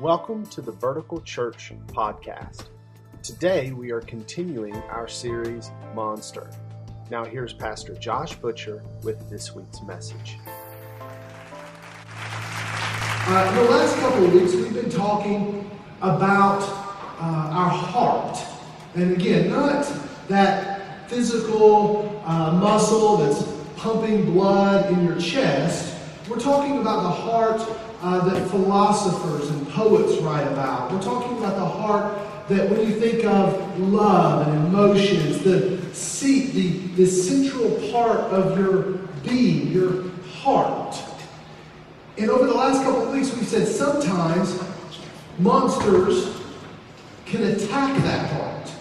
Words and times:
Welcome 0.00 0.46
to 0.46 0.62
the 0.62 0.72
Vertical 0.72 1.20
Church 1.20 1.74
podcast. 1.88 2.68
Today 3.22 3.72
we 3.72 3.90
are 3.90 4.00
continuing 4.00 4.74
our 4.88 5.06
series 5.06 5.70
Monster. 5.94 6.50
Now 7.10 7.22
here's 7.22 7.52
Pastor 7.52 7.92
Josh 7.92 8.34
Butcher 8.34 8.82
with 9.02 9.28
this 9.28 9.54
week's 9.54 9.82
message. 9.82 10.38
Uh, 12.18 13.54
the 13.62 13.70
last 13.70 13.94
couple 13.98 14.24
of 14.24 14.32
weeks 14.32 14.54
we've 14.54 14.72
been 14.72 14.88
talking 14.88 15.70
about 16.00 16.62
uh, 17.20 17.50
our 17.52 17.68
heart. 17.68 18.38
And 18.94 19.12
again, 19.12 19.50
not 19.50 19.86
that 20.28 21.10
physical 21.10 22.22
uh, 22.24 22.52
muscle 22.52 23.18
that's 23.18 23.42
pumping 23.76 24.32
blood 24.32 24.90
in 24.94 25.04
your 25.04 25.20
chest. 25.20 25.94
We're 26.26 26.38
talking 26.38 26.78
about 26.78 27.02
the 27.02 27.10
heart 27.10 27.89
uh, 28.02 28.28
that 28.28 28.48
philosophers 28.50 29.50
and 29.50 29.68
poets 29.68 30.20
write 30.22 30.46
about. 30.46 30.92
We're 30.92 31.02
talking 31.02 31.38
about 31.38 31.56
the 31.56 31.64
heart 31.64 32.18
that 32.48 32.68
when 32.68 32.80
you 32.80 32.98
think 32.98 33.24
of 33.24 33.78
love 33.78 34.48
and 34.48 34.66
emotions, 34.66 35.42
the 35.42 35.80
seat, 35.94 36.52
the, 36.52 36.70
the 36.96 37.06
central 37.06 37.70
part 37.92 38.20
of 38.32 38.58
your 38.58 38.98
being, 39.22 39.68
your 39.68 40.10
heart. 40.32 40.96
And 42.18 42.30
over 42.30 42.46
the 42.46 42.54
last 42.54 42.82
couple 42.82 43.02
of 43.02 43.14
weeks, 43.14 43.34
we've 43.34 43.46
said 43.46 43.68
sometimes 43.68 44.58
monsters 45.38 46.40
can 47.26 47.44
attack 47.44 47.96
that 48.02 48.30
heart. 48.32 48.72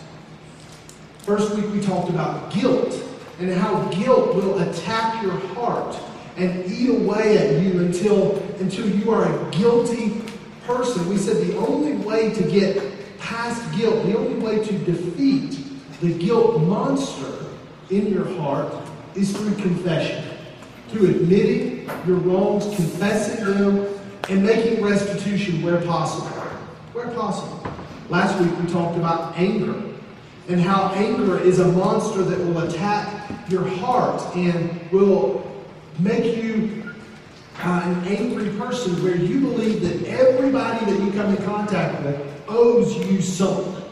First 1.20 1.56
week, 1.56 1.72
we 1.72 1.80
talked 1.80 2.10
about 2.10 2.52
guilt 2.52 3.04
and 3.40 3.52
how 3.52 3.84
guilt 3.90 4.36
will 4.36 4.60
attack 4.60 5.22
your 5.22 5.38
heart 5.54 5.98
and 6.38 6.66
eat 6.72 6.90
away 6.90 7.38
at 7.38 7.62
you 7.62 7.82
until, 7.82 8.42
until 8.60 8.90
you 8.90 9.12
are 9.12 9.26
a 9.26 9.52
guilty 9.52 10.22
person. 10.66 11.08
We 11.10 11.18
said 11.18 11.48
the 11.48 11.58
only 11.58 11.94
way 11.94 12.34
to 12.34 12.44
get 12.44 13.18
past 13.20 13.78
guilt, 13.78 14.06
the 14.06 14.18
only 14.18 14.40
way 14.40 14.64
to 14.64 14.78
defeat 14.80 15.60
the 16.02 16.14
guilt 16.14 16.62
monster 16.62 17.46
in 17.90 18.12
your 18.14 18.28
heart 18.38 18.74
is 19.16 19.36
through 19.36 19.56
confession. 19.56 20.24
Through 20.90 21.10
admitting 21.10 21.90
your 22.08 22.18
wrongs, 22.18 22.64
confessing 22.76 23.46
them, 23.46 23.88
and 24.30 24.44
making 24.44 24.84
restitution 24.84 25.62
where 25.62 25.82
possible. 25.82 26.28
Where 26.94 27.10
possible. 27.12 27.62
Last 28.10 28.40
week 28.42 28.58
we 28.60 28.68
talked 28.68 28.98
about 28.98 29.38
anger 29.38 29.76
and 30.48 30.60
how 30.60 30.92
anger 30.96 31.40
is 31.40 31.60
a 31.60 31.68
monster 31.68 32.24
that 32.24 32.40
will 32.40 32.60
attack 32.60 33.32
your 33.50 33.68
heart 33.68 34.22
and 34.36 34.92
will 34.92 35.46
make 36.00 36.38
you 36.38 36.89
uh, 37.62 37.82
an 37.86 38.08
angry 38.08 38.50
person 38.58 39.04
where 39.04 39.16
you 39.16 39.42
believe 39.42 39.82
that 39.82 40.08
everybody 40.08 40.86
that 40.86 41.04
you 41.04 41.12
come 41.12 41.36
in 41.36 41.44
contact 41.44 42.04
with 42.04 42.44
owes 42.48 42.96
you 42.96 43.22
something. 43.22 43.84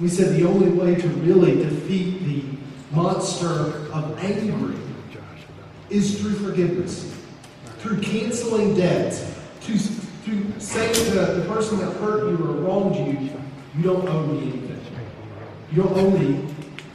We 0.00 0.08
said 0.08 0.34
the 0.36 0.46
only 0.46 0.70
way 0.70 0.94
to 0.94 1.08
really 1.08 1.56
defeat 1.56 2.20
the 2.24 2.44
monster 2.94 3.88
of 3.92 4.18
anger 4.18 4.74
is 5.90 6.20
through 6.20 6.34
forgiveness, 6.34 7.14
through 7.78 8.00
canceling 8.00 8.74
debts, 8.74 9.20
to, 9.62 9.78
through 9.78 10.58
saying 10.58 10.94
to 10.94 11.10
the 11.10 11.44
person 11.48 11.78
that 11.78 11.92
hurt 11.96 12.30
you 12.30 12.36
or 12.36 12.52
wronged 12.62 12.96
you, 12.96 13.30
you 13.76 13.82
don't 13.82 14.08
owe 14.08 14.26
me 14.26 14.42
anything. 14.42 14.80
You 15.72 15.82
don't 15.82 15.98
owe 15.98 16.10
me 16.10 16.46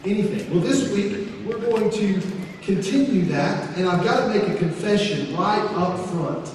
anything. 0.05 0.49
Well, 0.51 0.61
this 0.61 0.91
week, 0.91 1.27
we're 1.45 1.59
going 1.59 1.89
to 1.91 2.21
continue 2.61 3.23
that, 3.23 3.75
and 3.75 3.87
I've 3.87 4.03
got 4.03 4.21
to 4.21 4.27
make 4.27 4.47
a 4.47 4.55
confession 4.55 5.35
right 5.35 5.65
up 5.73 5.99
front. 6.09 6.51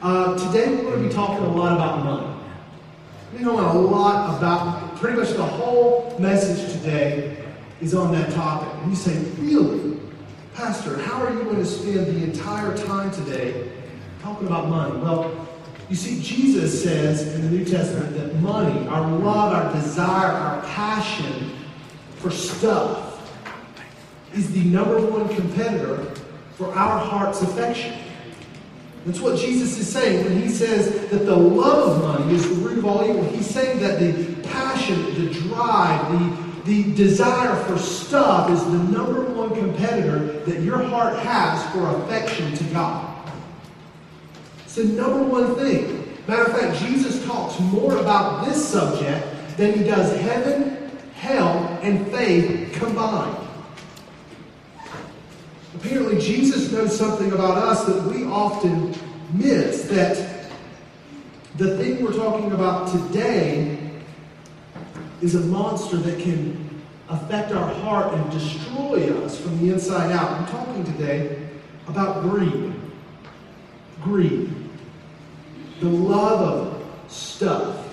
Uh, 0.00 0.38
today 0.46 0.74
we're 0.74 0.82
going 0.82 1.02
to 1.02 1.08
be 1.08 1.14
talking 1.14 1.44
a 1.44 1.52
lot 1.52 1.74
about 1.74 2.04
money. 2.04 2.38
We're 3.34 3.40
know 3.40 3.60
a 3.60 3.78
lot 3.78 4.38
about, 4.38 4.96
pretty 4.96 5.18
much 5.18 5.30
the 5.30 5.44
whole 5.44 6.16
message 6.18 6.72
today 6.72 7.44
is 7.80 7.94
on 7.94 8.12
that 8.12 8.32
topic. 8.32 8.72
And 8.82 8.90
you 8.90 8.96
say, 8.96 9.18
really? 9.38 10.00
Pastor, 10.54 10.98
how 10.98 11.22
are 11.22 11.32
you 11.32 11.44
going 11.44 11.56
to 11.56 11.66
spend 11.66 12.06
the 12.06 12.24
entire 12.24 12.76
time 12.76 13.10
today 13.10 13.70
talking 14.22 14.46
about 14.46 14.68
money? 14.68 14.98
Well, 15.00 15.48
you 15.88 15.96
see, 15.96 16.20
Jesus 16.22 16.82
says 16.82 17.34
in 17.34 17.42
the 17.42 17.50
New 17.50 17.64
Testament 17.64 18.16
that 18.16 18.34
money, 18.36 18.86
our 18.88 19.06
love, 19.18 19.52
our 19.52 19.72
desire, 19.74 20.32
our 20.32 20.62
passion 20.62 21.52
for 22.16 22.30
stuff, 22.30 23.11
is 24.34 24.52
the 24.52 24.64
number 24.64 25.00
one 25.00 25.28
competitor 25.34 26.02
for 26.54 26.66
our 26.74 26.98
heart's 26.98 27.42
affection. 27.42 27.96
That's 29.04 29.20
what 29.20 29.38
Jesus 29.38 29.78
is 29.78 29.88
saying 29.88 30.24
when 30.24 30.40
he 30.40 30.48
says 30.48 31.10
that 31.10 31.26
the 31.26 31.34
love 31.36 31.96
of 31.96 32.02
money 32.02 32.34
is 32.34 32.48
the 32.48 32.54
root 32.56 32.78
of 32.78 32.86
all 32.86 33.08
evil. 33.08 33.24
He's 33.24 33.48
saying 33.48 33.80
that 33.80 33.98
the 33.98 34.48
passion, 34.48 35.04
the 35.14 35.34
drive, 35.34 36.12
the, 36.64 36.82
the 36.82 36.94
desire 36.94 37.56
for 37.64 37.78
stuff 37.78 38.48
is 38.50 38.64
the 38.64 38.78
number 38.78 39.22
one 39.22 39.54
competitor 39.56 40.40
that 40.44 40.60
your 40.60 40.80
heart 40.82 41.18
has 41.18 41.64
for 41.72 41.84
affection 42.02 42.54
to 42.54 42.64
God. 42.64 43.28
It's 44.64 44.76
the 44.76 44.84
number 44.84 45.24
one 45.24 45.56
thing. 45.56 46.16
Matter 46.28 46.44
of 46.44 46.56
fact, 46.56 46.78
Jesus 46.78 47.24
talks 47.26 47.58
more 47.58 47.96
about 47.96 48.44
this 48.44 48.68
subject 48.68 49.26
than 49.56 49.76
he 49.76 49.82
does 49.82 50.16
heaven, 50.20 50.90
hell, 51.14 51.78
and 51.82 52.06
faith 52.12 52.72
combined. 52.74 53.41
Apparently, 55.82 56.20
Jesus 56.20 56.70
knows 56.70 56.96
something 56.96 57.32
about 57.32 57.58
us 57.58 57.84
that 57.86 58.04
we 58.04 58.24
often 58.24 58.94
miss. 59.32 59.82
That 59.88 60.46
the 61.56 61.76
thing 61.76 62.04
we're 62.04 62.12
talking 62.12 62.52
about 62.52 62.92
today 62.92 63.78
is 65.20 65.34
a 65.34 65.40
monster 65.40 65.96
that 65.96 66.20
can 66.20 66.80
affect 67.08 67.50
our 67.50 67.74
heart 67.74 68.14
and 68.14 68.30
destroy 68.30 69.12
us 69.24 69.40
from 69.40 69.58
the 69.58 69.74
inside 69.74 70.12
out. 70.12 70.30
I'm 70.30 70.46
talking 70.46 70.84
today 70.84 71.48
about 71.88 72.22
greed. 72.22 72.72
Greed. 74.02 74.54
The 75.80 75.88
love 75.88 76.40
of 76.42 77.12
stuff. 77.12 77.92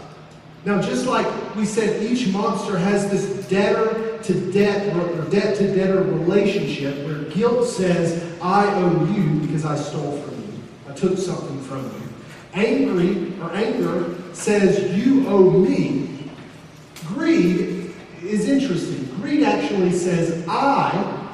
Now, 0.63 0.79
just 0.79 1.07
like 1.07 1.55
we 1.55 1.65
said, 1.65 2.03
each 2.03 2.27
monster 2.27 2.77
has 2.77 3.09
this 3.09 3.47
debtor 3.47 3.98
to 4.29 4.51
debt 4.51 4.95
or 4.95 5.23
debt 5.31 5.57
to 5.57 5.75
debtor 5.75 6.03
relationship 6.03 6.95
where 7.07 7.23
guilt 7.31 7.67
says, 7.67 8.39
I 8.39 8.71
owe 8.75 9.05
you 9.05 9.39
because 9.39 9.65
I 9.65 9.75
stole 9.75 10.21
from 10.21 10.35
you. 10.35 10.53
I 10.87 10.93
took 10.93 11.17
something 11.17 11.59
from 11.63 11.83
you. 11.83 12.09
Angry 12.53 13.33
or 13.41 13.51
anger 13.55 14.15
says, 14.33 14.95
You 14.95 15.27
owe 15.27 15.49
me. 15.49 16.29
Greed 17.07 17.91
is 18.21 18.47
interesting. 18.47 19.05
Greed 19.15 19.41
actually 19.41 19.93
says, 19.93 20.45
I 20.47 21.31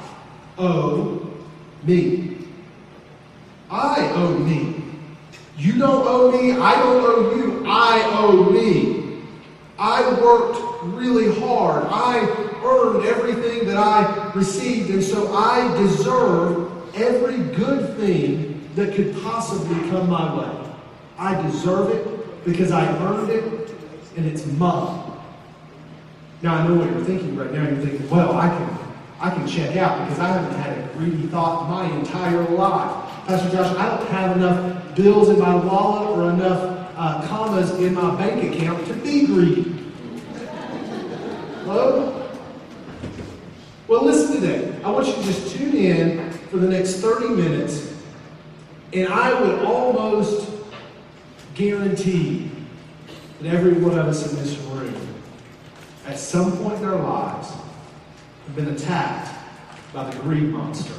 owe 0.56 1.30
me. 1.82 2.38
I 3.70 4.10
owe 4.14 4.38
me. 4.38 4.82
You 5.58 5.78
don't 5.78 6.06
owe 6.06 6.30
me. 6.30 6.52
I 6.52 6.76
don't 6.76 7.04
owe 7.04 7.36
you. 7.36 7.62
I 7.66 8.02
owe 8.16 8.50
me. 8.50 8.85
I 9.78 10.08
worked 10.20 10.84
really 10.84 11.38
hard. 11.40 11.84
I 11.88 12.20
earned 12.64 13.06
everything 13.06 13.66
that 13.66 13.76
I 13.76 14.32
received, 14.34 14.90
and 14.90 15.02
so 15.02 15.34
I 15.34 15.76
deserve 15.78 16.72
every 16.94 17.38
good 17.54 17.96
thing 17.96 18.68
that 18.74 18.94
could 18.94 19.14
possibly 19.22 19.78
come 19.90 20.08
my 20.08 20.38
way. 20.38 20.72
I 21.18 21.40
deserve 21.42 21.90
it 21.90 22.44
because 22.44 22.72
I 22.72 22.86
earned 23.04 23.30
it, 23.30 23.70
and 24.16 24.26
it's 24.26 24.46
mine. 24.46 25.12
Now 26.42 26.54
I 26.54 26.66
know 26.66 26.74
what 26.74 26.90
you're 26.90 27.04
thinking 27.04 27.36
right 27.36 27.52
now. 27.52 27.68
You're 27.68 27.80
thinking, 27.80 28.08
well, 28.08 28.36
I 28.36 28.48
can 28.48 28.78
I 29.18 29.30
can 29.30 29.46
check 29.46 29.76
out 29.76 30.04
because 30.04 30.18
I 30.20 30.28
haven't 30.28 30.58
had 30.60 30.78
a 30.78 30.92
greedy 30.92 31.26
thought 31.28 31.70
my 31.70 31.90
entire 31.98 32.42
life. 32.50 33.10
Pastor 33.26 33.50
Josh, 33.50 33.74
I 33.76 33.96
don't 33.96 34.08
have 34.10 34.36
enough 34.36 34.94
bills 34.94 35.30
in 35.30 35.38
my 35.38 35.54
wallet 35.54 36.10
or 36.10 36.30
enough 36.30 36.75
uh, 36.96 37.26
commas 37.28 37.70
in 37.78 37.94
my 37.94 38.16
bank 38.16 38.54
account 38.54 38.86
to 38.86 38.94
be 38.94 39.26
greedy. 39.26 39.74
Hello? 41.64 42.28
Well, 43.86 44.04
listen 44.04 44.40
to 44.40 44.40
today. 44.40 44.82
I 44.82 44.90
want 44.90 45.06
you 45.06 45.14
to 45.14 45.22
just 45.22 45.54
tune 45.54 45.76
in 45.76 46.30
for 46.30 46.56
the 46.56 46.68
next 46.68 46.94
30 46.96 47.28
minutes, 47.28 47.92
and 48.92 49.08
I 49.08 49.38
would 49.40 49.64
almost 49.64 50.50
guarantee 51.54 52.50
that 53.40 53.54
every 53.54 53.74
one 53.74 53.98
of 53.98 54.06
us 54.06 54.30
in 54.30 54.38
this 54.38 54.56
room, 54.58 54.94
at 56.06 56.18
some 56.18 56.56
point 56.58 56.78
in 56.78 56.84
our 56.84 56.96
lives, 56.96 57.50
have 57.50 58.56
been 58.56 58.68
attacked 58.68 59.34
by 59.92 60.08
the 60.08 60.18
greed 60.20 60.44
monster. 60.44 60.94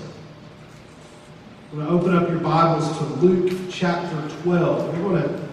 I'm 1.71 1.79
going 1.79 1.87
to 1.87 1.93
open 1.93 2.15
up 2.15 2.29
your 2.29 2.39
Bibles 2.39 2.97
to 2.97 3.03
Luke 3.03 3.69
chapter 3.69 4.15
12. 4.43 4.97
We're 4.97 5.09
going 5.09 5.23
to 5.23 5.46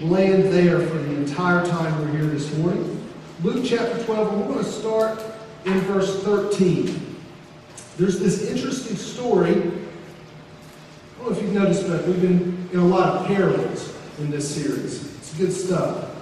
land 0.00 0.44
there 0.52 0.86
for 0.86 0.98
the 0.98 1.16
entire 1.16 1.66
time 1.66 2.00
we're 2.00 2.18
here 2.18 2.26
this 2.26 2.56
morning. 2.58 3.04
Luke 3.42 3.64
chapter 3.66 4.02
12, 4.04 4.32
and 4.32 4.40
we're 4.40 4.48
going 4.54 4.64
to 4.64 4.70
start 4.70 5.20
in 5.64 5.80
verse 5.80 6.22
13. 6.22 7.16
There's 7.96 8.20
this 8.20 8.48
interesting 8.48 8.96
story. 8.96 9.50
I 9.50 9.54
don't 9.54 9.72
know 11.22 11.30
if 11.30 11.42
you've 11.42 11.52
noticed, 11.52 11.88
but 11.88 12.06
we've 12.06 12.22
been 12.22 12.68
in 12.72 12.78
a 12.78 12.86
lot 12.86 13.16
of 13.16 13.26
parables 13.26 13.92
in 14.18 14.30
this 14.30 14.54
series. 14.54 15.16
It's 15.16 15.36
good 15.36 15.52
stuff. 15.52 16.14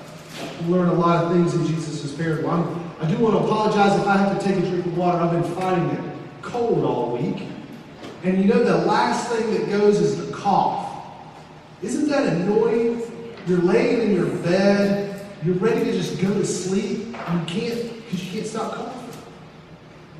We 0.62 0.68
learn 0.68 0.88
a 0.88 0.94
lot 0.94 1.24
of 1.24 1.32
things 1.32 1.54
in 1.54 1.66
Jesus' 1.66 2.14
parable. 2.14 2.50
I'm, 2.50 2.92
I 3.00 3.10
do 3.10 3.18
want 3.18 3.34
to 3.34 3.44
apologize 3.44 3.98
if 4.00 4.06
I 4.06 4.16
have 4.16 4.38
to 4.38 4.44
take 4.44 4.56
a 4.56 4.66
drink 4.66 4.86
of 4.86 4.96
water. 4.96 5.18
I've 5.18 5.32
been 5.32 5.54
fighting 5.54 5.90
it 5.90 6.16
cold 6.40 6.82
all 6.82 7.16
week. 7.16 7.46
And 8.24 8.42
you 8.42 8.44
know, 8.44 8.64
the 8.64 8.86
last 8.86 9.30
thing 9.30 9.52
that 9.52 9.68
goes 9.68 10.00
is 10.00 10.26
the 10.26 10.32
cough. 10.34 11.04
Isn't 11.82 12.08
that 12.08 12.26
annoying? 12.26 13.02
You're 13.46 13.60
laying 13.60 14.10
in 14.10 14.14
your 14.14 14.28
bed, 14.38 15.24
you're 15.44 15.54
ready 15.54 15.84
to 15.84 15.92
just 15.92 16.20
go 16.20 16.32
to 16.34 16.44
sleep, 16.44 16.98
you 17.06 17.40
can't 17.46 18.04
because 18.04 18.24
you 18.24 18.32
can't 18.32 18.46
stop 18.46 18.74
coughing. 18.74 19.22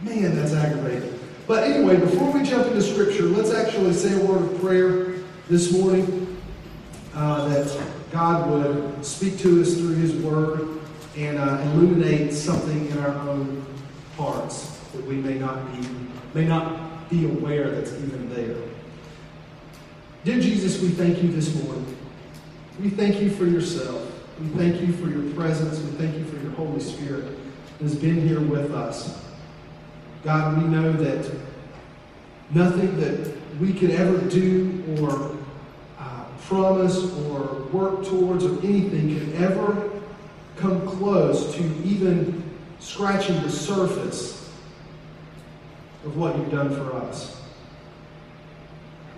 Man, 0.02 0.36
that's 0.36 0.52
aggravating. 0.52 1.18
But 1.46 1.64
anyway, 1.64 1.96
before 1.96 2.30
we 2.32 2.42
jump 2.42 2.66
into 2.66 2.82
Scripture, 2.82 3.24
let's 3.24 3.52
actually 3.52 3.92
say 3.92 4.20
a 4.20 4.24
word 4.24 4.42
of 4.42 4.60
prayer 4.60 5.14
this 5.48 5.72
morning 5.72 6.40
uh, 7.14 7.48
that 7.48 7.82
God 8.10 8.50
would 8.50 9.04
speak 9.04 9.38
to 9.38 9.60
us 9.60 9.74
through 9.74 9.94
His 9.94 10.14
Word 10.14 10.80
and 11.16 11.38
uh, 11.38 11.60
illuminate 11.62 12.32
something 12.32 12.90
in 12.90 12.98
our 12.98 13.14
own 13.28 13.64
hearts 14.16 14.78
that 14.92 15.04
we 15.04 15.16
may 15.16 15.34
not 15.34 15.72
be 15.72 15.88
may 16.34 16.46
not 16.46 17.08
be 17.08 17.24
aware 17.24 17.70
that's 17.70 17.92
even 17.92 18.28
there. 18.34 18.56
Dear 20.24 20.40
Jesus, 20.40 20.82
we 20.82 20.88
thank 20.88 21.22
you 21.22 21.30
this 21.30 21.54
morning. 21.62 21.96
We 22.80 22.90
thank 22.90 23.22
you 23.22 23.30
for 23.30 23.46
yourself. 23.46 24.02
We 24.38 24.48
thank 24.48 24.82
you 24.82 24.92
for 24.92 25.08
your 25.08 25.32
presence. 25.34 25.78
We 25.80 25.90
thank 25.92 26.16
you 26.16 26.24
for 26.24 26.36
your 26.42 26.52
Holy 26.52 26.80
Spirit 26.80 27.24
that 27.78 27.84
has 27.84 27.94
been 27.94 28.20
here 28.20 28.40
with 28.40 28.74
us. 28.74 29.22
God, 30.22 30.62
we 30.62 30.68
know 30.68 30.92
that 30.92 31.30
nothing 32.50 33.00
that 33.00 33.34
we 33.58 33.72
could 33.72 33.92
ever 33.92 34.18
do 34.28 34.98
or 35.00 35.34
uh, 35.98 36.24
promise 36.42 36.98
or 36.98 37.62
work 37.72 38.04
towards 38.04 38.44
or 38.44 38.58
anything 38.62 39.18
could 39.18 39.42
ever 39.42 39.90
come 40.56 40.86
close 40.86 41.54
to 41.54 41.62
even 41.82 42.42
scratching 42.78 43.40
the 43.42 43.50
surface 43.50 44.50
of 46.04 46.16
what 46.16 46.36
you've 46.36 46.50
done 46.50 46.74
for 46.74 46.94
us. 46.94 47.40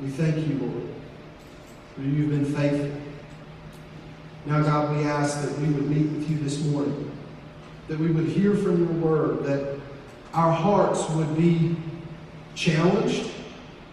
We 0.00 0.08
thank 0.10 0.36
you, 0.36 0.54
Lord, 0.58 0.88
for 1.96 2.02
you've 2.02 2.30
been 2.30 2.44
faithful. 2.44 2.97
Now, 4.48 4.62
God, 4.62 4.96
we 4.96 5.02
ask 5.04 5.42
that 5.42 5.58
we 5.58 5.66
would 5.66 5.90
meet 5.90 6.10
with 6.10 6.30
you 6.30 6.38
this 6.38 6.64
morning, 6.64 7.10
that 7.86 7.98
we 7.98 8.10
would 8.10 8.24
hear 8.24 8.54
from 8.54 8.78
your 8.78 8.94
word, 8.94 9.44
that 9.44 9.78
our 10.32 10.50
hearts 10.50 11.06
would 11.10 11.36
be 11.36 11.76
challenged, 12.54 13.30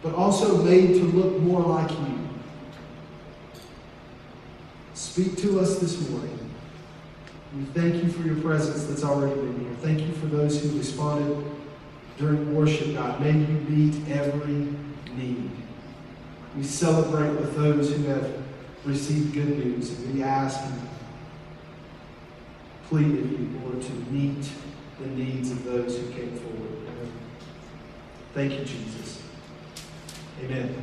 but 0.01 0.15
also 0.15 0.63
made 0.63 0.93
to 0.93 1.03
look 1.03 1.41
more 1.41 1.59
like 1.59 1.91
you. 1.91 2.29
Speak 4.93 5.35
to 5.39 5.59
us 5.59 5.79
this 5.79 6.09
morning. 6.09 6.39
We 7.57 7.65
thank 7.65 8.01
you 8.01 8.09
for 8.09 8.25
your 8.25 8.37
presence 8.37 8.85
that's 8.85 9.03
already 9.03 9.35
been 9.35 9.59
here. 9.59 9.75
Thank 9.81 10.07
you 10.07 10.13
for 10.13 10.27
those 10.27 10.63
who 10.63 10.77
responded 10.77 11.45
during 12.17 12.55
worship, 12.55 12.93
God. 12.93 13.19
May 13.19 13.33
you 13.33 13.59
meet 13.67 14.09
every 14.09 14.73
need. 15.17 15.51
We 16.55 16.63
celebrate 16.63 17.31
with 17.31 17.57
those 17.57 17.93
who 17.93 18.03
have 18.03 18.44
received 18.85 19.33
good 19.33 19.57
news, 19.65 19.91
and 19.91 20.13
we 20.13 20.23
ask 20.23 20.59
and 20.63 20.89
plead 22.89 23.11
with 23.11 23.31
you, 23.31 23.59
Lord, 23.63 23.81
to 23.81 23.91
meet 24.11 24.49
the 24.99 25.07
needs 25.07 25.51
of 25.51 25.63
those 25.63 25.97
who 25.97 26.11
came 26.11 26.31
forward. 26.37 26.75
Thank 28.35 28.51
you, 28.51 28.65
Jesus. 28.65 29.23
Amen. 30.43 30.75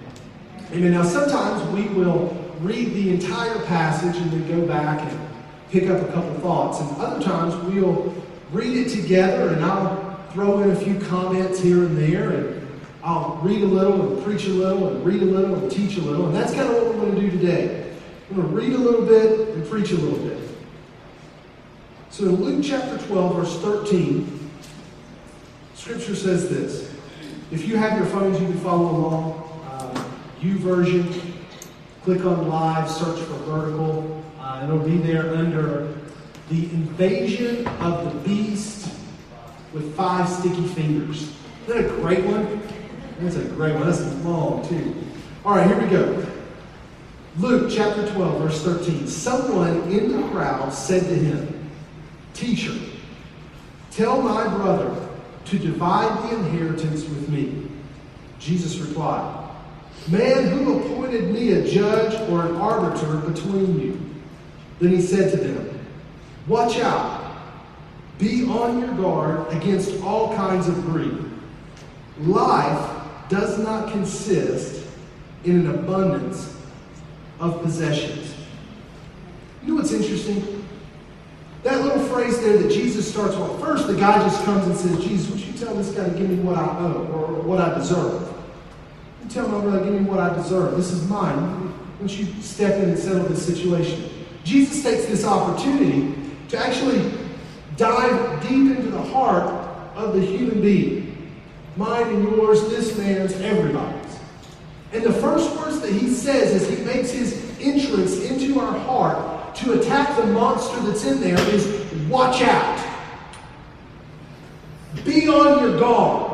Amen. 0.73 0.93
Now, 0.93 1.03
sometimes 1.03 1.63
we 1.75 1.87
will 1.95 2.35
read 2.61 2.95
the 2.95 3.11
entire 3.11 3.59
passage 3.67 4.17
and 4.17 4.31
then 4.31 4.49
go 4.49 4.67
back 4.67 5.03
and 5.03 5.21
pick 5.71 5.91
up 5.91 6.01
a 6.01 6.13
couple 6.13 6.33
thoughts. 6.41 6.81
And 6.81 6.99
other 6.99 7.23
times 7.23 7.55
we'll 7.67 8.15
read 8.53 8.75
it 8.75 8.89
together 8.89 9.51
and 9.51 9.63
I'll 9.63 10.17
throw 10.33 10.61
in 10.61 10.71
a 10.71 10.77
few 10.77 10.99
comments 11.01 11.61
here 11.61 11.85
and 11.85 11.99
there 11.99 12.31
and 12.31 12.81
I'll 13.05 13.39
read 13.43 13.61
a 13.61 13.67
little 13.67 14.15
and 14.15 14.25
preach 14.25 14.47
a 14.47 14.51
little 14.51 14.89
and 14.89 15.05
read 15.05 15.21
a 15.21 15.27
little 15.27 15.55
and 15.55 15.71
teach 15.71 15.99
a 15.99 16.01
little. 16.01 16.29
And 16.29 16.35
that's 16.35 16.55
kind 16.55 16.71
of 16.71 16.75
what 16.77 16.87
we're 16.87 17.03
going 17.03 17.15
to 17.17 17.21
do 17.21 17.31
today. 17.33 17.92
We're 18.33 18.45
going 18.45 18.55
to 18.55 18.61
read 18.63 18.73
a 18.73 18.79
little 18.79 19.05
bit 19.05 19.49
and 19.51 19.69
preach 19.69 19.91
a 19.91 19.97
little 19.97 20.19
bit. 20.27 20.39
So 22.09 22.25
in 22.25 22.37
Luke 22.37 22.65
chapter 22.65 22.97
12, 23.07 23.37
verse 23.37 23.61
13, 23.61 24.51
Scripture 25.75 26.15
says 26.15 26.49
this. 26.49 26.91
If 27.51 27.69
you 27.69 27.77
have 27.77 27.99
your 27.99 28.07
phones, 28.07 28.41
you 28.41 28.47
can 28.47 28.59
follow 28.61 28.89
along. 28.89 29.63
Uh, 29.67 30.05
YouVersion, 30.41 31.35
click 32.05 32.25
on 32.25 32.49
live, 32.49 32.91
search 32.91 33.21
for 33.21 33.35
vertical. 33.45 34.25
Uh, 34.41 34.63
it'll 34.65 34.79
be 34.79 34.97
there 34.97 35.35
under 35.35 35.93
the 36.49 36.71
invasion 36.71 37.67
of 37.67 38.03
the 38.03 38.19
beast 38.21 38.95
with 39.75 39.95
five 39.95 40.27
sticky 40.27 40.69
fingers. 40.69 41.37
Isn't 41.69 41.83
that 41.83 41.85
a 41.85 41.97
great 41.97 42.25
one? 42.25 42.63
That's 43.21 43.37
a 43.37 43.45
great 43.45 43.75
one. 43.75 43.91
That's 43.91 44.01
long, 44.25 44.67
too. 44.67 44.95
All 45.45 45.55
right, 45.55 45.67
here 45.67 45.79
we 45.79 45.87
go. 45.91 46.32
Luke 47.39 47.73
chapter 47.75 48.07
12, 48.13 48.43
verse 48.43 48.63
13. 48.63 49.07
Someone 49.07 49.91
in 49.91 50.13
the 50.13 50.29
crowd 50.29 50.71
said 50.71 51.03
to 51.05 51.15
him, 51.15 51.71
Teacher, 52.35 52.75
tell 53.91 54.21
my 54.21 54.47
brother 54.49 55.09
to 55.47 55.59
divide 55.59 56.31
the 56.31 56.37
inheritance 56.37 57.05
with 57.05 57.29
me. 57.31 57.69
Jesus 58.39 58.77
replied, 58.77 59.51
Man, 60.09 60.49
who 60.49 60.81
appointed 60.81 61.33
me 61.33 61.53
a 61.53 61.71
judge 61.71 62.15
or 62.29 62.45
an 62.45 62.57
arbiter 62.57 63.17
between 63.19 63.81
you? 63.81 64.01
Then 64.79 64.91
he 64.91 65.01
said 65.01 65.31
to 65.31 65.37
them, 65.39 65.81
Watch 66.47 66.79
out. 66.81 67.21
Be 68.19 68.45
on 68.45 68.79
your 68.79 68.95
guard 68.95 69.51
against 69.53 70.03
all 70.03 70.37
kinds 70.37 70.69
of 70.69 70.75
greed. 70.85 71.17
Life 72.21 72.91
does 73.29 73.59
not 73.59 73.91
consist 73.91 74.87
in 75.45 75.61
an 75.61 75.71
abundance 75.71 76.62
of 77.41 77.63
possessions. 77.63 78.35
You 79.63 79.69
know 79.69 79.75
what's 79.77 79.93
interesting? 79.93 80.67
That 81.63 81.81
little 81.83 82.05
phrase 82.07 82.41
there 82.41 82.59
that 82.59 82.73
Jesus 82.73 83.09
starts 83.09 83.37
with, 83.37 83.61
first 83.61 83.87
the 83.87 83.95
guy 83.95 84.19
just 84.19 84.45
comes 84.45 84.67
and 84.67 84.77
says, 84.77 85.05
Jesus, 85.05 85.31
would 85.31 85.41
you 85.41 85.53
tell 85.53 85.75
this 85.75 85.91
guy 85.93 86.09
to 86.09 86.19
give 86.19 86.29
me 86.29 86.37
what 86.37 86.57
I 86.57 86.79
owe 86.79 87.07
or 87.13 87.43
what 87.43 87.61
I 87.61 87.79
deserve? 87.79 88.33
You 89.23 89.31
tell 89.31 89.47
my 89.49 89.61
brother, 89.61 89.85
give 89.85 89.95
me 89.95 90.01
what 90.01 90.19
I 90.19 90.35
deserve. 90.35 90.77
This 90.77 90.91
is 90.91 91.09
mine. 91.09 91.73
Don't 92.01 92.19
you 92.19 92.27
step 92.43 92.83
in 92.83 92.91
and 92.91 92.99
settle 92.99 93.23
this 93.25 93.47
situation? 93.47 94.11
Jesus 94.43 94.83
takes 94.83 95.07
this 95.07 95.25
opportunity 95.25 96.15
to 96.49 96.59
actually 96.59 97.13
dive 97.77 98.43
deep 98.43 98.77
into 98.77 98.91
the 98.91 99.01
heart 99.01 99.45
of 99.95 100.15
the 100.15 100.21
human 100.21 100.61
being. 100.61 101.33
Mine 101.77 102.09
and 102.09 102.25
yours, 102.25 102.69
this 102.71 102.99
man's, 102.99 103.35
everybody's. 103.35 104.02
And 104.93 105.03
the 105.03 105.13
first 105.13 105.57
words 105.57 105.81
that 105.81 105.91
he 105.91 106.13
says 106.13 106.63
as 106.63 106.69
he 106.69 106.85
makes 106.85 107.11
his 107.11 107.51
entrance 107.61 108.19
into 108.21 108.61
our 108.61 108.79
heart 108.81 109.55
to 109.57 109.81
attack 109.81 110.17
the 110.17 110.27
monster 110.27 110.79
that's 110.81 111.05
in 111.05 111.21
there 111.21 111.39
is 111.51 111.67
watch 112.09 112.43
out. 112.43 112.89
Be 115.05 115.29
on 115.29 115.63
your 115.63 115.81
guard. 115.81 116.31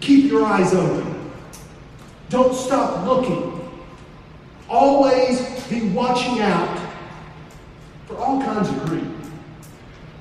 Keep 0.00 0.30
your 0.30 0.44
eyes 0.44 0.72
open. 0.72 1.32
Don't 2.28 2.54
stop 2.54 3.04
looking. 3.04 3.68
Always 4.68 5.40
be 5.68 5.88
watching 5.88 6.40
out 6.40 6.92
for 8.06 8.16
all 8.16 8.40
kinds 8.40 8.68
of 8.68 8.86
greed. 8.86 9.10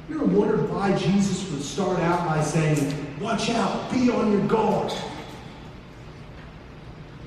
You 0.09 0.15
ever 0.15 0.25
wondered 0.25 0.69
why 0.71 0.95
Jesus 0.97 1.49
would 1.51 1.61
start 1.61 1.99
out 1.99 2.27
by 2.27 2.41
saying, 2.41 2.95
Watch 3.19 3.51
out, 3.51 3.91
be 3.91 4.09
on 4.09 4.31
your 4.31 4.47
guard. 4.47 4.91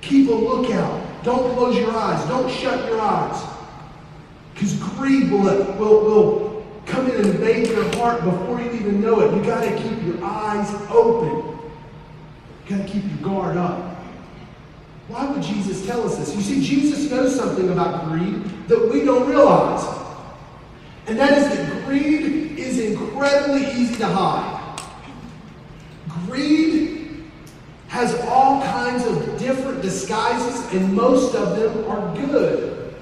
Keep 0.02 0.28
a 0.28 0.32
lookout. 0.32 1.24
Don't 1.24 1.54
close 1.54 1.76
your 1.76 1.92
eyes. 1.92 2.28
Don't 2.28 2.50
shut 2.50 2.86
your 2.86 3.00
eyes. 3.00 3.42
Because 4.52 4.74
greed 4.78 5.30
will, 5.30 5.42
will, 5.74 6.00
will 6.04 6.64
come 6.84 7.08
in 7.08 7.16
and 7.16 7.26
invade 7.26 7.68
your 7.68 7.84
heart 7.96 8.22
before 8.22 8.60
you 8.60 8.70
even 8.72 9.00
know 9.00 9.20
it. 9.20 9.34
You 9.34 9.42
got 9.42 9.64
to 9.64 9.70
keep 9.76 10.02
your 10.04 10.22
eyes 10.22 10.70
open. 10.90 11.58
You 12.68 12.76
got 12.76 12.86
to 12.86 12.92
keep 12.92 13.04
your 13.04 13.18
guard 13.18 13.56
up. 13.56 13.96
Why 15.08 15.30
would 15.30 15.42
Jesus 15.42 15.86
tell 15.86 16.04
us 16.04 16.16
this? 16.16 16.34
You 16.34 16.42
see, 16.42 16.62
Jesus 16.62 17.10
knows 17.10 17.34
something 17.34 17.70
about 17.70 18.06
greed 18.06 18.44
that 18.68 18.90
we 18.90 19.04
don't 19.04 19.28
realize. 19.28 19.84
And 21.06 21.18
that 21.18 21.36
is 21.36 21.56
that 21.56 21.84
greed 21.86 22.58
is 22.58 22.78
incredibly 22.78 23.66
easy 23.72 23.96
to 23.96 24.06
hide. 24.06 24.80
Greed 26.26 26.81
has 27.92 28.18
all 28.26 28.62
kinds 28.62 29.04
of 29.04 29.38
different 29.38 29.82
disguises, 29.82 30.72
and 30.72 30.94
most 30.94 31.34
of 31.34 31.56
them 31.56 31.84
are 31.90 32.16
good. 32.16 32.94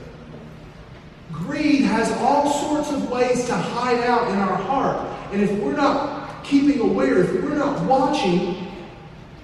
Greed 1.30 1.82
has 1.82 2.10
all 2.18 2.50
sorts 2.50 2.90
of 2.90 3.08
ways 3.08 3.44
to 3.44 3.54
hide 3.54 4.00
out 4.00 4.28
in 4.32 4.36
our 4.36 4.56
heart. 4.56 5.06
And 5.30 5.40
if 5.42 5.52
we're 5.62 5.76
not 5.76 6.42
keeping 6.42 6.80
aware, 6.80 7.20
if 7.20 7.32
we're 7.34 7.54
not 7.54 7.86
watching, 7.86 8.66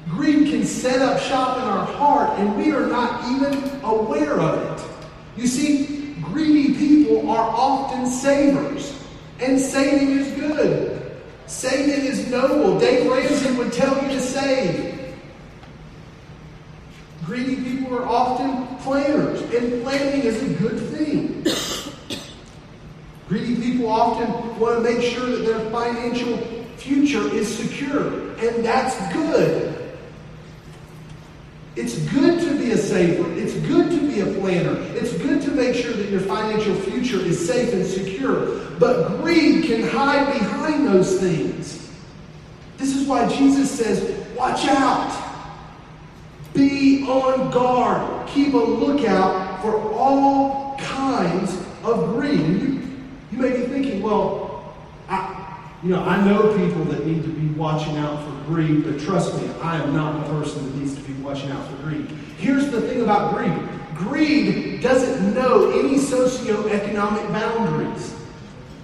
greed 0.08 0.50
can 0.50 0.64
set 0.64 1.00
up 1.00 1.20
shop 1.20 1.58
in 1.58 1.62
our 1.62 1.86
heart, 1.86 2.36
and 2.40 2.56
we 2.56 2.72
are 2.72 2.88
not 2.88 3.30
even 3.30 3.80
aware 3.84 4.40
of 4.40 4.80
it. 4.80 4.86
You 5.36 5.46
see, 5.46 6.16
greedy 6.22 6.74
people 6.74 7.30
are 7.30 7.48
often 7.48 8.04
savers, 8.08 9.00
and 9.38 9.60
saving 9.60 10.10
is 10.10 10.32
good. 10.32 11.16
Saving 11.46 12.04
is 12.04 12.28
noble. 12.32 12.80
Dave 12.80 13.08
Ramsey 13.08 13.52
would 13.52 13.72
tell 13.72 13.94
you 14.02 14.08
to 14.08 14.20
save. 14.20 14.95
Greedy 17.24 17.56
people 17.56 17.96
are 17.96 18.06
often 18.06 18.76
planners, 18.78 19.40
and 19.42 19.82
planning 19.82 20.22
is 20.22 20.42
a 20.42 20.54
good 20.54 20.78
thing. 20.90 21.44
Greedy 23.28 23.56
people 23.60 23.88
often 23.88 24.60
want 24.60 24.76
to 24.76 24.80
make 24.82 25.02
sure 25.02 25.26
that 25.26 25.44
their 25.46 25.70
financial 25.70 26.36
future 26.76 27.28
is 27.34 27.56
secure, 27.56 28.30
and 28.38 28.64
that's 28.64 28.96
good. 29.12 29.76
It's 31.74 31.98
good 32.10 32.40
to 32.40 32.58
be 32.58 32.70
a 32.70 32.78
saver. 32.78 33.30
It's 33.32 33.54
good 33.66 33.90
to 33.90 34.08
be 34.08 34.20
a 34.20 34.40
planner. 34.40 34.80
It's 34.96 35.12
good 35.18 35.42
to 35.42 35.50
make 35.50 35.74
sure 35.74 35.92
that 35.92 36.08
your 36.08 36.20
financial 36.20 36.74
future 36.74 37.18
is 37.18 37.46
safe 37.46 37.74
and 37.74 37.84
secure. 37.84 38.60
But 38.78 39.20
greed 39.20 39.64
can 39.66 39.82
hide 39.82 40.32
behind 40.32 40.86
those 40.86 41.20
things. 41.20 41.90
This 42.78 42.96
is 42.96 43.06
why 43.06 43.28
Jesus 43.28 43.70
says, 43.70 44.26
watch 44.34 44.66
out. 44.66 45.25
Be 46.56 47.04
on 47.06 47.50
guard. 47.50 48.28
Keep 48.28 48.54
a 48.54 48.56
lookout 48.56 49.62
for 49.62 49.92
all 49.92 50.76
kinds 50.78 51.56
of 51.84 52.14
greed. 52.14 52.40
You, 52.40 52.82
you 53.32 53.38
may 53.38 53.50
be 53.50 53.66
thinking, 53.66 54.02
well, 54.02 54.74
I, 55.08 55.70
you 55.82 55.90
know, 55.90 56.02
I 56.02 56.24
know 56.24 56.56
people 56.56 56.84
that 56.86 57.06
need 57.06 57.22
to 57.22 57.28
be 57.28 57.48
watching 57.54 57.96
out 57.98 58.24
for 58.24 58.44
greed, 58.46 58.84
but 58.84 58.98
trust 58.98 59.40
me, 59.40 59.48
I 59.62 59.76
am 59.82 59.94
not 59.94 60.24
the 60.24 60.32
person 60.32 60.64
that 60.64 60.74
needs 60.76 60.94
to 60.94 61.00
be 61.02 61.12
watching 61.22 61.50
out 61.50 61.68
for 61.70 61.76
greed. 61.82 62.08
Here's 62.38 62.70
the 62.70 62.80
thing 62.80 63.02
about 63.02 63.34
greed 63.34 63.52
greed 63.96 64.82
doesn't 64.82 65.34
know 65.34 65.70
any 65.70 65.96
socioeconomic 65.96 67.32
boundaries. 67.32 68.14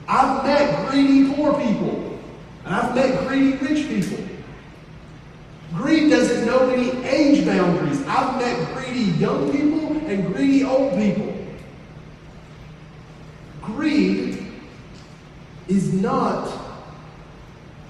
I've 0.09 0.45
met 0.45 0.91
greedy 0.91 1.33
poor 1.35 1.52
people, 1.52 2.19
and 2.64 2.75
I've 2.75 2.95
met 2.95 3.26
greedy 3.29 3.57
rich 3.59 3.88
people. 3.88 4.32
Greed 5.75 6.11
doesn't 6.11 6.47
know 6.47 6.69
any 6.71 6.91
age 7.07 7.47
boundaries. 7.47 8.02
I've 8.07 8.37
met 8.37 8.75
greedy 8.75 9.12
young 9.19 9.50
people 9.52 9.97
and 10.07 10.35
greedy 10.35 10.64
old 10.64 10.95
people. 10.95 11.35
Greed 13.62 14.47
is 15.69 15.95
not 15.95 16.52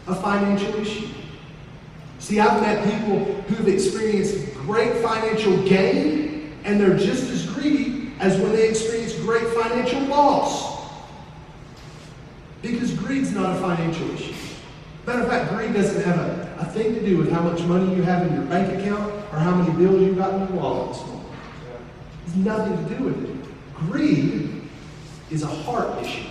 a 0.07 0.15
financial 0.15 0.75
issue. 0.77 1.09
See, 2.19 2.39
I've 2.39 2.61
met 2.61 2.85
people 2.85 3.25
who've 3.43 3.69
experienced 3.69 4.55
great 4.55 5.03
financial 5.03 5.57
gain, 5.65 6.53
and 6.65 6.81
they're 6.81 6.97
just 6.97 7.29
as 7.31 7.47
greedy 7.47 8.13
as 8.21 8.39
when 8.39 8.53
they 8.53 8.69
experience 8.69 9.15
great 9.15 9.47
financial 9.49 10.03
loss. 10.03 10.89
Because 12.61 12.95
greed's 12.95 13.33
not 13.33 13.57
a 13.57 13.61
financial 13.61 14.09
issue. 14.13 14.35
Matter 15.05 15.23
of 15.23 15.29
fact, 15.29 15.53
greed 15.53 15.75
doesn't 15.75 16.05
have 16.05 16.17
a, 16.17 16.42
a 16.63 16.65
thing 16.67 16.95
to 16.95 17.05
do 17.05 17.19
with 17.19 17.31
how 17.31 17.41
much 17.41 17.61
money 17.63 17.95
you 17.95 18.03
have 18.03 18.27
in 18.27 18.35
your 18.35 18.45
bank 18.45 18.79
account 18.79 19.13
or 19.33 19.39
how 19.39 19.55
many 19.55 19.73
bills 19.77 20.01
you've 20.01 20.17
got 20.17 20.35
in 20.35 20.41
your 20.41 20.63
wallet 20.63 20.93
this 20.93 21.07
morning. 21.07 21.27
It's 22.27 22.37
nothing 22.37 22.89
to 22.89 22.95
do 22.95 23.05
with 23.05 23.25
it. 23.25 23.75
Greed 23.75 24.63
is 25.31 25.43
a 25.43 25.49
heart 25.49 26.01
issue. 26.03 26.29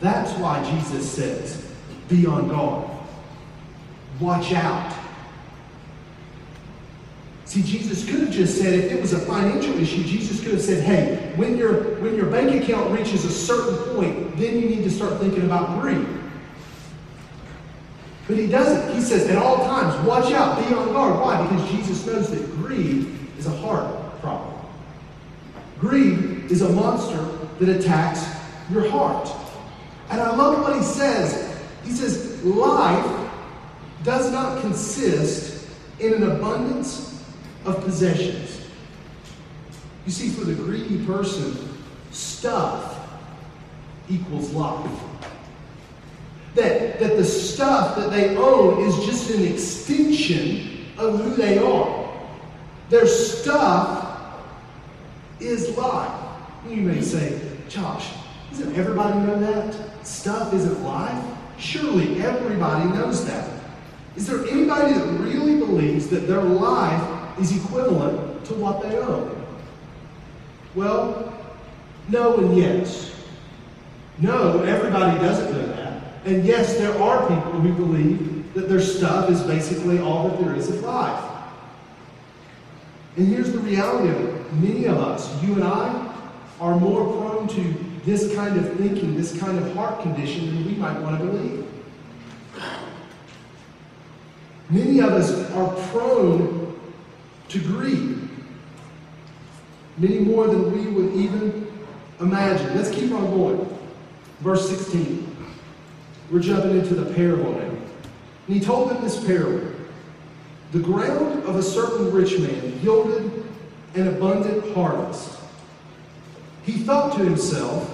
That's 0.00 0.32
why 0.38 0.62
Jesus 0.70 1.10
says, 1.10 1.72
be 2.08 2.26
on 2.26 2.48
guard. 2.48 2.90
Watch 4.20 4.52
out. 4.52 4.94
See, 7.46 7.62
Jesus 7.62 8.04
could 8.04 8.20
have 8.20 8.30
just 8.30 8.58
said, 8.58 8.74
if 8.74 8.92
it 8.92 9.00
was 9.00 9.12
a 9.12 9.18
financial 9.20 9.78
issue, 9.78 10.02
Jesus 10.04 10.42
could 10.42 10.52
have 10.52 10.62
said, 10.62 10.82
hey, 10.82 11.32
when 11.36 11.56
your, 11.56 12.00
when 12.00 12.14
your 12.14 12.26
bank 12.26 12.62
account 12.62 12.90
reaches 12.90 13.24
a 13.24 13.30
certain 13.30 13.94
point, 13.94 14.36
then 14.36 14.60
you 14.60 14.68
need 14.68 14.84
to 14.84 14.90
start 14.90 15.18
thinking 15.20 15.44
about 15.44 15.80
greed. 15.80 16.06
But 18.32 18.40
he 18.40 18.46
doesn't. 18.46 18.94
He 18.94 19.02
says, 19.02 19.28
at 19.28 19.36
all 19.36 19.58
times, 19.58 20.08
watch 20.08 20.32
out, 20.32 20.56
be 20.66 20.74
on 20.74 20.90
guard. 20.94 21.20
Why? 21.20 21.46
Because 21.46 21.70
Jesus 21.70 22.06
knows 22.06 22.30
that 22.30 22.42
greed 22.52 23.14
is 23.36 23.46
a 23.46 23.54
heart 23.58 23.94
problem. 24.22 24.54
Greed 25.78 26.50
is 26.50 26.62
a 26.62 26.68
monster 26.70 27.22
that 27.58 27.68
attacks 27.68 28.24
your 28.70 28.88
heart. 28.88 29.28
And 30.08 30.18
I 30.18 30.34
love 30.34 30.62
what 30.62 30.74
he 30.74 30.82
says. 30.82 31.54
He 31.84 31.90
says, 31.90 32.42
life 32.42 33.30
does 34.02 34.32
not 34.32 34.62
consist 34.62 35.68
in 36.00 36.14
an 36.14 36.22
abundance 36.22 37.22
of 37.66 37.84
possessions. 37.84 38.66
You 40.06 40.12
see, 40.12 40.30
for 40.30 40.46
the 40.46 40.54
greedy 40.54 41.04
person, 41.04 41.54
stuff 42.12 42.98
equals 44.08 44.54
life. 44.54 45.00
That, 46.54 47.00
that 47.00 47.16
the 47.16 47.24
stuff 47.24 47.96
that 47.96 48.10
they 48.10 48.36
own 48.36 48.84
is 48.84 48.94
just 49.06 49.30
an 49.30 49.44
extension 49.46 50.86
of 50.98 51.20
who 51.20 51.34
they 51.34 51.58
are. 51.58 52.12
Their 52.90 53.06
stuff 53.06 54.38
is 55.40 55.76
life. 55.76 56.12
You 56.68 56.76
may 56.76 57.00
say, 57.00 57.40
Josh, 57.68 58.12
doesn't 58.50 58.76
everybody 58.76 59.18
know 59.20 59.40
that? 59.40 60.06
Stuff 60.06 60.52
isn't 60.52 60.84
life? 60.84 61.24
Surely 61.58 62.20
everybody 62.20 62.90
knows 62.90 63.24
that. 63.26 63.48
Is 64.16 64.26
there 64.26 64.44
anybody 64.46 64.92
that 64.92 65.06
really 65.20 65.56
believes 65.56 66.08
that 66.08 66.26
their 66.26 66.42
life 66.42 67.38
is 67.38 67.56
equivalent 67.56 68.44
to 68.46 68.54
what 68.54 68.82
they 68.82 68.98
own? 68.98 69.46
Well, 70.74 71.32
no 72.08 72.36
and 72.38 72.56
yes. 72.56 73.14
No, 74.18 74.62
everybody 74.62 75.18
doesn't 75.18 75.52
know 75.52 75.66
that. 75.68 75.81
And 76.24 76.44
yes, 76.44 76.76
there 76.76 76.96
are 77.00 77.28
people 77.28 77.52
who 77.52 77.72
believe 77.72 78.54
that 78.54 78.68
their 78.68 78.80
stuff 78.80 79.30
is 79.30 79.42
basically 79.42 79.98
all 79.98 80.28
that 80.28 80.40
there 80.40 80.54
is 80.54 80.68
of 80.68 80.82
life. 80.82 81.24
And 83.16 83.26
here's 83.26 83.52
the 83.52 83.58
reality 83.58 84.08
of 84.08 84.20
it 84.20 84.52
many 84.54 84.86
of 84.86 84.98
us, 84.98 85.42
you 85.42 85.54
and 85.54 85.64
I, 85.64 86.14
are 86.60 86.78
more 86.78 87.04
prone 87.04 87.48
to 87.48 87.74
this 88.04 88.34
kind 88.34 88.56
of 88.56 88.76
thinking, 88.76 89.16
this 89.16 89.38
kind 89.38 89.58
of 89.58 89.74
heart 89.74 90.02
condition 90.02 90.46
than 90.46 90.66
we 90.66 90.74
might 90.74 90.98
want 91.00 91.18
to 91.18 91.24
believe. 91.24 91.66
Many 94.70 95.00
of 95.00 95.10
us 95.10 95.50
are 95.52 95.74
prone 95.88 96.80
to 97.48 97.58
greed, 97.58 98.28
many 99.98 100.18
more 100.18 100.46
than 100.46 100.72
we 100.72 100.90
would 100.90 101.14
even 101.14 101.66
imagine. 102.20 102.74
Let's 102.76 102.90
keep 102.90 103.12
on 103.12 103.30
going. 103.30 103.78
Verse 104.40 104.68
16. 104.68 105.31
We're 106.32 106.40
jumping 106.40 106.78
into 106.78 106.94
the 106.94 107.12
parable 107.14 107.52
now. 107.52 107.58
And 107.60 108.56
he 108.56 108.58
told 108.58 108.88
them 108.88 109.02
this 109.02 109.22
parable 109.22 109.70
The 110.72 110.78
ground 110.78 111.44
of 111.44 111.56
a 111.56 111.62
certain 111.62 112.10
rich 112.10 112.38
man 112.38 112.80
yielded 112.82 113.44
an 113.94 114.08
abundant 114.08 114.74
harvest. 114.74 115.38
He 116.64 116.72
thought 116.72 117.18
to 117.18 117.24
himself, 117.24 117.86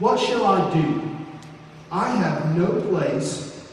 What 0.00 0.18
shall 0.18 0.44
I 0.44 0.74
do? 0.74 1.16
I 1.92 2.08
have 2.08 2.56
no 2.56 2.80
place 2.90 3.68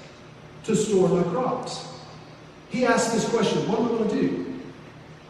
to 0.66 0.76
store 0.76 1.10
my 1.10 1.24
crops. 1.24 1.88
He 2.70 2.86
asked 2.86 3.14
this 3.14 3.28
question 3.30 3.68
What 3.68 3.80
am 3.80 3.86
I 3.86 3.90
going 3.90 4.10
to 4.10 4.16
do? 4.16 4.62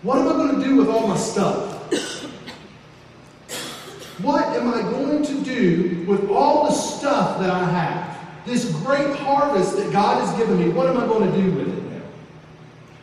What 0.02 0.18
am 0.18 0.28
I 0.28 0.32
going 0.34 0.60
to 0.60 0.66
do 0.66 0.76
with 0.76 0.90
all 0.90 1.08
my 1.08 1.18
stuff? 1.18 1.78
What 4.22 4.44
am 4.58 4.74
I 4.74 4.82
going 4.82 5.24
to 5.24 5.42
do 5.46 6.04
with 6.06 6.30
all 6.30 6.66
the 6.66 6.74
stuff 6.74 7.40
that 7.40 7.50
I 7.50 7.64
have? 7.64 8.09
This 8.50 8.72
great 8.78 9.16
harvest 9.18 9.78
that 9.78 9.94
God 9.94 10.26
has 10.26 10.36
given 10.36 10.58
me, 10.58 10.70
what 10.70 10.88
am 10.88 10.98
I 10.98 11.06
going 11.06 11.32
to 11.32 11.38
do 11.40 11.52
with 11.52 11.68
it 11.68 11.84
now? 11.84 12.02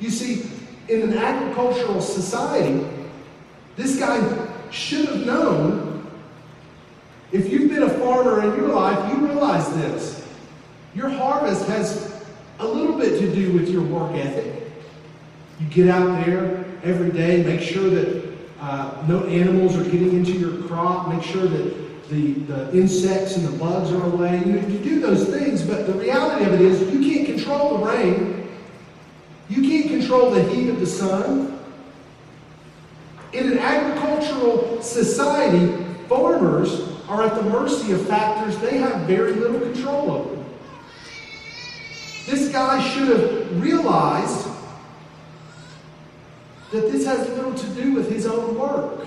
You 0.00 0.10
see, 0.10 0.50
in 0.88 1.02
an 1.02 1.16
agricultural 1.16 2.00
society, 2.00 2.84
this 3.76 3.96
guy 3.96 4.18
should 4.72 5.06
have 5.06 5.24
known. 5.24 6.10
If 7.30 7.48
you've 7.48 7.70
been 7.70 7.84
a 7.84 7.90
farmer 7.90 8.42
in 8.42 8.60
your 8.60 8.74
life, 8.74 9.12
you 9.12 9.24
realize 9.24 9.72
this. 9.76 10.26
Your 10.96 11.10
harvest 11.10 11.64
has 11.68 12.24
a 12.58 12.66
little 12.66 12.98
bit 12.98 13.20
to 13.20 13.32
do 13.32 13.52
with 13.52 13.68
your 13.68 13.82
work 13.82 14.16
ethic. 14.16 14.64
You 15.60 15.68
get 15.68 15.88
out 15.88 16.26
there 16.26 16.64
every 16.82 17.12
day, 17.12 17.44
make 17.44 17.60
sure 17.60 17.88
that 17.88 18.36
uh, 18.60 19.04
no 19.06 19.22
animals 19.26 19.76
are 19.76 19.84
getting 19.84 20.12
into 20.12 20.32
your 20.32 20.66
crop, 20.66 21.08
make 21.08 21.22
sure 21.22 21.46
that 21.46 21.85
the, 22.08 22.32
the 22.32 22.72
insects 22.76 23.36
and 23.36 23.46
the 23.46 23.58
bugs 23.58 23.90
are 23.92 24.04
away. 24.04 24.42
You, 24.44 24.60
you 24.60 24.78
do 24.78 25.00
those 25.00 25.28
things, 25.28 25.62
but 25.62 25.86
the 25.86 25.94
reality 25.94 26.44
of 26.44 26.54
it 26.54 26.60
is 26.60 26.80
you 26.92 27.00
can't 27.00 27.26
control 27.26 27.78
the 27.78 27.84
rain. 27.84 28.48
You 29.48 29.62
can't 29.62 29.88
control 29.88 30.30
the 30.30 30.42
heat 30.44 30.68
of 30.68 30.80
the 30.80 30.86
sun. 30.86 31.58
In 33.32 33.52
an 33.52 33.58
agricultural 33.58 34.82
society, 34.82 35.84
farmers 36.08 36.88
are 37.08 37.24
at 37.24 37.34
the 37.34 37.42
mercy 37.42 37.92
of 37.92 38.06
factors 38.06 38.56
they 38.58 38.78
have 38.78 39.02
very 39.02 39.32
little 39.32 39.60
control 39.60 40.10
over. 40.10 40.44
This 42.26 42.50
guy 42.50 42.80
should 42.88 43.08
have 43.08 43.62
realized 43.62 44.48
that 46.72 46.90
this 46.90 47.06
has 47.06 47.28
little 47.30 47.54
to 47.54 47.66
do 47.70 47.92
with 47.92 48.10
his 48.10 48.26
own 48.26 48.58
work. 48.58 49.06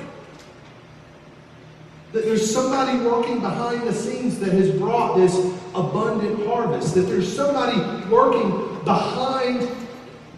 That 2.11 2.25
there's 2.25 2.51
somebody 2.51 2.97
working 3.05 3.39
behind 3.39 3.83
the 3.83 3.93
scenes 3.93 4.39
that 4.39 4.51
has 4.51 4.71
brought 4.71 5.17
this 5.17 5.35
abundant 5.75 6.45
harvest. 6.47 6.95
That 6.95 7.01
there's 7.01 7.31
somebody 7.31 7.79
working 8.07 8.83
behind 8.83 9.69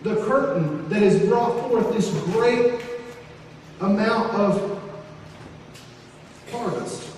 the 0.03 0.15
curtain 0.25 0.87
that 0.89 1.01
has 1.01 1.19
brought 1.27 1.69
forth 1.69 1.93
this 1.93 2.09
great 2.33 2.81
amount 3.79 4.33
of 4.33 4.81
harvest. 6.51 7.09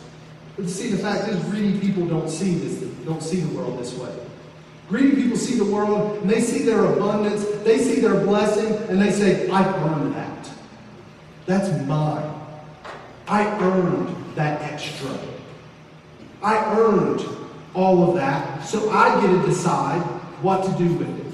But 0.55 0.69
see, 0.69 0.89
the 0.89 0.97
fact 0.97 1.27
is, 1.29 1.43
greedy 1.45 1.79
people 1.79 2.05
don't 2.05 2.29
see 2.29 2.53
this, 2.55 2.79
don't 3.05 3.23
see 3.23 3.39
the 3.39 3.57
world 3.57 3.79
this 3.79 3.97
way. 3.97 4.13
Greedy 4.87 5.23
people 5.23 5.37
see 5.37 5.55
the 5.55 5.65
world 5.65 6.21
and 6.21 6.29
they 6.29 6.41
see 6.41 6.63
their 6.63 6.85
abundance, 6.85 7.45
they 7.63 7.79
see 7.79 7.99
their 7.99 8.23
blessing, 8.25 8.71
and 8.89 9.01
they 9.01 9.11
say, 9.11 9.49
I've 9.49 9.73
earned 9.83 10.13
that. 10.13 10.49
That's 11.45 11.87
mine. 11.87 12.32
I 13.27 13.45
earned 13.61 14.35
that 14.35 14.61
extra. 14.61 15.17
I 16.41 16.77
earned 16.77 17.25
all 17.73 18.09
of 18.09 18.15
that, 18.15 18.65
so 18.65 18.89
I 18.89 19.19
get 19.21 19.27
to 19.27 19.45
decide 19.45 20.01
what 20.41 20.63
to 20.65 20.71
do 20.77 20.93
with 20.93 21.19
it. 21.19 21.33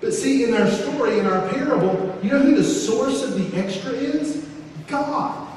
But 0.00 0.14
see, 0.14 0.44
in 0.44 0.54
our 0.54 0.68
story, 0.68 1.18
in 1.18 1.26
our 1.26 1.48
parable, 1.50 2.18
you 2.22 2.30
know 2.30 2.40
who 2.40 2.54
the 2.54 2.64
source 2.64 3.22
of 3.22 3.34
the 3.34 3.58
extra 3.58 3.92
is? 3.92 4.46
God. 4.86 5.48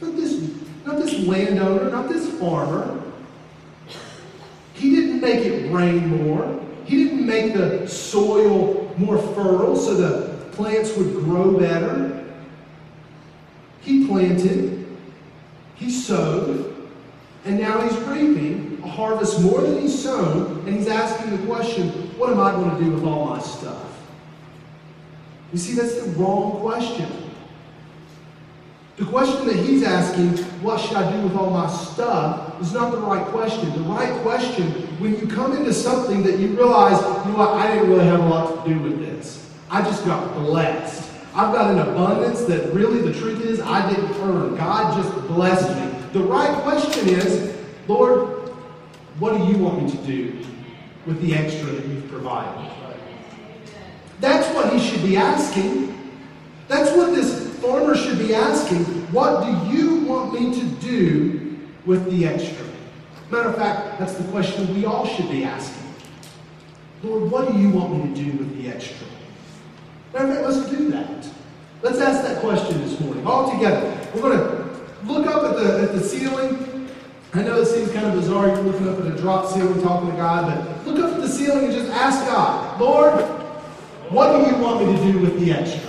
Not 0.00 0.16
this, 0.16 0.50
not 0.84 0.96
this 0.96 1.26
landowner, 1.26 1.90
not 1.90 2.08
this 2.08 2.28
farmer. 2.38 3.02
He 4.74 4.94
didn't 4.94 5.20
make 5.20 5.44
it 5.44 5.72
rain 5.72 6.24
more. 6.24 6.64
He 6.84 7.04
didn't 7.04 7.26
make 7.26 7.52
the 7.54 7.86
soil 7.86 8.94
more 8.96 9.18
fertile 9.18 9.76
so 9.76 9.94
the 9.94 10.50
plants 10.52 10.96
would 10.96 11.14
grow 11.14 11.58
better. 11.58 12.27
He 13.88 14.06
planted, 14.06 14.86
he 15.76 15.90
sowed, 15.90 16.76
and 17.46 17.58
now 17.58 17.80
he's 17.80 17.98
reaping 18.00 18.82
a 18.84 18.86
harvest 18.86 19.40
more 19.40 19.62
than 19.62 19.80
he's 19.80 19.98
sown, 19.98 20.58
and 20.66 20.76
he's 20.76 20.88
asking 20.88 21.34
the 21.34 21.46
question, 21.46 21.88
what 22.18 22.28
am 22.28 22.38
I 22.38 22.52
going 22.52 22.76
to 22.76 22.84
do 22.84 22.90
with 22.90 23.04
all 23.04 23.24
my 23.24 23.40
stuff? 23.40 23.86
You 25.54 25.58
see, 25.58 25.72
that's 25.72 25.94
the 26.02 26.10
wrong 26.10 26.60
question. 26.60 27.10
The 28.98 29.06
question 29.06 29.46
that 29.46 29.56
he's 29.56 29.82
asking, 29.82 30.36
what 30.60 30.78
should 30.78 30.98
I 30.98 31.10
do 31.10 31.22
with 31.22 31.34
all 31.34 31.48
my 31.48 31.72
stuff, 31.72 32.60
is 32.60 32.74
not 32.74 32.92
the 32.92 32.98
right 32.98 33.24
question. 33.28 33.72
The 33.72 33.88
right 33.88 34.20
question, 34.20 34.70
when 35.00 35.18
you 35.18 35.26
come 35.26 35.56
into 35.56 35.72
something 35.72 36.22
that 36.24 36.38
you 36.38 36.48
realize, 36.48 37.00
you 37.26 37.32
know 37.32 37.54
I 37.54 37.72
didn't 37.72 37.88
really 37.88 38.04
have 38.04 38.20
a 38.20 38.28
lot 38.28 38.66
to 38.66 38.70
do 38.70 38.78
with 38.80 38.98
this. 38.98 39.50
I 39.70 39.80
just 39.80 40.04
got 40.04 40.34
blessed. 40.34 41.07
I've 41.34 41.54
got 41.54 41.70
an 41.70 41.78
abundance 41.78 42.42
that 42.44 42.72
really 42.72 43.00
the 43.00 43.18
truth 43.18 43.44
is 43.44 43.60
I 43.60 43.88
didn't 43.88 44.10
earn. 44.20 44.56
God 44.56 45.02
just 45.02 45.28
blessed 45.28 45.68
me. 45.76 46.08
The 46.12 46.26
right 46.26 46.62
question 46.62 47.08
is, 47.08 47.56
Lord, 47.86 48.50
what 49.18 49.36
do 49.36 49.44
you 49.44 49.58
want 49.58 49.82
me 49.82 49.90
to 49.90 49.96
do 49.98 50.44
with 51.06 51.20
the 51.20 51.34
extra 51.34 51.66
that 51.66 51.86
you've 51.86 52.08
provided? 52.08 52.70
That's 54.20 54.52
what 54.54 54.72
he 54.72 54.80
should 54.80 55.02
be 55.02 55.16
asking. 55.16 55.94
That's 56.66 56.90
what 56.96 57.14
this 57.14 57.56
farmer 57.60 57.96
should 57.96 58.18
be 58.18 58.34
asking. 58.34 58.84
What 59.12 59.44
do 59.44 59.76
you 59.76 60.00
want 60.04 60.32
me 60.32 60.58
to 60.58 60.66
do 60.80 61.58
with 61.86 62.10
the 62.10 62.26
extra? 62.26 62.66
Matter 63.30 63.50
of 63.50 63.56
fact, 63.56 63.98
that's 63.98 64.14
the 64.14 64.24
question 64.30 64.74
we 64.74 64.86
all 64.86 65.06
should 65.06 65.30
be 65.30 65.44
asking. 65.44 65.82
Lord, 67.02 67.30
what 67.30 67.52
do 67.52 67.58
you 67.58 67.70
want 67.70 67.92
me 67.94 68.14
to 68.14 68.24
do 68.24 68.38
with 68.38 68.56
the 68.60 68.70
extra? 68.70 69.06
Matter 70.12 70.26
of 70.26 70.34
fact, 70.34 70.48
let's 70.48 70.70
do 70.70 70.90
that. 70.90 71.28
Let's 71.82 71.98
ask 71.98 72.22
that 72.22 72.40
question 72.40 72.80
this 72.80 72.98
morning, 73.00 73.26
all 73.26 73.50
together. 73.50 73.96
We're 74.14 74.22
going 74.22 74.38
to 74.38 74.68
look 75.04 75.26
up 75.26 75.44
at 75.44 75.56
the, 75.56 75.82
at 75.82 75.92
the 75.92 76.00
ceiling. 76.00 76.88
I 77.34 77.42
know 77.42 77.60
it 77.60 77.66
seems 77.66 77.92
kind 77.92 78.06
of 78.06 78.14
bizarre. 78.14 78.48
You're 78.48 78.62
looking 78.62 78.88
up 78.88 78.98
at 78.98 79.06
a 79.06 79.16
drop 79.16 79.52
ceiling 79.52 79.80
talking 79.82 80.10
to 80.10 80.16
God, 80.16 80.46
but 80.46 80.86
look 80.86 81.04
up 81.04 81.14
at 81.14 81.20
the 81.20 81.28
ceiling 81.28 81.66
and 81.66 81.72
just 81.72 81.90
ask 81.92 82.24
God, 82.26 82.80
Lord, 82.80 83.20
what 84.10 84.32
do 84.32 84.50
you 84.50 84.62
want 84.62 84.86
me 84.86 84.96
to 84.96 85.12
do 85.12 85.18
with 85.18 85.38
the 85.38 85.52
extra? 85.52 85.88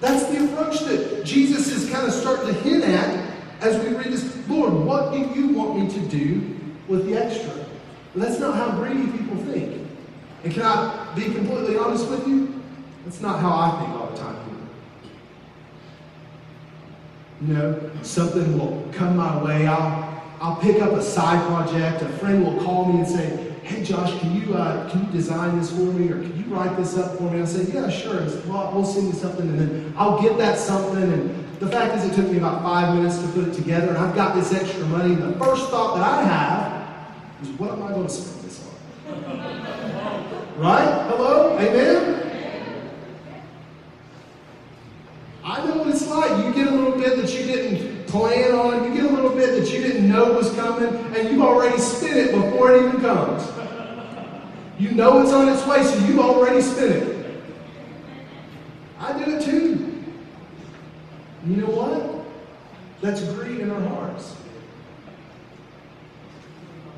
That's 0.00 0.24
the 0.26 0.44
approach 0.44 0.80
that 0.80 1.24
Jesus 1.24 1.68
is 1.68 1.90
kind 1.90 2.06
of 2.06 2.12
starting 2.12 2.46
to 2.46 2.60
hint 2.62 2.84
at 2.84 3.34
as 3.60 3.82
we 3.84 3.94
read 3.94 4.06
this. 4.06 4.36
Lord, 4.48 4.72
what 4.72 5.12
do 5.12 5.18
you 5.18 5.50
want 5.50 5.78
me 5.78 5.88
to 5.88 6.00
do 6.08 6.56
with 6.88 7.06
the 7.06 7.16
extra? 7.16 7.52
That's 8.16 8.40
not 8.40 8.56
how 8.56 8.72
greedy 8.72 9.06
people 9.16 9.36
think. 9.44 9.79
And 10.42 10.52
can 10.52 10.62
I 10.62 11.12
be 11.14 11.24
completely 11.24 11.76
honest 11.76 12.08
with 12.08 12.26
you? 12.26 12.62
That's 13.04 13.20
not 13.20 13.40
how 13.40 13.50
I 13.50 13.80
think 13.80 13.90
all 14.00 14.10
the 14.10 14.16
time. 14.16 14.36
You 17.42 17.54
know, 17.54 17.90
something 18.02 18.58
will 18.58 18.86
come 18.92 19.16
my 19.16 19.42
way. 19.42 19.66
I'll, 19.66 20.22
I'll 20.40 20.56
pick 20.56 20.82
up 20.82 20.92
a 20.92 21.02
side 21.02 21.46
project. 21.46 22.02
A 22.02 22.08
friend 22.18 22.44
will 22.44 22.62
call 22.62 22.92
me 22.92 23.00
and 23.00 23.08
say, 23.08 23.54
hey 23.62 23.82
Josh, 23.82 24.18
can 24.20 24.34
you 24.36 24.54
uh, 24.54 24.90
can 24.90 25.06
you 25.06 25.12
design 25.12 25.58
this 25.58 25.70
for 25.70 25.82
me, 25.82 26.10
or 26.10 26.20
can 26.20 26.36
you 26.36 26.44
write 26.54 26.76
this 26.76 26.98
up 26.98 27.16
for 27.16 27.30
me? 27.30 27.40
I 27.40 27.44
say, 27.44 27.72
yeah, 27.72 27.88
sure. 27.88 28.26
well, 28.46 28.72
we'll 28.74 28.84
send 28.84 29.06
you 29.06 29.12
something, 29.12 29.48
and 29.48 29.58
then 29.58 29.94
I'll 29.96 30.20
get 30.20 30.36
that 30.38 30.58
something. 30.58 31.02
And 31.02 31.46
the 31.60 31.68
fact 31.68 31.94
is, 31.96 32.04
it 32.10 32.14
took 32.14 32.30
me 32.30 32.38
about 32.38 32.62
five 32.62 32.94
minutes 32.94 33.18
to 33.18 33.28
put 33.28 33.48
it 33.48 33.54
together, 33.54 33.88
and 33.88 33.98
I've 33.98 34.14
got 34.14 34.34
this 34.34 34.52
extra 34.52 34.84
money. 34.86 35.14
And 35.14 35.22
the 35.22 35.38
first 35.38 35.70
thought 35.70 35.94
that 35.96 36.04
I 36.04 36.22
have 36.24 37.46
is, 37.46 37.48
what 37.58 37.70
am 37.70 37.82
I 37.84 37.88
going 37.90 38.06
to 38.06 38.12
spend? 38.12 38.39
Right? 40.60 41.06
Hello, 41.08 41.58
amen. 41.58 42.18
I 45.42 45.66
know 45.66 45.78
what 45.78 45.88
it's 45.88 46.06
like. 46.06 46.44
You 46.44 46.52
get 46.52 46.70
a 46.70 46.76
little 46.76 47.00
bit 47.00 47.16
that 47.16 47.32
you 47.32 47.46
didn't 47.46 48.06
plan 48.08 48.54
on, 48.54 48.84
you 48.84 49.00
get 49.00 49.10
a 49.10 49.14
little 49.14 49.30
bit 49.30 49.58
that 49.58 49.72
you 49.72 49.80
didn't 49.80 50.06
know 50.06 50.34
was 50.34 50.54
coming, 50.54 50.94
and 51.16 51.30
you've 51.30 51.40
already 51.40 51.78
spent 51.78 52.18
it 52.18 52.34
before 52.34 52.74
it 52.74 52.84
even 52.84 53.00
comes. 53.00 53.48
You 54.78 54.90
know 54.90 55.22
it's 55.22 55.32
on 55.32 55.48
its 55.48 55.66
way, 55.66 55.82
so 55.82 55.98
you've 56.06 56.18
already 56.18 56.60
spent 56.60 56.92
it. 56.92 57.42
I 58.98 59.24
do 59.24 59.36
it 59.36 59.42
too. 59.42 60.04
You 61.46 61.56
know 61.56 61.70
what? 61.70 62.26
That's 63.00 63.22
greed 63.32 63.60
in 63.60 63.70
our 63.70 63.80
hearts. 63.80 64.36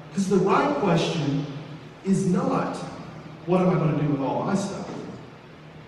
Because 0.09 0.29
the 0.29 0.39
right 0.39 0.75
question 0.79 1.47
is 2.05 2.27
not, 2.27 2.77
what 3.47 3.61
am 3.61 3.71
I 3.71 3.75
going 3.75 3.99
to 3.99 4.03
do 4.03 4.09
with 4.13 4.21
all 4.21 4.45
my 4.45 4.55
stuff? 4.55 4.89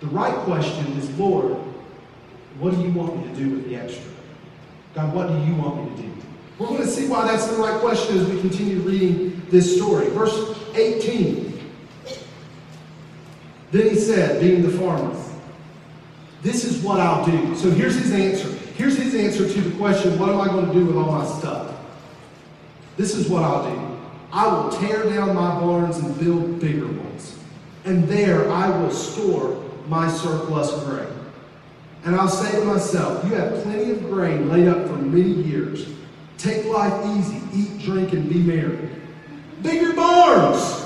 The 0.01 0.07
right 0.09 0.35
question 0.41 0.87
is, 0.99 1.11
Lord, 1.19 1.53
what 2.59 2.75
do 2.75 2.81
you 2.83 2.93
want 2.93 3.17
me 3.17 3.33
to 3.33 3.35
do 3.37 3.51
with 3.57 3.69
the 3.69 3.77
extra? 3.77 4.11
God, 4.95 5.15
what 5.15 5.29
do 5.29 5.35
you 5.45 5.55
want 5.55 5.83
me 5.83 5.97
to 5.97 6.03
do? 6.03 6.13
We're 6.59 6.69
going 6.69 6.83
to 6.83 6.89
see 6.89 7.09
why 7.09 7.27
that's 7.27 7.47
the 7.47 7.57
right 7.57 7.81
question 7.81 8.19
as 8.19 8.29
we 8.29 8.41
continue 8.41 8.79
reading 8.81 9.43
this 9.51 9.77
story. 9.77 10.09
Verse 10.11 10.59
18. 10.75 11.59
Then 13.73 13.89
he 13.89 13.97
said, 13.97 14.41
being 14.41 14.63
the 14.63 14.71
farmer, 14.71 15.21
This 16.43 16.65
is 16.65 16.83
what 16.83 17.01
I'll 17.01 17.25
do. 17.25 17.57
So 17.57 17.71
here's 17.71 17.97
his 17.97 18.13
answer. 18.13 18.49
Here's 18.77 18.97
his 18.97 19.15
answer 19.15 19.53
to 19.53 19.61
the 19.61 19.77
question, 19.77 20.17
What 20.19 20.29
am 20.29 20.41
I 20.41 20.47
going 20.47 20.67
to 20.67 20.73
do 20.73 20.87
with 20.87 20.97
all 20.97 21.11
my 21.11 21.27
stuff? 21.27 21.75
This 22.97 23.17
is 23.17 23.29
what 23.29 23.43
I'll 23.43 23.69
do. 23.69 23.99
I 24.33 24.47
will 24.47 24.71
tear 24.71 25.05
down 25.05 25.35
my 25.35 25.59
barns 25.59 25.99
and 25.99 26.19
build 26.19 26.61
bigger 26.61 26.87
ones. 26.87 27.34
And 27.85 28.09
there 28.09 28.51
I 28.51 28.69
will 28.81 28.91
store 28.91 29.63
my 29.89 30.11
surplus 30.11 30.73
grain. 30.85 31.09
And 32.05 32.17
I'll 32.17 32.29
say 32.29 32.59
to 32.59 32.65
myself, 32.65 33.25
You 33.25 33.35
have 33.35 33.63
plenty 33.63 33.91
of 33.91 34.03
grain 34.05 34.49
laid 34.49 34.69
up 34.69 34.87
for 34.87 34.97
many 34.97 35.43
years. 35.43 35.89
Take 36.39 36.67
life 36.67 36.93
easy, 37.17 37.41
eat, 37.55 37.79
drink, 37.81 38.13
and 38.13 38.29
be 38.29 38.39
merry. 38.43 38.91
Bigger 39.63 39.95
barns! 39.95 40.83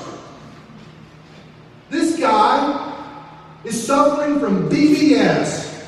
This 1.90 2.18
guy 2.18 2.94
is 3.64 3.84
suffering 3.84 4.38
from 4.38 4.68
BBS, 4.68 5.84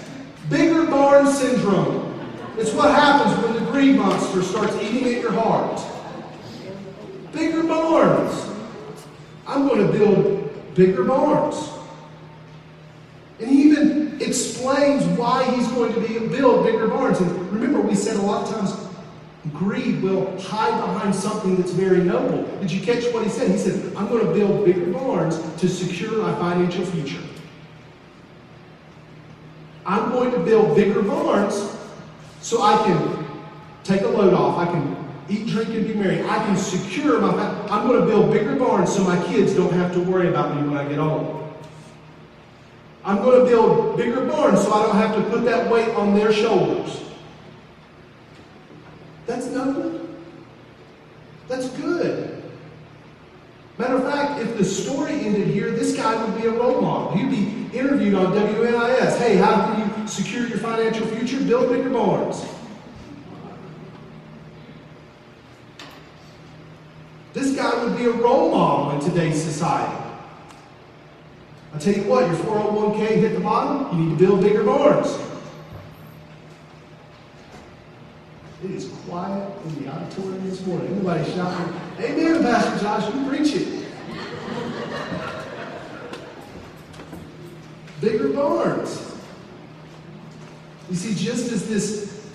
bigger 0.49 0.87
barn 0.87 1.27
syndrome. 1.27 2.07
It's 2.57 2.73
what 2.73 2.91
happens 2.91 3.45
when 3.45 3.55
the 3.55 3.71
greed 3.71 3.97
monster 3.97 4.43
starts 4.43 4.75
eating 4.83 5.15
at 5.15 5.23
your 5.23 5.33
heart. 5.33 5.81
Bigger 7.33 7.63
barns. 7.63 8.49
I'm 9.47 9.69
going 9.69 9.87
to 9.87 9.93
build 9.93 10.50
bigger 10.81 11.05
barns. 11.05 11.71
And 13.39 13.51
he 13.51 13.65
even 13.65 14.19
explains 14.21 15.05
why 15.19 15.45
he's 15.55 15.69
going 15.69 15.93
to 15.93 16.01
be, 16.01 16.27
build 16.27 16.65
bigger 16.65 16.89
barns. 16.89 17.21
And 17.21 17.53
remember, 17.53 17.83
we 17.83 17.95
said 17.95 18.17
a 18.17 18.23
lot 18.23 18.49
of 18.49 18.55
times 18.55 18.87
Greed 19.53 20.03
will 20.03 20.41
hide 20.41 20.81
behind 20.81 21.15
something 21.15 21.57
that's 21.57 21.73
very 21.73 22.03
noble. 22.03 22.45
Did 22.61 22.71
you 22.73 22.81
catch 22.81 23.05
what 23.13 23.25
he 23.25 23.31
said? 23.31 23.51
He 23.51 23.59
said, 23.59 23.95
I'm 23.95 24.09
going 24.09 24.27
to 24.27 24.33
build 24.33 24.65
bigger 24.65 24.87
barns 24.87 25.39
to 25.59 25.69
secure 25.69 26.23
my 26.23 26.35
financial 26.37 26.85
future. 26.87 27.23
I'm 29.85 30.11
going 30.13 30.31
to 30.31 30.39
build 30.39 30.77
bigger 30.77 31.03
barns 31.03 31.77
so 32.41 32.63
I 32.63 32.83
can 32.85 33.27
take 33.85 34.01
a 34.03 34.09
load 34.09 34.33
off. 34.33 34.57
I 34.59 34.71
can 34.71 35.00
eat, 35.31 35.47
drink, 35.47 35.71
and 35.71 35.87
be 35.87 35.95
merry. 35.95 36.23
I 36.25 36.37
can 36.45 36.57
secure 36.57 37.21
my 37.21 37.33
family. 37.33 37.71
I'm 37.71 37.87
going 37.87 38.01
to 38.01 38.07
build 38.07 38.33
bigger 38.33 38.57
barns 38.57 38.95
so 38.95 39.05
my 39.05 39.23
kids 39.27 39.55
don't 39.55 39.73
have 39.73 39.93
to 39.95 40.01
worry 40.01 40.29
about 40.29 40.57
me 40.57 40.69
when 40.69 40.77
I 40.77 40.89
get 40.89 40.99
old. 40.99 41.37
I'm 43.05 43.17
going 43.19 43.41
to 43.41 43.47
build 43.47 43.97
bigger 43.97 44.27
barns 44.27 44.63
so 44.63 44.73
I 44.73 44.83
don't 44.83 44.97
have 44.97 45.15
to 45.17 45.23
put 45.31 45.45
that 45.45 45.71
weight 45.71 45.89
on 45.95 46.15
their 46.15 46.33
shoulders. 46.33 47.03
That's 49.27 49.47
nothing. 49.47 50.19
That's 51.49 51.69
good. 51.71 52.43
Matter 53.79 53.97
of 53.97 54.03
fact, 54.03 54.43
if 54.43 54.59
the 54.59 54.65
story 54.65 55.15
ended 55.15 55.49
here, 55.49 55.71
this 55.71 55.97
guy 55.97 56.23
would 56.23 56.41
be 56.41 56.47
a 56.47 56.51
role 56.51 56.83
model. 56.83 57.13
He'd 57.13 57.31
be 57.31 57.77
interviewed 57.77 58.15
on 58.15 58.33
WNIS. 58.33 59.17
Hey, 59.17 59.37
how 59.37 59.67
can 59.67 60.01
you 60.01 60.07
secure 60.07 60.47
your 60.47 60.59
financial 60.59 61.07
future? 61.07 61.43
Build 61.43 61.71
bigger 61.71 61.89
barns. 61.89 62.45
This 67.33 67.55
guy 67.55 67.85
would 67.85 67.97
be 67.97 68.07
a 68.07 68.11
role 68.11 68.51
model 68.51 68.99
in 68.99 69.01
today's 69.09 69.43
society. 69.43 69.97
I 71.73 71.79
tell 71.79 71.95
you 71.95 72.03
what, 72.05 72.27
your 72.27 72.37
401k 72.37 73.07
hit 73.07 73.35
the 73.35 73.41
bottom, 73.41 73.97
you 73.97 74.05
need 74.05 74.19
to 74.19 74.27
build 74.27 74.43
bigger 74.43 74.65
barns. 74.65 75.17
It 78.65 78.73
is 78.73 78.89
quiet 79.07 79.49
in 79.65 79.85
the 79.85 79.91
auditorium 79.91 80.51
this 80.51 80.67
morning. 80.67 80.89
Everybody 80.89 81.31
shouting, 81.33 81.75
Amen, 82.01 82.43
Pastor 82.43 82.85
Josh, 82.85 83.15
you 83.15 83.29
preach 83.29 83.55
it. 83.55 83.87
Bigger 88.01 88.29
barns. 88.31 89.15
You 90.91 90.97
see, 90.97 91.15
just 91.15 91.53
as 91.53 91.69
this 91.69 92.29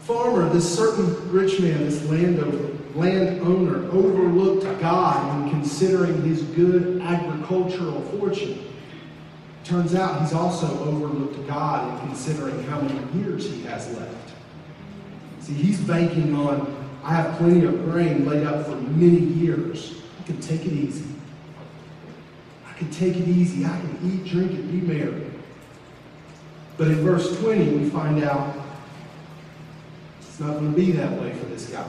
farmer, 0.00 0.48
this 0.52 0.76
certain 0.76 1.30
rich 1.30 1.60
man, 1.60 1.84
this 1.84 2.04
landowner, 2.10 2.73
landowner 2.94 3.90
overlooked 3.90 4.80
God 4.80 5.42
in 5.42 5.50
considering 5.50 6.22
his 6.22 6.42
good 6.42 7.00
agricultural 7.02 8.00
fortune. 8.02 8.64
Turns 9.64 9.94
out 9.94 10.20
he's 10.20 10.32
also 10.32 10.66
overlooked 10.84 11.46
God 11.46 12.00
in 12.00 12.08
considering 12.08 12.62
how 12.64 12.80
many 12.80 13.20
years 13.20 13.50
he 13.50 13.62
has 13.62 13.96
left. 13.98 14.32
See, 15.40 15.54
he's 15.54 15.80
banking 15.80 16.34
on, 16.34 16.74
I 17.02 17.14
have 17.14 17.36
plenty 17.38 17.64
of 17.64 17.84
grain 17.84 18.26
laid 18.26 18.46
up 18.46 18.66
for 18.66 18.76
many 18.76 19.18
years. 19.18 20.00
I 20.20 20.26
can 20.26 20.40
take 20.40 20.64
it 20.64 20.72
easy. 20.72 21.06
I 22.66 22.72
can 22.74 22.90
take 22.90 23.16
it 23.16 23.28
easy. 23.28 23.64
I 23.64 23.80
can 23.80 23.98
eat, 24.04 24.30
drink, 24.30 24.52
and 24.52 24.70
be 24.70 24.80
merry. 24.80 25.30
But 26.76 26.88
in 26.88 26.96
verse 26.96 27.38
20, 27.40 27.76
we 27.76 27.88
find 27.88 28.22
out 28.24 28.54
it's 30.20 30.40
not 30.40 30.54
going 30.54 30.70
to 30.72 30.76
be 30.76 30.92
that 30.92 31.20
way 31.20 31.32
for 31.34 31.46
this 31.46 31.68
guy. 31.68 31.88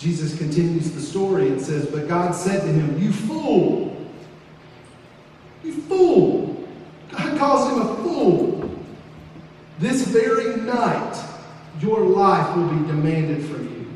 Jesus 0.00 0.36
continues 0.38 0.90
the 0.92 1.00
story 1.00 1.48
and 1.48 1.60
says, 1.60 1.84
But 1.84 2.08
God 2.08 2.34
said 2.34 2.62
to 2.62 2.72
him, 2.72 2.98
You 2.98 3.12
fool! 3.12 3.94
You 5.62 5.74
fool! 5.82 6.66
God 7.10 7.38
calls 7.38 7.70
him 7.70 7.82
a 7.82 7.96
fool. 7.96 8.80
This 9.78 10.06
very 10.08 10.56
night, 10.62 11.22
your 11.80 12.00
life 12.00 12.56
will 12.56 12.68
be 12.68 12.86
demanded 12.86 13.44
from 13.44 13.64
you. 13.64 13.86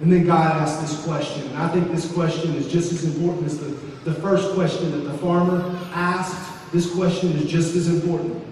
And 0.00 0.10
then 0.10 0.24
God 0.24 0.56
asks 0.56 0.80
this 0.80 1.04
question. 1.04 1.46
And 1.48 1.58
I 1.58 1.68
think 1.68 1.92
this 1.92 2.10
question 2.10 2.54
is 2.54 2.72
just 2.72 2.90
as 2.90 3.04
important 3.04 3.44
as 3.46 3.58
the, 3.58 3.68
the 4.10 4.14
first 4.14 4.54
question 4.54 4.92
that 4.92 5.10
the 5.10 5.18
farmer 5.18 5.78
asked. 5.92 6.72
This 6.72 6.90
question 6.94 7.32
is 7.32 7.50
just 7.50 7.76
as 7.76 7.88
important. 7.88 8.42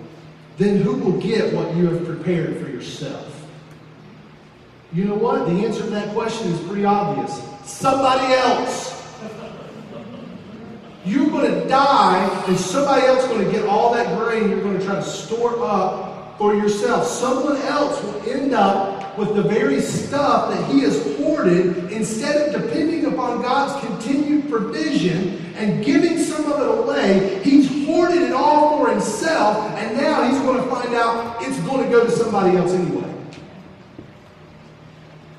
Then 0.58 0.82
who 0.82 0.92
will 0.92 1.18
get 1.18 1.54
what 1.54 1.74
you 1.74 1.88
have 1.88 2.04
prepared 2.04 2.58
for 2.62 2.68
yourself? 2.68 3.37
You 4.92 5.04
know 5.04 5.14
what? 5.14 5.46
The 5.46 5.66
answer 5.66 5.82
to 5.82 5.90
that 5.90 6.14
question 6.14 6.48
is 6.48 6.60
pretty 6.66 6.84
obvious. 6.84 7.42
Somebody 7.64 8.32
else. 8.34 8.96
You're 11.04 11.28
going 11.30 11.50
to 11.52 11.68
die, 11.68 12.44
and 12.46 12.58
somebody 12.58 13.06
else 13.06 13.22
is 13.22 13.28
going 13.28 13.44
to 13.44 13.50
get 13.50 13.64
all 13.64 13.92
that 13.94 14.18
grain 14.18 14.50
you're 14.50 14.60
going 14.62 14.78
to 14.78 14.84
try 14.84 14.96
to 14.96 15.02
store 15.02 15.62
up 15.62 16.38
for 16.38 16.54
yourself. 16.54 17.06
Someone 17.06 17.56
else 17.62 18.02
will 18.02 18.30
end 18.30 18.52
up 18.52 19.16
with 19.18 19.34
the 19.34 19.42
very 19.42 19.80
stuff 19.80 20.50
that 20.50 20.70
he 20.70 20.80
has 20.80 21.16
hoarded 21.16 21.90
instead 21.90 22.54
of 22.54 22.62
depending 22.62 23.06
upon 23.06 23.42
God's 23.42 23.84
continued 23.86 24.48
provision 24.48 25.52
and 25.56 25.84
giving 25.84 26.18
some 26.18 26.50
of 26.50 26.60
it 26.60 26.78
away. 26.78 27.40
He's 27.42 27.86
hoarded 27.86 28.22
it 28.22 28.32
all 28.32 28.78
for 28.78 28.90
himself, 28.90 29.70
and 29.78 29.96
now 29.96 30.28
he's 30.28 30.38
going 30.40 30.62
to 30.62 30.70
find 30.70 30.94
out 30.94 31.42
it's 31.42 31.58
going 31.60 31.84
to 31.84 31.90
go 31.90 32.04
to 32.04 32.10
somebody 32.10 32.56
else 32.56 32.72
anyway. 32.72 33.07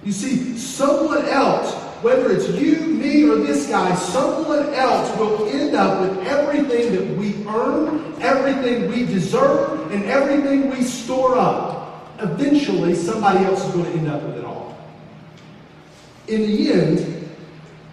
You 0.10 0.14
see, 0.14 0.58
someone 0.58 1.24
else, 1.26 1.72
whether 2.02 2.32
it's 2.32 2.50
you, 2.60 2.80
me, 2.80 3.26
or 3.26 3.36
this 3.36 3.70
guy, 3.70 3.94
someone 3.94 4.74
else 4.74 5.16
will 5.20 5.48
end 5.50 5.76
up 5.76 6.02
with 6.02 6.26
everything 6.26 6.96
that 6.96 7.16
we 7.16 7.46
earn, 7.46 8.16
everything 8.20 8.90
we 8.90 9.06
deserve, 9.06 9.92
and 9.92 10.04
everything 10.06 10.72
we 10.72 10.82
store 10.82 11.38
up. 11.38 12.12
Eventually, 12.24 12.96
somebody 12.96 13.46
else 13.46 13.64
is 13.64 13.72
going 13.72 13.86
to 13.86 13.92
end 13.92 14.08
up 14.08 14.24
with 14.24 14.38
it 14.38 14.46
all. 14.46 14.76
In 16.28 16.42
the 16.42 16.74
end, 16.74 17.30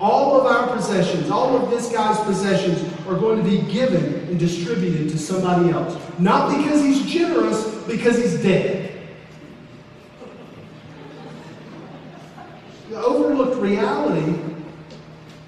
all 0.00 0.40
of 0.40 0.46
our 0.46 0.74
possessions, 0.74 1.28
all 1.28 1.54
of 1.54 1.68
this 1.68 1.92
guy's 1.92 2.18
possessions, 2.20 2.82
are 3.06 3.18
going 3.18 3.44
to 3.44 3.50
be 3.50 3.60
given 3.70 4.26
and 4.30 4.38
distributed 4.38 5.10
to 5.10 5.18
somebody 5.18 5.68
else. 5.68 6.02
Not 6.18 6.56
because 6.56 6.80
he's 6.82 7.04
generous, 7.04 7.66
because 7.86 8.16
he's 8.16 8.42
dead. 8.42 8.95
The 12.96 13.04
overlooked 13.04 13.60
reality 13.60 14.40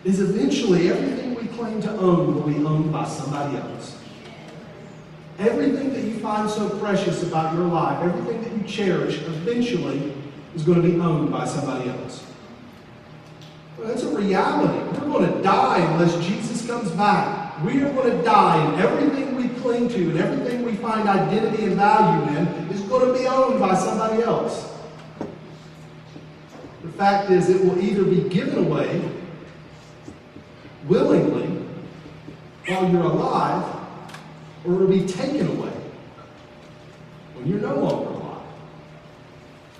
is 0.05 0.21
eventually 0.21 0.91
everything 0.91 1.35
we 1.35 1.47
claim 1.57 1.81
to 1.81 1.91
own 1.93 2.35
will 2.35 2.43
be 2.43 2.57
owned 2.57 2.93
by 2.93 3.09
somebody 3.09 3.57
else. 3.57 3.97
Everything 5.39 5.95
that 5.95 6.05
you 6.05 6.19
find 6.19 6.51
so 6.51 6.69
precious 6.79 7.23
about 7.23 7.55
your 7.55 7.65
life, 7.65 8.05
everything 8.05 8.43
that 8.43 8.53
you 8.53 8.63
cherish, 8.69 9.23
eventually 9.23 10.13
is 10.55 10.63
going 10.63 10.83
to 10.83 10.87
be 10.87 11.01
owned 11.01 11.33
by 11.33 11.47
somebody 11.47 11.89
else. 11.89 12.23
Well, 13.79 13.89
that's 13.89 14.03
a 14.03 14.15
reality. 14.15 15.01
We're 15.01 15.11
going 15.11 15.33
to 15.33 15.43
die 15.43 15.79
unless 15.93 16.23
Jesus 16.27 16.67
comes 16.67 16.91
back. 16.91 17.65
We 17.65 17.83
are 17.83 17.91
going 17.95 18.15
to 18.15 18.23
die, 18.25 18.63
and 18.63 18.83
everything 18.83 19.37
we 19.37 19.49
cling 19.61 19.89
to 19.89 20.11
and 20.11 20.19
everything 20.19 20.67
we 20.67 20.75
find 20.75 21.09
identity 21.09 21.65
and 21.65 21.77
value 21.77 22.37
in 22.37 22.47
is 22.69 22.83
going 22.83 23.11
to 23.11 23.19
be 23.19 23.27
owned 23.27 23.59
by 23.59 23.75
somebody 23.75 24.23
else. 24.23 24.75
The 26.83 26.89
fact 26.93 27.31
is, 27.31 27.49
it 27.49 27.65
will 27.65 27.81
either 27.83 28.05
be 28.05 28.29
given 28.29 28.67
away 28.67 29.03
willingly 30.87 31.47
while 32.67 32.91
you're 32.91 33.03
alive, 33.03 33.77
or 34.65 34.75
it 34.75 34.77
will 34.77 34.87
be 34.87 35.07
taken 35.07 35.49
away 35.49 35.73
when 37.35 37.47
you're 37.47 37.61
no 37.61 37.75
longer 37.75 38.11
alive. 38.11 38.43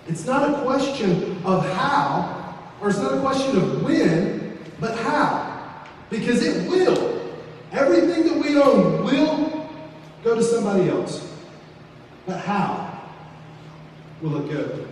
It's 0.09 0.25
not 0.27 0.51
a 0.51 0.63
question 0.63 1.41
of 1.45 1.69
how, 1.73 2.57
or 2.81 2.89
it's 2.89 2.99
not 2.99 3.15
a 3.15 3.21
question 3.21 3.57
of 3.57 3.83
when, 3.83 4.59
but 4.81 4.97
how. 4.99 5.85
Because 6.11 6.43
it 6.43 6.69
will. 6.69 7.31
Everything 7.71 8.25
that 8.25 8.43
we 8.43 8.59
own 8.59 9.05
will 9.05 9.71
go 10.25 10.35
to 10.35 10.43
somebody 10.43 10.89
else. 10.89 11.37
But 12.27 12.41
how 12.41 13.03
will 14.23 14.45
it 14.45 14.51
go? 14.51 14.87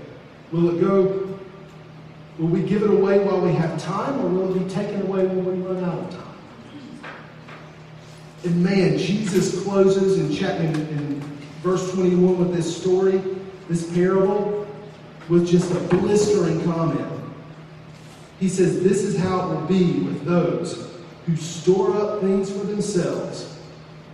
Will 0.53 0.77
it 0.77 0.81
go 0.81 1.26
Will 2.39 2.49
we 2.49 2.63
give 2.63 2.83
it 2.83 2.91
away 2.91 3.19
while 3.25 3.41
we 3.41 3.53
have 3.53 3.81
time, 3.81 4.21
or 4.21 4.29
will 4.29 4.55
it 4.55 4.65
be 4.65 4.71
taken 4.71 5.03
away 5.03 5.27
when 5.27 5.45
we 5.45 5.67
run 5.67 5.83
out 5.83 5.99
of 5.99 6.11
time? 6.11 6.27
And 8.45 8.63
man, 8.63 8.99
Jesus 8.99 9.63
closes 9.63 10.19
in, 10.19 10.47
in, 10.47 10.77
in 10.89 11.21
verse 11.63 11.93
21 11.93 12.39
with 12.39 12.55
this 12.55 12.77
story, 12.77 13.23
this 13.69 13.91
parable, 13.95 14.67
with 15.29 15.49
just 15.49 15.71
a 15.73 15.81
blistering 15.97 16.63
comment. 16.65 17.11
He 18.39 18.49
says, 18.49 18.83
This 18.83 19.03
is 19.03 19.19
how 19.19 19.41
it 19.41 19.55
will 19.55 19.67
be 19.67 20.01
with 20.01 20.25
those 20.25 20.93
who 21.25 21.37
store 21.37 21.97
up 21.97 22.21
things 22.21 22.51
for 22.51 22.65
themselves, 22.67 23.59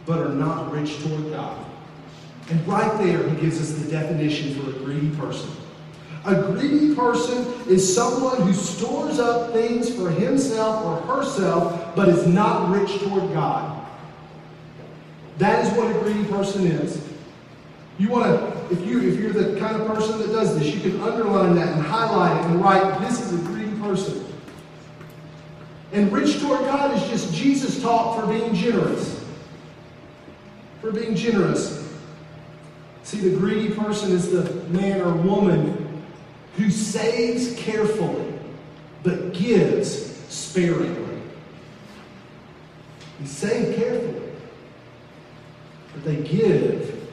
but 0.06 0.20
are 0.20 0.34
not 0.34 0.72
rich 0.72 0.96
toward 1.02 1.30
God. 1.30 1.66
And 2.50 2.66
right 2.66 2.98
there, 2.98 3.28
he 3.28 3.40
gives 3.40 3.60
us 3.60 3.72
the 3.72 3.90
definition 3.90 4.54
for 4.54 4.70
a 4.70 4.72
greedy 4.72 5.14
person. 5.16 5.50
A 6.24 6.40
greedy 6.40 6.94
person 6.94 7.44
is 7.68 7.94
someone 7.94 8.42
who 8.42 8.52
stores 8.52 9.18
up 9.18 9.52
things 9.52 9.92
for 9.94 10.08
himself 10.08 10.84
or 10.84 11.14
herself, 11.14 11.96
but 11.96 12.08
is 12.08 12.26
not 12.26 12.70
rich 12.70 13.00
toward 13.00 13.32
God. 13.32 13.84
That 15.38 15.66
is 15.66 15.72
what 15.76 15.90
a 15.90 15.98
greedy 15.98 16.24
person 16.28 16.66
is. 16.66 17.04
You 17.98 18.08
want 18.08 18.24
to, 18.24 18.74
if 18.74 18.86
you 18.86 19.00
if 19.00 19.18
you're 19.18 19.32
the 19.32 19.58
kind 19.58 19.80
of 19.80 19.86
person 19.86 20.18
that 20.20 20.28
does 20.28 20.56
this, 20.58 20.72
you 20.72 20.80
can 20.80 21.00
underline 21.00 21.56
that 21.56 21.68
and 21.76 21.82
highlight 21.84 22.40
it 22.40 22.50
and 22.50 22.62
write, 22.62 23.00
this 23.00 23.20
is 23.20 23.32
a 23.32 23.44
greedy 23.46 23.76
person. 23.80 24.24
And 25.92 26.10
rich 26.12 26.40
toward 26.40 26.60
God 26.60 26.96
is 26.96 27.08
just 27.10 27.34
Jesus 27.34 27.82
taught 27.82 28.18
for 28.18 28.26
being 28.26 28.54
generous. 28.54 29.22
For 30.80 30.92
being 30.92 31.14
generous. 31.14 31.82
See, 33.02 33.18
the 33.18 33.36
greedy 33.36 33.74
person 33.74 34.12
is 34.12 34.30
the 34.30 34.54
man 34.70 35.00
or 35.00 35.12
woman 35.14 35.91
who 36.56 36.70
saves 36.70 37.54
carefully 37.56 38.32
but 39.02 39.32
gives 39.32 40.16
sparingly. 40.28 41.20
They 43.20 43.26
save 43.26 43.76
carefully, 43.76 44.30
but 45.92 46.04
they 46.04 46.16
give 46.16 47.08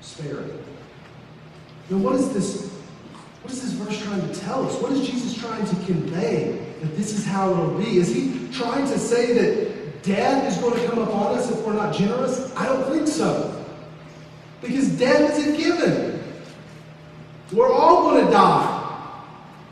sparingly. 0.00 0.58
Now, 1.90 1.98
what 1.98 2.16
is 2.16 2.32
this? 2.32 2.70
What 3.42 3.52
is 3.52 3.60
this 3.60 3.72
verse 3.72 4.00
trying 4.02 4.20
to 4.20 4.40
tell 4.40 4.66
us? 4.66 4.80
What 4.80 4.92
is 4.92 5.08
Jesus 5.08 5.34
trying 5.34 5.66
to 5.66 5.74
convey 5.84 6.64
that 6.80 6.96
this 6.96 7.12
is 7.12 7.24
how 7.24 7.50
it'll 7.52 7.78
be? 7.78 7.98
Is 7.98 8.14
he 8.14 8.48
trying 8.52 8.86
to 8.86 8.98
say 8.98 9.32
that 9.32 10.02
death 10.02 10.52
is 10.52 10.58
going 10.62 10.80
to 10.80 10.88
come 10.88 11.00
upon 11.00 11.36
us 11.36 11.50
if 11.50 11.58
we're 11.66 11.72
not 11.72 11.92
generous? 11.92 12.54
I 12.56 12.66
don't 12.66 12.88
think 12.92 13.08
so. 13.08 13.64
Because 14.60 14.96
death 14.96 15.36
is 15.36 15.48
a 15.48 15.56
given. 15.56 16.11
We're 17.52 17.72
all 17.72 18.10
going 18.10 18.24
to 18.24 18.30
die. 18.30 18.78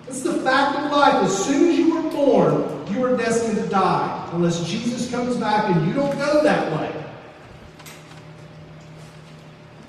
It's 0.06 0.20
the 0.20 0.34
fact 0.34 0.78
of 0.78 0.92
life. 0.92 1.14
As 1.24 1.44
soon 1.44 1.70
as 1.70 1.78
you 1.78 1.94
were 1.94 2.10
born, 2.10 2.86
you 2.92 3.04
are 3.04 3.16
destined 3.16 3.56
to 3.56 3.68
die. 3.68 4.28
Unless 4.32 4.68
Jesus 4.68 5.10
comes 5.10 5.36
back 5.36 5.74
and 5.74 5.86
you 5.86 5.94
don't 5.94 6.16
go 6.18 6.42
that 6.42 6.72
way. 6.72 7.04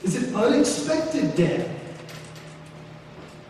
Is 0.03 0.15
it 0.15 0.33
unexpected 0.33 1.35
death? 1.35 1.69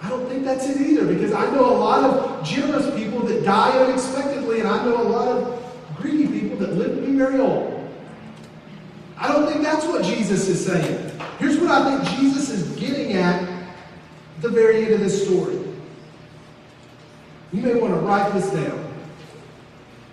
I 0.01 0.09
don't 0.09 0.27
think 0.27 0.43
that's 0.43 0.67
it 0.67 0.81
either 0.81 1.05
because 1.05 1.31
I 1.31 1.45
know 1.51 1.69
a 1.69 1.77
lot 1.77 2.03
of 2.03 2.45
generous 2.45 2.93
people 2.95 3.19
that 3.21 3.43
die 3.43 3.77
unexpectedly, 3.77 4.59
and 4.59 4.67
I 4.67 4.83
know 4.83 5.01
a 5.01 5.07
lot 5.07 5.27
of 5.27 5.63
greedy 5.97 6.27
people 6.27 6.57
that 6.57 6.73
live 6.73 6.95
to 6.95 7.01
be 7.01 7.15
very 7.15 7.39
old. 7.39 7.77
I 9.17 9.27
don't 9.27 9.47
think 9.47 9.61
that's 9.61 9.85
what 9.85 10.03
Jesus 10.03 10.47
is 10.47 10.65
saying. 10.65 11.11
Here's 11.37 11.59
what 11.59 11.69
I 11.69 11.97
think 11.97 12.19
Jesus 12.19 12.49
is 12.49 12.67
getting 12.79 13.13
at 13.13 13.43
at 13.43 13.50
the 14.41 14.49
very 14.49 14.85
end 14.85 14.93
of 14.95 14.99
this 14.99 15.25
story. 15.25 15.59
You 17.53 17.61
may 17.61 17.75
want 17.75 17.93
to 17.93 17.99
write 17.99 18.33
this 18.33 18.49
down. 18.49 18.87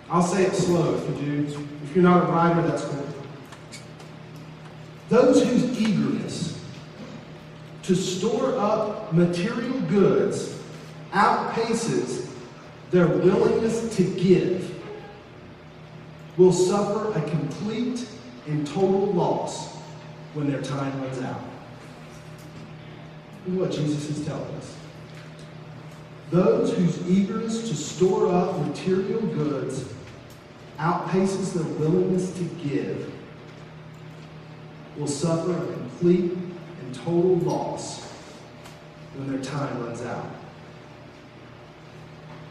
I'll 0.09 0.23
say 0.23 0.43
it 0.45 0.55
slow 0.55 0.95
if 0.95 1.21
you 1.21 1.25
do. 1.25 1.67
If 1.83 1.95
you're 1.95 2.03
not 2.03 2.29
a 2.29 2.31
writer, 2.31 2.61
that's 2.61 2.83
cool. 2.83 3.05
Those 5.09 5.43
whose 5.43 5.79
eagerness 5.79 6.63
to 7.83 7.95
store 7.95 8.55
up 8.57 9.11
material 9.13 9.79
goods 9.81 10.59
outpaces 11.11 12.29
their 12.91 13.07
willingness 13.07 13.95
to 13.95 14.03
give 14.03 14.75
will 16.37 16.53
suffer 16.53 17.11
a 17.17 17.29
complete 17.29 18.07
and 18.47 18.65
total 18.67 19.07
loss 19.07 19.75
when 20.33 20.51
their 20.51 20.61
time 20.61 21.01
runs 21.01 21.19
out. 21.21 21.41
What 23.57 23.71
Jesus 23.71 24.09
is 24.09 24.25
telling 24.25 24.55
us. 24.55 24.75
Those 26.29 26.73
whose 26.75 27.09
eagerness 27.09 27.67
to 27.67 27.75
store 27.75 28.31
up 28.31 28.59
material 28.59 29.21
goods 29.21 29.91
outpaces 30.77 31.53
their 31.53 31.63
willingness 31.79 32.31
to 32.33 32.43
give 32.63 33.11
will 34.97 35.07
suffer 35.07 35.51
a 35.51 35.73
complete 35.73 36.31
and 36.31 36.95
total 36.95 37.37
loss 37.37 38.03
when 39.15 39.31
their 39.31 39.41
time 39.41 39.83
runs 39.83 40.01
out. 40.01 40.29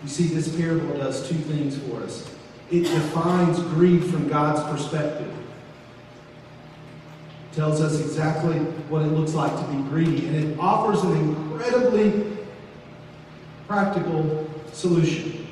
You 0.02 0.08
see, 0.08 0.26
this 0.28 0.54
parable 0.56 0.96
does 0.96 1.28
two 1.28 1.34
things 1.37 1.78
for 1.78 2.02
us. 2.02 2.28
It 2.70 2.82
defines 2.82 3.61
greed 3.61 4.04
from 4.04 4.28
God's 4.28 4.62
perspective. 4.70 5.32
Tells 7.59 7.81
us 7.81 7.99
exactly 8.01 8.55
what 8.88 9.03
it 9.03 9.07
looks 9.07 9.35
like 9.35 9.51
to 9.51 9.73
be 9.73 9.83
greedy, 9.88 10.29
and 10.29 10.37
it 10.37 10.59
offers 10.61 11.03
an 11.03 11.16
incredibly 11.16 12.38
practical 13.66 14.49
solution. 14.71 15.44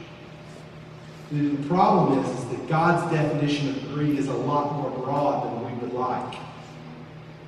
The 1.32 1.56
problem 1.66 2.20
is, 2.20 2.30
is 2.30 2.48
that 2.50 2.68
God's 2.68 3.12
definition 3.12 3.70
of 3.70 3.92
greed 3.92 4.20
is 4.20 4.28
a 4.28 4.34
lot 4.34 4.74
more 4.74 4.90
broad 5.04 5.46
than 5.46 5.64
we 5.64 5.80
would 5.80 5.94
like. 5.94 6.36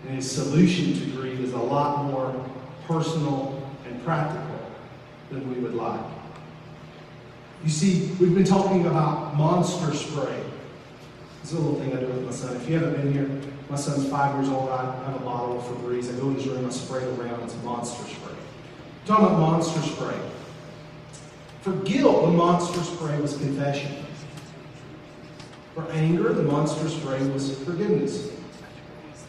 And 0.08 0.16
his 0.16 0.28
solution 0.28 0.92
to 0.92 1.06
greed 1.16 1.38
is 1.38 1.52
a 1.52 1.58
lot 1.58 2.06
more 2.06 2.44
personal 2.88 3.62
and 3.86 4.04
practical 4.04 4.58
than 5.30 5.48
we 5.54 5.60
would 5.60 5.74
like. 5.74 6.04
You 7.62 7.70
see, 7.70 8.10
we've 8.18 8.34
been 8.34 8.42
talking 8.42 8.88
about 8.88 9.36
monster 9.36 9.94
spray. 9.94 10.42
It's 11.44 11.52
a 11.52 11.58
little 11.58 11.78
thing 11.78 11.96
I 11.96 12.00
do 12.00 12.06
with 12.08 12.24
my 12.24 12.32
son. 12.32 12.56
If 12.56 12.68
you 12.68 12.76
haven't 12.76 12.96
been 13.00 13.12
here, 13.12 13.40
my 13.70 13.76
son's 13.76 14.08
five 14.08 14.34
years 14.36 14.48
old. 14.48 14.70
I 14.70 14.94
have 15.04 15.16
a 15.16 15.24
bottle 15.24 15.58
of 15.58 15.64
Febreze. 15.64 16.14
I 16.14 16.18
go 16.18 16.28
in 16.28 16.36
his 16.36 16.46
room, 16.46 16.66
I 16.66 16.70
spray 16.70 17.02
it 17.02 17.18
around. 17.18 17.42
It's 17.42 17.56
monster 17.62 18.02
spray. 18.08 18.32
I'm 18.32 19.06
talking 19.06 19.26
about 19.26 19.38
monster 19.38 19.80
spray. 19.80 20.18
For 21.60 21.72
guilt, 21.72 22.26
the 22.26 22.32
monster 22.32 22.80
spray 22.82 23.20
was 23.20 23.36
confession. 23.36 24.04
For 25.74 25.90
anger, 25.92 26.32
the 26.32 26.42
monster 26.42 26.88
spray 26.88 27.26
was 27.28 27.58
forgiveness. 27.64 28.32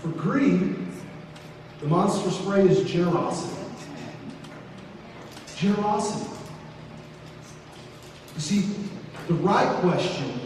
For 0.02 0.08
greed, 0.10 0.78
the 1.82 1.88
monster 1.88 2.32
spray 2.32 2.67
is 2.67 2.89
generosity. 2.89 3.56
Generosity. 5.58 6.30
You 8.36 8.41
see, 8.41 8.65
the 9.28 9.34
right 9.36 9.67
question, 9.82 10.38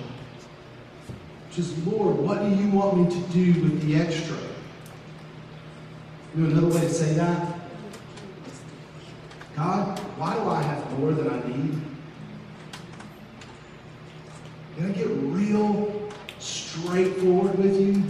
is, 1.57 1.77
Lord, 1.85 2.17
what 2.17 2.41
do 2.41 2.49
you 2.49 2.69
want 2.69 2.97
me 2.97 3.09
to 3.09 3.27
do 3.31 3.61
with 3.61 3.81
the 3.85 3.95
extra? 3.95 4.37
You 6.35 6.43
know 6.43 6.57
another 6.57 6.75
way 6.75 6.81
to 6.81 6.89
say 6.89 7.13
that? 7.13 7.59
God, 9.55 9.99
why 10.17 10.33
do 10.33 10.49
I 10.49 10.61
have 10.63 10.99
more 10.99 11.11
than 11.11 11.29
I 11.29 11.47
need? 11.47 11.81
Can 14.75 14.89
I 14.89 14.91
get 14.93 15.07
real 15.07 16.09
straightforward 16.39 17.55
with 17.57 17.79
you? 17.79 18.03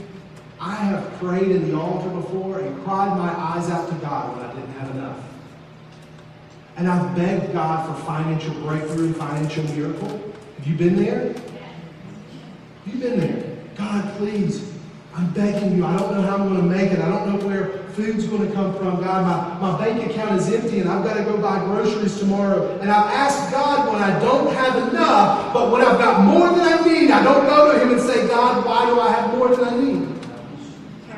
I 0.59 0.75
have 0.75 1.11
prayed 1.19 1.51
in 1.51 1.69
the 1.69 1.77
altar 1.77 2.09
before 2.09 2.59
and 2.61 2.83
cried 2.85 3.17
my 3.17 3.29
eyes 3.29 3.69
out 3.69 3.89
to 3.89 3.95
God 3.95 4.37
when 4.37 4.45
I 4.45 4.53
didn't 4.53 4.73
have 4.79 4.95
enough. 4.95 5.19
And 6.77 6.87
I've 6.87 7.13
begged 7.15 7.51
God 7.51 7.85
for 7.85 8.05
financial 8.05 8.53
breakthrough 8.61 9.07
and 9.07 9.17
financial 9.17 9.63
miracle. 9.75 10.33
Have 10.57 10.67
you 10.67 10.75
been 10.75 10.95
there? 10.95 11.35
Have 12.85 12.93
you 12.93 12.99
been 12.99 13.19
there? 13.19 13.57
God, 13.75 14.17
please, 14.17 14.73
I'm 15.15 15.31
begging 15.33 15.77
you. 15.77 15.85
I 15.85 15.97
don't 15.97 16.11
know 16.13 16.21
how 16.21 16.37
I'm 16.37 16.49
going 16.49 16.61
to 16.61 16.67
make 16.67 16.91
it. 16.91 16.99
I 16.99 17.07
don't 17.07 17.29
know 17.29 17.47
where 17.47 17.83
food's 17.93 18.27
going 18.27 18.45
to 18.47 18.53
come 18.53 18.75
from. 18.75 19.01
God, 19.01 19.61
my, 19.61 19.71
my 19.71 19.77
bank 19.79 20.09
account 20.09 20.41
is 20.41 20.51
empty 20.51 20.79
and 20.79 20.89
I've 20.89 21.03
got 21.03 21.15
to 21.15 21.23
go 21.23 21.37
buy 21.37 21.59
groceries 21.59 22.19
tomorrow. 22.19 22.77
And 22.79 22.91
I've 22.91 23.09
asked 23.11 23.51
God 23.51 23.91
when 23.91 24.01
I 24.01 24.19
don't 24.19 24.53
have 24.53 24.89
enough, 24.89 25.53
but 25.53 25.71
when 25.71 25.81
I've 25.81 25.97
got 25.97 26.23
more 26.25 26.49
than 26.49 26.61
I 26.61 26.83
need, 26.85 27.11
I 27.11 27.23
don't 27.23 27.45
go 27.45 27.71
to 27.71 27.79
Him 27.79 27.91
and 27.91 28.01
say, 28.01 28.27
God, 28.27 28.65
why 28.65 28.85
do 28.85 28.99
I 28.99 29.11
have 29.11 29.37
more 29.37 29.55
than 29.55 29.65
I 29.65 29.77
need? 29.77 30.07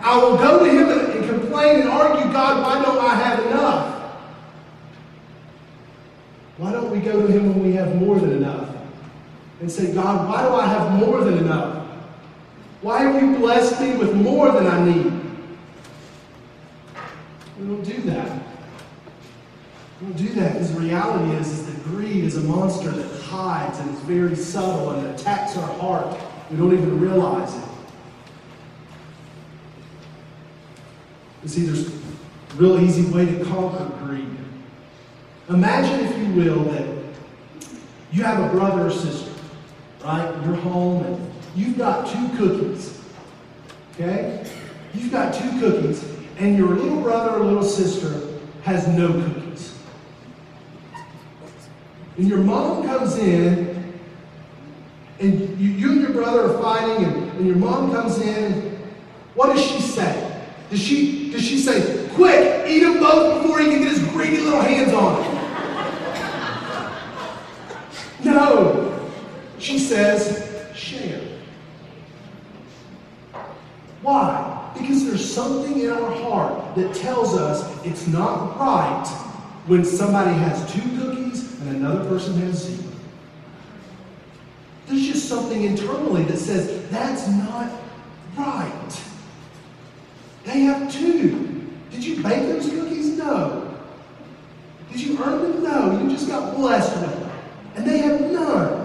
I 0.01 0.17
will 0.17 0.37
go 0.37 0.63
to 0.63 0.69
Him 0.69 0.89
and 0.89 1.29
complain 1.29 1.81
and 1.81 1.89
argue, 1.89 2.31
God, 2.31 2.61
why 2.61 2.83
don't 2.83 2.99
I 2.99 3.15
have 3.15 3.45
enough? 3.47 3.91
Why 6.57 6.71
don't 6.71 6.91
we 6.91 6.99
go 6.99 7.25
to 7.25 7.31
Him 7.31 7.49
when 7.49 7.63
we 7.63 7.73
have 7.73 7.95
more 7.95 8.19
than 8.19 8.33
enough? 8.33 8.64
And 9.61 9.71
say, 9.71 9.93
God, 9.93 10.27
why 10.29 10.43
do 10.43 10.53
I 10.53 10.67
have 10.67 10.99
more 10.99 11.23
than 11.23 11.37
enough? 11.37 11.87
Why 12.81 13.01
have 13.01 13.21
you 13.21 13.37
blessed 13.37 13.79
me 13.81 13.95
with 13.95 14.13
more 14.13 14.51
than 14.51 14.67
I 14.67 14.85
need? 14.85 15.05
We 17.59 17.67
don't 17.67 17.83
do 17.83 18.01
that. 18.03 18.43
We 20.01 20.07
don't 20.07 20.17
do 20.17 20.29
that 20.33 20.53
because 20.53 20.73
the 20.73 20.79
reality 20.81 21.35
is, 21.37 21.47
is 21.51 21.65
that 21.67 21.83
greed 21.85 22.25
is 22.25 22.35
a 22.35 22.41
monster 22.41 22.91
that 22.91 23.21
hides 23.21 23.79
and 23.79 23.89
is 23.95 23.99
very 24.01 24.35
subtle 24.35 24.91
and 24.91 25.07
attacks 25.15 25.55
our 25.57 25.73
heart. 25.79 26.19
We 26.51 26.57
don't 26.57 26.73
even 26.73 26.99
realize 26.99 27.55
it. 27.55 27.63
You 31.43 31.49
see, 31.49 31.65
there's 31.65 31.87
a 31.87 31.97
real 32.55 32.79
easy 32.79 33.09
way 33.11 33.25
to 33.25 33.45
conquer 33.45 33.85
greed. 34.03 34.27
Imagine, 35.47 36.05
if 36.05 36.17
you 36.17 36.33
will, 36.33 36.63
that 36.65 36.87
you 38.11 38.23
have 38.23 38.51
a 38.51 38.55
brother 38.55 38.87
or 38.87 38.91
sister, 38.91 39.31
right? 40.05 40.45
You're 40.45 40.55
home 40.55 41.03
and 41.03 41.31
you've 41.55 41.77
got 41.77 42.07
two 42.07 42.29
cookies. 42.37 43.01
Okay? 43.93 44.45
You've 44.93 45.11
got 45.11 45.33
two 45.33 45.59
cookies, 45.59 46.05
and 46.37 46.57
your 46.57 46.69
little 46.69 47.01
brother 47.01 47.37
or 47.37 47.45
little 47.45 47.63
sister 47.63 48.39
has 48.63 48.87
no 48.87 49.07
cookies. 49.07 49.77
And 52.17 52.27
your 52.27 52.37
mom 52.37 52.85
comes 52.85 53.17
in, 53.17 53.93
and 55.19 55.59
you, 55.59 55.69
you 55.71 55.91
and 55.91 56.01
your 56.01 56.11
brother 56.11 56.51
are 56.51 56.61
fighting, 56.61 57.03
and, 57.03 57.31
and 57.31 57.47
your 57.47 57.57
mom 57.57 57.91
comes 57.91 58.19
in. 58.19 58.77
What 59.33 59.53
does 59.53 59.65
she 59.65 59.81
say? 59.81 60.43
Does 60.69 60.79
she, 60.79 61.31
does 61.31 61.43
she 61.43 61.57
say, 61.57 62.07
quick, 62.13 62.69
eat 62.69 62.79
them 62.79 62.99
both 62.99 63.41
before 63.41 63.59
he 63.59 63.69
can 63.69 63.81
get 63.81 63.91
his 63.91 64.03
greedy 64.09 64.37
little 64.37 64.61
hands 64.61 64.93
on 64.93 65.21
them? 65.21 65.31
No. 68.23 68.94
She 69.65 69.79
says, 69.79 70.47
share. 70.75 71.19
Why? 74.03 74.71
Because 74.77 75.07
there's 75.07 75.33
something 75.33 75.79
in 75.79 75.89
our 75.89 76.11
heart 76.11 76.75
that 76.75 76.93
tells 76.93 77.35
us 77.35 77.83
it's 77.83 78.05
not 78.05 78.59
right 78.59 79.07
when 79.65 79.83
somebody 79.83 80.35
has 80.35 80.71
two 80.71 80.83
cookies 80.99 81.59
and 81.61 81.77
another 81.77 82.07
person 82.07 82.39
has 82.41 82.63
zero. 82.63 82.91
There's 84.85 85.07
just 85.07 85.27
something 85.27 85.63
internally 85.63 86.25
that 86.25 86.37
says, 86.37 86.87
that's 86.91 87.27
not 87.27 87.71
right. 88.37 89.03
They 90.43 90.59
have 90.59 90.93
two. 90.93 91.71
Did 91.89 92.05
you 92.05 92.21
bake 92.21 92.43
those 92.43 92.69
cookies? 92.69 93.17
No. 93.17 93.75
Did 94.91 95.01
you 95.01 95.17
earn 95.23 95.41
them? 95.41 95.63
No. 95.63 95.99
You 96.03 96.09
just 96.11 96.27
got 96.27 96.55
blessed 96.55 97.01
with 97.01 97.19
them. 97.19 97.31
And 97.77 97.87
they 97.87 97.97
have 97.97 98.21
none. 98.29 98.84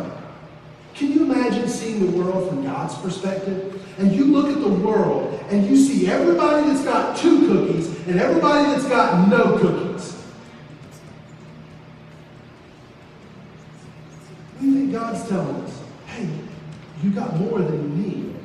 Can 1.00 1.12
you 1.12 1.22
imagine 1.22 1.66
seeing 1.66 2.04
the 2.04 2.12
world 2.12 2.46
from 2.46 2.62
God's 2.62 2.94
perspective? 2.98 3.82
And 3.98 4.12
you 4.12 4.26
look 4.26 4.54
at 4.54 4.60
the 4.60 4.68
world 4.68 5.32
and 5.48 5.66
you 5.66 5.74
see 5.74 6.08
everybody 6.08 6.66
that's 6.66 6.84
got 6.84 7.16
two 7.16 7.46
cookies 7.48 7.88
and 8.06 8.20
everybody 8.20 8.68
that's 8.68 8.86
got 8.86 9.26
no 9.26 9.56
cookies. 9.56 10.22
We 14.60 14.74
think 14.74 14.92
God's 14.92 15.26
telling 15.26 15.56
us, 15.64 15.80
hey, 16.04 16.28
you 17.02 17.12
got 17.12 17.34
more 17.34 17.60
than 17.60 17.80
you 17.80 18.06
need. 18.06 18.36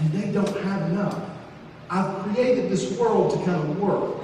And 0.00 0.12
they 0.12 0.30
don't 0.30 0.54
have 0.64 0.90
enough. 0.90 1.18
I've 1.88 2.14
created 2.24 2.70
this 2.70 2.94
world 2.98 3.30
to 3.30 3.38
kind 3.46 3.58
of 3.58 3.80
work. 3.80 4.22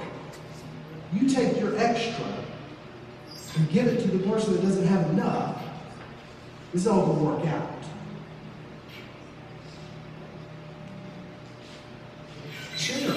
You 1.11 1.27
take 1.27 1.59
your 1.59 1.75
extra 1.79 2.27
and 3.55 3.67
give 3.71 3.87
it 3.87 3.99
to 4.01 4.07
the 4.09 4.29
person 4.29 4.53
that 4.53 4.61
doesn't 4.61 4.85
have 4.85 5.09
enough. 5.09 5.63
Is 6.77 6.85
all 6.85 7.07
to 7.07 7.11
work 7.23 7.43
out. 7.47 7.71
Share. 12.77 13.15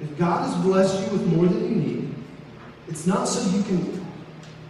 If 0.00 0.16
God 0.16 0.46
has 0.46 0.64
blessed 0.64 1.10
you 1.10 1.18
with 1.18 1.26
more 1.26 1.46
than 1.46 1.64
you 1.64 1.74
need, 1.74 2.14
it's 2.86 3.04
not 3.04 3.24
so 3.24 3.50
you 3.50 3.64
can 3.64 4.06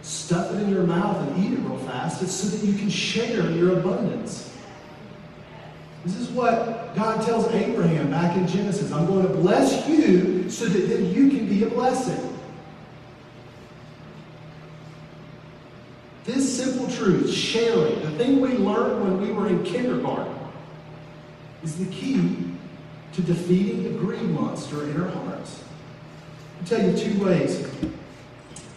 stuff 0.01 0.51
it 0.55 0.63
in 0.63 0.71
your 0.71 0.87
mouth 0.87 1.17
and 1.17 1.45
eat 1.45 1.53
it 1.53 1.59
real 1.59 1.77
fast. 1.77 2.23
It's 2.23 2.31
so 2.31 2.47
that 2.47 2.65
you 2.65 2.73
can 2.73 2.89
share 2.89 3.51
your 3.51 3.77
abundance. 3.77 4.57
This 6.03 6.15
is 6.15 6.29
what 6.29 6.95
God 6.95 7.23
tells 7.23 7.45
Abraham 7.53 8.09
back 8.09 8.35
in 8.37 8.47
Genesis. 8.47 8.91
I'm 8.91 9.05
going 9.05 9.21
to 9.21 9.33
bless 9.35 9.87
you 9.87 10.49
so 10.49 10.65
that 10.65 10.89
then 10.89 11.13
you 11.13 11.29
can 11.29 11.47
be 11.47 11.61
a 11.63 11.67
blessing. 11.67 12.31
This 16.23 16.50
simple 16.61 16.87
truth, 16.95 17.33
sharing, 17.33 18.01
the 18.01 18.11
thing 18.11 18.39
we 18.39 18.49
learned 18.49 19.03
when 19.03 19.19
we 19.19 19.31
were 19.31 19.47
in 19.47 19.63
kindergarten, 19.63 20.33
is 21.63 21.77
the 21.77 21.91
key 21.91 22.37
to 23.13 23.21
defeating 23.21 23.83
the 23.83 23.89
greed 23.89 24.29
monster 24.29 24.83
in 24.83 25.01
our 25.01 25.09
hearts. 25.09 25.63
I'll 26.59 26.67
tell 26.67 26.87
you 26.87 26.95
two 26.95 27.23
ways 27.23 27.67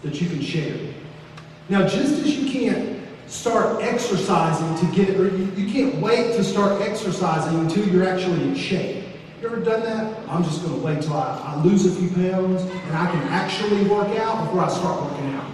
that 0.03 0.20
you 0.20 0.29
can 0.29 0.40
share. 0.40 0.77
Now, 1.68 1.87
just 1.87 2.25
as 2.25 2.37
you 2.38 2.51
can't 2.51 3.01
start 3.27 3.83
exercising 3.83 4.77
to 4.79 4.97
get 4.97 5.18
or 5.18 5.29
you, 5.29 5.44
you 5.57 5.70
can't 5.70 5.97
wait 5.97 6.37
to 6.37 6.44
start 6.44 6.81
exercising 6.83 7.59
until 7.61 7.87
you're 7.88 8.07
actually 8.07 8.42
in 8.42 8.55
shape. 8.55 9.05
You 9.40 9.49
ever 9.49 9.61
done 9.61 9.83
that? 9.83 10.29
I'm 10.29 10.42
just 10.42 10.62
going 10.62 10.75
to 10.75 10.81
wait 10.81 11.03
till 11.03 11.14
I, 11.14 11.38
I 11.44 11.62
lose 11.62 11.85
a 11.85 11.90
few 11.90 12.09
pounds 12.09 12.62
and 12.62 12.97
I 12.97 13.11
can 13.11 13.23
actually 13.29 13.85
work 13.85 14.09
out 14.18 14.44
before 14.44 14.62
I 14.62 14.68
start 14.68 15.03
working 15.03 15.35
out. 15.35 15.51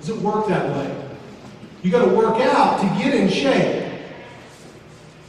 Does 0.00 0.10
it 0.10 0.18
work 0.18 0.46
that 0.48 0.70
way? 0.70 1.05
You 1.82 1.90
got 1.90 2.04
to 2.04 2.14
work 2.14 2.40
out 2.40 2.80
to 2.80 3.02
get 3.02 3.14
in 3.14 3.28
shape. 3.28 3.92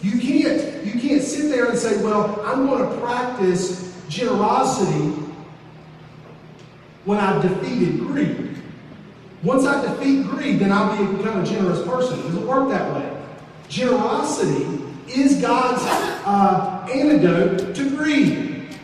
You 0.01 0.19
can't, 0.19 0.85
you 0.85 0.99
can't 0.99 1.21
sit 1.21 1.49
there 1.49 1.69
and 1.69 1.77
say, 1.77 2.01
well, 2.03 2.41
I'm 2.45 2.67
going 2.67 2.89
to 2.89 3.01
practice 3.01 3.95
generosity 4.09 5.23
when 7.05 7.19
I've 7.19 7.41
defeated 7.41 7.99
greed. 7.99 8.55
Once 9.43 9.65
I 9.65 9.81
defeat 9.81 10.25
greed, 10.25 10.59
then 10.59 10.71
I'll 10.71 10.97
be 10.97 11.17
become 11.17 11.41
a 11.41 11.45
generous 11.45 11.85
person. 11.87 12.19
It 12.19 12.23
doesn't 12.23 12.47
work 12.47 12.69
that 12.69 12.93
way. 12.93 13.23
Generosity 13.69 14.83
is 15.07 15.41
God's 15.41 15.83
uh, 16.25 16.87
antidote 16.91 17.75
to 17.75 17.89
greed. 17.95 18.77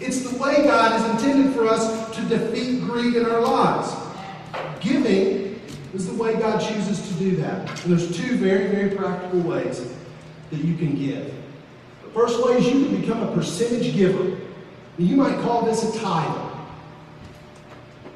It's 0.00 0.30
the 0.30 0.38
way 0.38 0.64
God 0.64 0.92
has 0.92 1.10
intended 1.10 1.54
for 1.54 1.66
us 1.66 2.14
to 2.16 2.22
defeat 2.22 2.82
greed 2.82 3.16
in 3.16 3.26
our 3.26 3.40
lives. 3.40 3.94
Giving 4.80 5.43
is 5.94 6.08
the 6.08 6.14
way 6.14 6.34
God 6.34 6.58
chooses 6.60 7.08
to 7.08 7.14
do 7.14 7.36
that. 7.36 7.84
And 7.84 7.92
there's 7.92 8.16
two 8.16 8.36
very, 8.36 8.68
very 8.68 8.96
practical 8.96 9.40
ways 9.40 9.80
that 10.50 10.58
you 10.58 10.76
can 10.76 10.96
give. 10.96 11.32
The 12.04 12.10
first 12.10 12.44
way 12.44 12.58
is 12.58 12.66
you 12.66 12.86
can 12.86 13.00
become 13.00 13.22
a 13.22 13.32
percentage 13.32 13.94
giver. 13.94 14.38
You 14.98 15.16
might 15.16 15.40
call 15.40 15.64
this 15.64 15.94
a 15.94 15.98
tithe. 15.98 16.50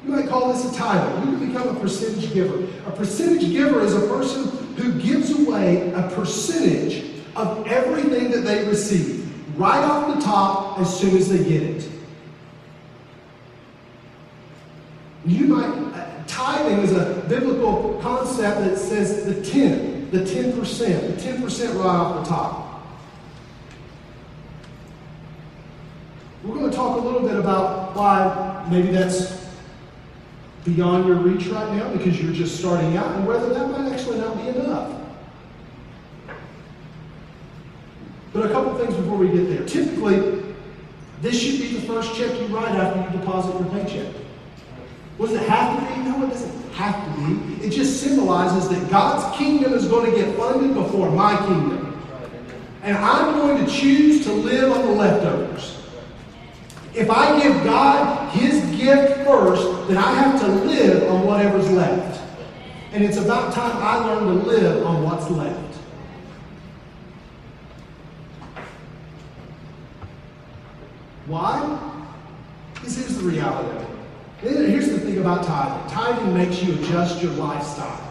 You 0.03 0.11
might 0.11 0.27
call 0.27 0.53
this 0.53 0.71
a 0.71 0.75
tithe. 0.75 1.25
You 1.25 1.37
can 1.37 1.47
become 1.47 1.75
a 1.75 1.79
percentage 1.79 2.33
giver. 2.33 2.65
A 2.85 2.91
percentage 2.91 3.49
giver 3.49 3.81
is 3.81 3.93
a 3.93 4.07
person 4.07 4.47
who 4.75 4.93
gives 4.99 5.37
away 5.39 5.91
a 5.91 6.09
percentage 6.09 7.05
of 7.35 7.65
everything 7.67 8.31
that 8.31 8.41
they 8.41 8.67
receive, 8.67 9.57
right 9.57 9.83
off 9.83 10.15
the 10.15 10.21
top 10.21 10.79
as 10.79 10.99
soon 10.99 11.15
as 11.15 11.29
they 11.29 11.43
get 11.43 11.63
it. 11.63 11.89
You 15.25 15.45
might, 15.45 15.67
uh, 15.97 16.23
tithing 16.27 16.79
is 16.79 16.93
a 16.93 17.18
biblical 17.29 17.99
concept 18.01 18.61
that 18.61 18.77
says 18.77 19.23
the 19.23 19.41
10, 19.41 20.09
the 20.09 20.19
10%, 20.19 20.55
the 20.55 21.21
10% 21.21 21.75
right 21.75 21.85
off 21.85 22.23
the 22.23 22.29
top. 22.29 22.83
We're 26.43 26.55
going 26.55 26.69
to 26.69 26.75
talk 26.75 26.97
a 26.97 27.01
little 27.01 27.21
bit 27.21 27.37
about 27.37 27.95
why 27.95 28.67
maybe 28.71 28.89
that's 28.89 29.47
beyond 30.65 31.05
your 31.05 31.17
reach 31.17 31.45
right 31.47 31.71
now 31.75 31.93
because 31.93 32.21
you're 32.21 32.33
just 32.33 32.59
starting 32.59 32.97
out 32.97 33.15
and 33.15 33.27
whether 33.27 33.53
that 33.53 33.69
might 33.69 33.91
actually 33.91 34.17
not 34.17 34.35
be 34.37 34.47
enough. 34.49 34.95
But 38.33 38.45
a 38.45 38.49
couple 38.49 38.75
things 38.77 38.95
before 38.95 39.17
we 39.17 39.27
get 39.27 39.49
there. 39.49 39.65
Typically, 39.65 40.43
this 41.21 41.39
should 41.39 41.59
be 41.59 41.75
the 41.75 41.81
first 41.81 42.15
check 42.15 42.39
you 42.39 42.47
write 42.47 42.71
after 42.71 43.01
you 43.01 43.19
deposit 43.19 43.59
your 43.59 43.69
paycheck. 43.69 44.13
Does 45.19 45.33
it 45.33 45.49
have 45.49 45.77
to 45.77 45.93
be? 45.93 46.09
No, 46.09 46.23
it 46.23 46.29
doesn't 46.29 46.58
have 46.79 47.03
to 47.05 47.21
be. 47.21 47.65
It 47.65 47.71
just 47.71 48.01
symbolizes 48.01 48.69
that 48.69 48.89
God's 48.89 49.37
kingdom 49.37 49.73
is 49.73 49.85
going 49.85 50.09
to 50.09 50.17
get 50.17 50.35
funded 50.37 50.73
before 50.73 51.11
my 51.11 51.35
kingdom. 51.45 52.01
And 52.83 52.97
I'm 52.97 53.35
going 53.35 53.65
to 53.65 53.69
choose 53.69 54.23
to 54.23 54.31
live 54.31 54.71
on 54.71 54.85
the 54.85 54.93
leftovers. 54.93 55.77
If 56.95 57.09
I 57.09 57.41
give 57.41 57.63
God 57.65 58.33
his 58.33 58.63
gift 58.77 59.25
first, 59.25 59.87
then 59.89 59.97
I 59.97 60.13
have 60.13 60.39
to 60.39 60.47
live 60.47 61.11
on 61.11 61.25
whatever's 61.25 61.69
left. 61.69 62.21
And 62.93 63.03
it's 63.03 63.17
about 63.17 63.53
time 63.53 63.75
I 63.77 63.97
learn 63.97 64.23
to 64.23 64.45
live 64.45 64.85
on 64.85 65.03
what's 65.03 65.29
left. 65.29 65.75
Why? 71.27 71.79
Because 72.73 72.95
here's 72.95 73.17
the 73.17 73.23
reality. 73.23 73.85
Here's 74.41 74.89
the 74.89 74.99
thing 74.99 75.17
about 75.19 75.43
tithing 75.43 75.89
tithing 75.89 76.33
makes 76.33 76.63
you 76.63 76.75
adjust 76.75 77.21
your 77.21 77.33
lifestyle. 77.33 78.09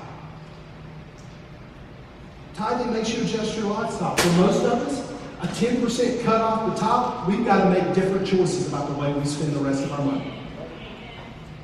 Tithing 2.55 2.93
makes 2.93 3.15
you 3.15 3.23
adjust 3.23 3.57
your 3.57 3.71
lifestyle. 3.73 4.17
For 4.17 4.41
most 4.41 4.65
of 4.65 4.73
us, 4.87 5.11
a 5.43 5.47
10% 5.47 6.25
cut 6.25 6.41
off 6.41 6.75
the 6.75 6.81
top, 6.81 7.29
we've 7.29 7.47
got 7.47 7.63
to 7.63 7.71
make 7.71 7.95
different 7.95 8.27
choices 8.27 8.69
about 8.69 8.89
the 8.89 8.95
way 8.95 9.13
we 9.13 9.25
spend 9.25 9.55
the 9.55 9.61
rest 9.61 9.85
of 9.85 9.93
our 9.93 10.05
money. 10.05 10.35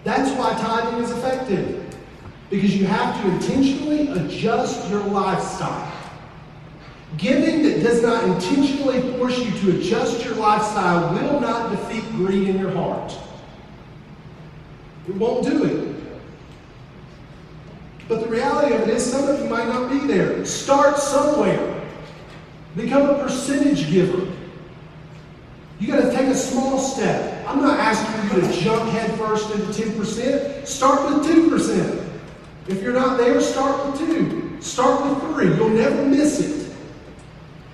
That's 0.04 0.30
why 0.38 0.52
tithing 0.54 1.02
is 1.02 1.10
effective. 1.10 1.80
Because 2.48 2.76
you 2.76 2.86
have 2.86 3.20
to 3.22 3.30
intentionally 3.32 4.08
adjust 4.08 4.88
your 4.88 5.02
lifestyle. 5.04 5.92
Giving 7.18 7.62
that 7.64 7.82
does 7.82 8.02
not 8.02 8.24
intentionally 8.24 9.00
force 9.18 9.38
you 9.38 9.50
to 9.60 9.78
adjust 9.78 10.24
your 10.24 10.34
lifestyle 10.36 11.12
will 11.12 11.40
not 11.40 11.70
defeat 11.70 12.08
greed 12.12 12.48
in 12.48 12.58
your 12.58 12.70
heart. 12.70 13.16
It 15.08 15.14
won't 15.16 15.46
do 15.46 15.64
it. 15.64 15.94
But 18.08 18.20
the 18.20 18.28
reality 18.28 18.74
of 18.74 18.82
it 18.82 18.88
is, 18.88 19.10
some 19.10 19.28
of 19.28 19.40
you 19.40 19.46
might 19.48 19.66
not 19.66 19.90
be 19.90 19.98
there. 20.06 20.44
Start 20.44 20.98
somewhere. 20.98 21.82
Become 22.76 23.10
a 23.10 23.22
percentage 23.22 23.90
giver. 23.90 24.30
You 25.80 25.88
got 25.88 26.02
to 26.02 26.10
take 26.10 26.28
a 26.28 26.34
small 26.34 26.78
step. 26.78 27.46
I'm 27.46 27.60
not 27.60 27.78
asking 27.78 28.40
you 28.40 28.46
to 28.46 28.60
jump 28.60 28.90
headfirst 28.90 29.54
into 29.54 29.66
10%. 29.66 30.66
Start 30.66 31.04
with 31.10 31.26
2%. 31.26 32.10
If 32.68 32.82
you're 32.82 32.92
not 32.92 33.18
there, 33.18 33.40
start 33.40 33.86
with 33.86 33.98
2. 33.98 34.60
Start 34.60 35.04
with 35.04 35.34
3. 35.34 35.56
You'll 35.56 35.68
never 35.70 36.04
miss 36.06 36.40
it. 36.40 36.74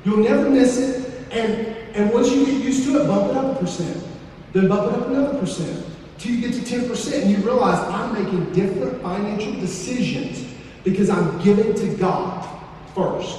You'll 0.04 0.18
never 0.18 0.48
miss 0.48 0.78
it. 0.78 1.12
And, 1.30 1.66
and 1.94 2.12
once 2.12 2.30
you 2.32 2.44
get 2.46 2.62
used 2.62 2.84
to 2.84 3.00
it, 3.00 3.06
bump 3.06 3.30
it 3.30 3.36
up 3.36 3.56
a 3.56 3.60
percent. 3.60 4.04
Then 4.52 4.68
bump 4.68 4.92
it 4.92 4.98
up 4.98 5.08
another 5.08 5.38
percent. 5.38 5.86
Till 6.20 6.32
you 6.32 6.40
get 6.42 6.52
to 6.52 6.60
10% 6.60 7.22
and 7.22 7.30
you 7.30 7.38
realize 7.38 7.78
I'm 7.78 8.12
making 8.12 8.52
different 8.52 9.00
financial 9.00 9.52
decisions 9.54 10.46
because 10.84 11.08
I'm 11.08 11.42
giving 11.42 11.72
to 11.74 11.96
God 11.96 12.46
first. 12.94 13.38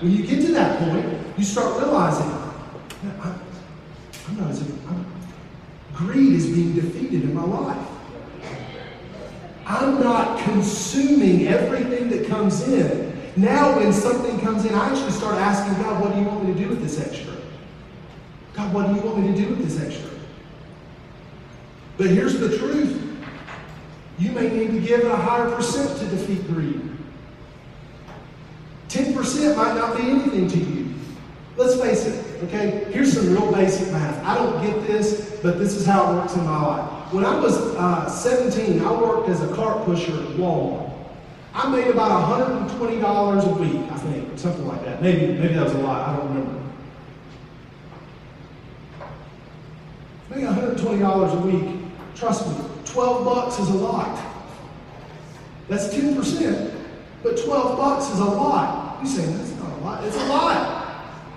When 0.00 0.12
you 0.12 0.24
get 0.24 0.40
to 0.46 0.52
that 0.52 0.78
point, 0.78 1.18
you 1.36 1.42
start 1.42 1.82
realizing, 1.82 2.30
I'm, 3.20 3.40
I'm 4.28 4.36
not 4.38 4.50
as 4.50 4.62
I'm, 4.62 5.04
greed 5.94 6.34
is 6.34 6.46
being 6.46 6.74
defeated 6.74 7.24
in 7.24 7.34
my 7.34 7.42
life. 7.42 7.88
I'm 9.66 10.00
not 10.00 10.38
consuming 10.44 11.48
everything 11.48 12.08
that 12.10 12.28
comes 12.28 12.68
in. 12.68 13.20
Now, 13.36 13.76
when 13.76 13.92
something 13.92 14.38
comes 14.40 14.64
in, 14.64 14.74
I 14.74 14.90
actually 14.90 15.10
start 15.10 15.34
asking 15.34 15.82
God, 15.82 16.00
what 16.00 16.12
do 16.12 16.20
you 16.20 16.26
want 16.26 16.44
me 16.44 16.54
to 16.54 16.58
do 16.58 16.68
with 16.68 16.82
this 16.82 17.00
extra? 17.00 17.34
God, 18.54 18.72
what 18.72 18.86
do 18.86 18.94
you 18.94 19.00
want 19.00 19.18
me 19.18 19.34
to 19.34 19.36
do 19.36 19.48
with 19.48 19.64
this 19.64 19.80
extra? 19.80 20.07
But 21.98 22.06
here's 22.06 22.38
the 22.38 22.56
truth 22.56 23.04
you 24.18 24.32
may 24.32 24.48
need 24.48 24.72
to 24.72 24.80
give 24.80 25.00
it 25.00 25.06
a 25.06 25.16
higher 25.16 25.54
percent 25.54 25.96
to 25.98 26.06
defeat 26.06 26.46
greed. 26.48 26.80
10% 28.88 29.56
might 29.56 29.74
not 29.74 29.96
be 29.96 30.02
anything 30.04 30.48
to 30.48 30.58
you. 30.58 30.94
Let's 31.56 31.80
face 31.80 32.06
it, 32.06 32.42
okay? 32.44 32.86
Here's 32.90 33.12
some 33.12 33.32
real 33.32 33.52
basic 33.52 33.92
math. 33.92 34.24
I 34.24 34.34
don't 34.34 34.64
get 34.64 34.86
this, 34.86 35.38
but 35.42 35.58
this 35.58 35.74
is 35.74 35.86
how 35.86 36.10
it 36.10 36.14
works 36.16 36.34
in 36.34 36.44
my 36.44 36.66
life. 36.66 37.12
When 37.12 37.24
I 37.24 37.38
was 37.38 37.56
uh, 37.76 38.08
17, 38.08 38.80
I 38.80 38.92
worked 38.92 39.28
as 39.28 39.40
a 39.42 39.54
cart 39.54 39.84
pusher 39.84 40.12
at 40.12 40.28
Walmart. 40.36 40.92
I 41.54 41.68
made 41.68 41.88
about 41.88 42.40
$120 42.68 42.78
a 42.78 43.62
week, 43.62 43.92
I 43.92 43.98
think, 43.98 44.38
something 44.38 44.66
like 44.66 44.84
that. 44.84 45.02
Maybe, 45.02 45.32
maybe 45.32 45.54
that 45.54 45.64
was 45.64 45.74
a 45.74 45.78
lot. 45.78 46.08
I 46.08 46.16
don't 46.16 46.28
remember. 46.28 46.62
Maybe 50.30 50.42
$120 50.42 51.32
a 51.32 51.46
week. 51.46 51.77
Trust 52.18 52.48
me, 52.48 52.64
12 52.86 53.24
bucks 53.24 53.60
is 53.60 53.68
a 53.68 53.74
lot. 53.74 54.20
That's 55.68 55.86
10%, 55.94 56.74
but 57.22 57.38
12 57.38 57.78
bucks 57.78 58.10
is 58.10 58.18
a 58.18 58.24
lot. 58.24 59.00
You 59.00 59.08
say, 59.08 59.24
that's 59.24 59.52
not 59.52 59.70
a 59.78 59.80
lot. 59.84 60.04
It's 60.04 60.16
a 60.16 60.26
lot. 60.26 60.74